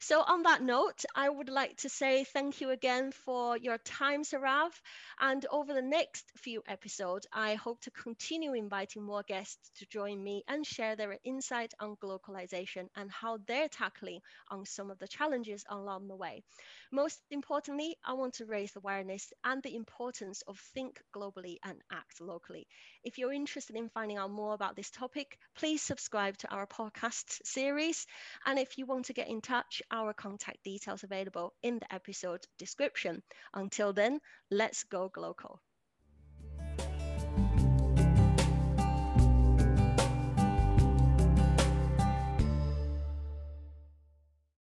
So, 0.00 0.20
on 0.22 0.42
that 0.42 0.62
note, 0.62 1.04
I 1.14 1.28
would 1.28 1.48
like 1.48 1.76
to 1.78 1.88
say 1.88 2.24
thank 2.24 2.60
you 2.60 2.70
again 2.70 3.12
for 3.12 3.56
your 3.56 3.78
time, 3.78 4.22
Sorav. 4.24 4.72
And 5.20 5.46
over 5.46 5.72
the 5.72 5.80
next 5.82 6.32
few 6.38 6.64
episodes, 6.66 7.28
I 7.32 7.54
hope 7.54 7.80
to 7.82 7.92
continue 7.92 8.54
inviting 8.54 9.04
more 9.04 9.22
guests 9.22 9.70
to 9.76 9.86
join 9.86 10.24
me 10.24 10.42
and 10.48 10.66
share 10.66 10.96
their 10.96 11.16
insight 11.22 11.72
on 11.78 11.94
globalization 11.98 12.88
and 12.96 13.12
how 13.12 13.38
they're 13.46 13.68
tackling 13.68 14.22
on 14.48 14.66
some 14.66 14.90
of 14.90 14.98
the 14.98 15.06
challenges 15.06 15.64
along 15.68 16.08
the 16.08 16.16
way. 16.16 16.42
Most 16.92 17.22
importantly, 17.30 17.96
I 18.04 18.14
want 18.14 18.34
to 18.34 18.46
raise 18.46 18.74
awareness 18.74 19.32
and 19.44 19.62
the 19.62 19.76
importance 19.76 20.42
of 20.48 20.58
think 20.58 21.00
globally 21.14 21.58
and 21.62 21.80
act 21.92 22.20
locally. 22.20 22.66
If 23.04 23.16
you're 23.16 23.32
interested 23.32 23.76
in 23.76 23.90
finding 23.90 24.16
out 24.16 24.32
more 24.32 24.54
about 24.54 24.74
this 24.74 24.90
topic, 24.90 25.38
please 25.54 25.82
subscribe 25.82 26.36
to 26.38 26.50
our 26.50 26.66
podcast 26.66 27.46
series. 27.46 28.06
And 28.44 28.58
if 28.58 28.76
you 28.76 28.86
want 28.86 29.04
to 29.04 29.12
get 29.12 29.28
in 29.28 29.40
touch, 29.40 29.82
our 29.92 30.12
contact 30.12 30.64
details 30.64 31.04
available 31.04 31.54
in 31.62 31.78
the 31.78 31.94
episode 31.94 32.44
description. 32.58 33.22
Until 33.54 33.92
then, 33.92 34.20
let's 34.50 34.82
go 34.82 35.08
glocal. 35.08 35.58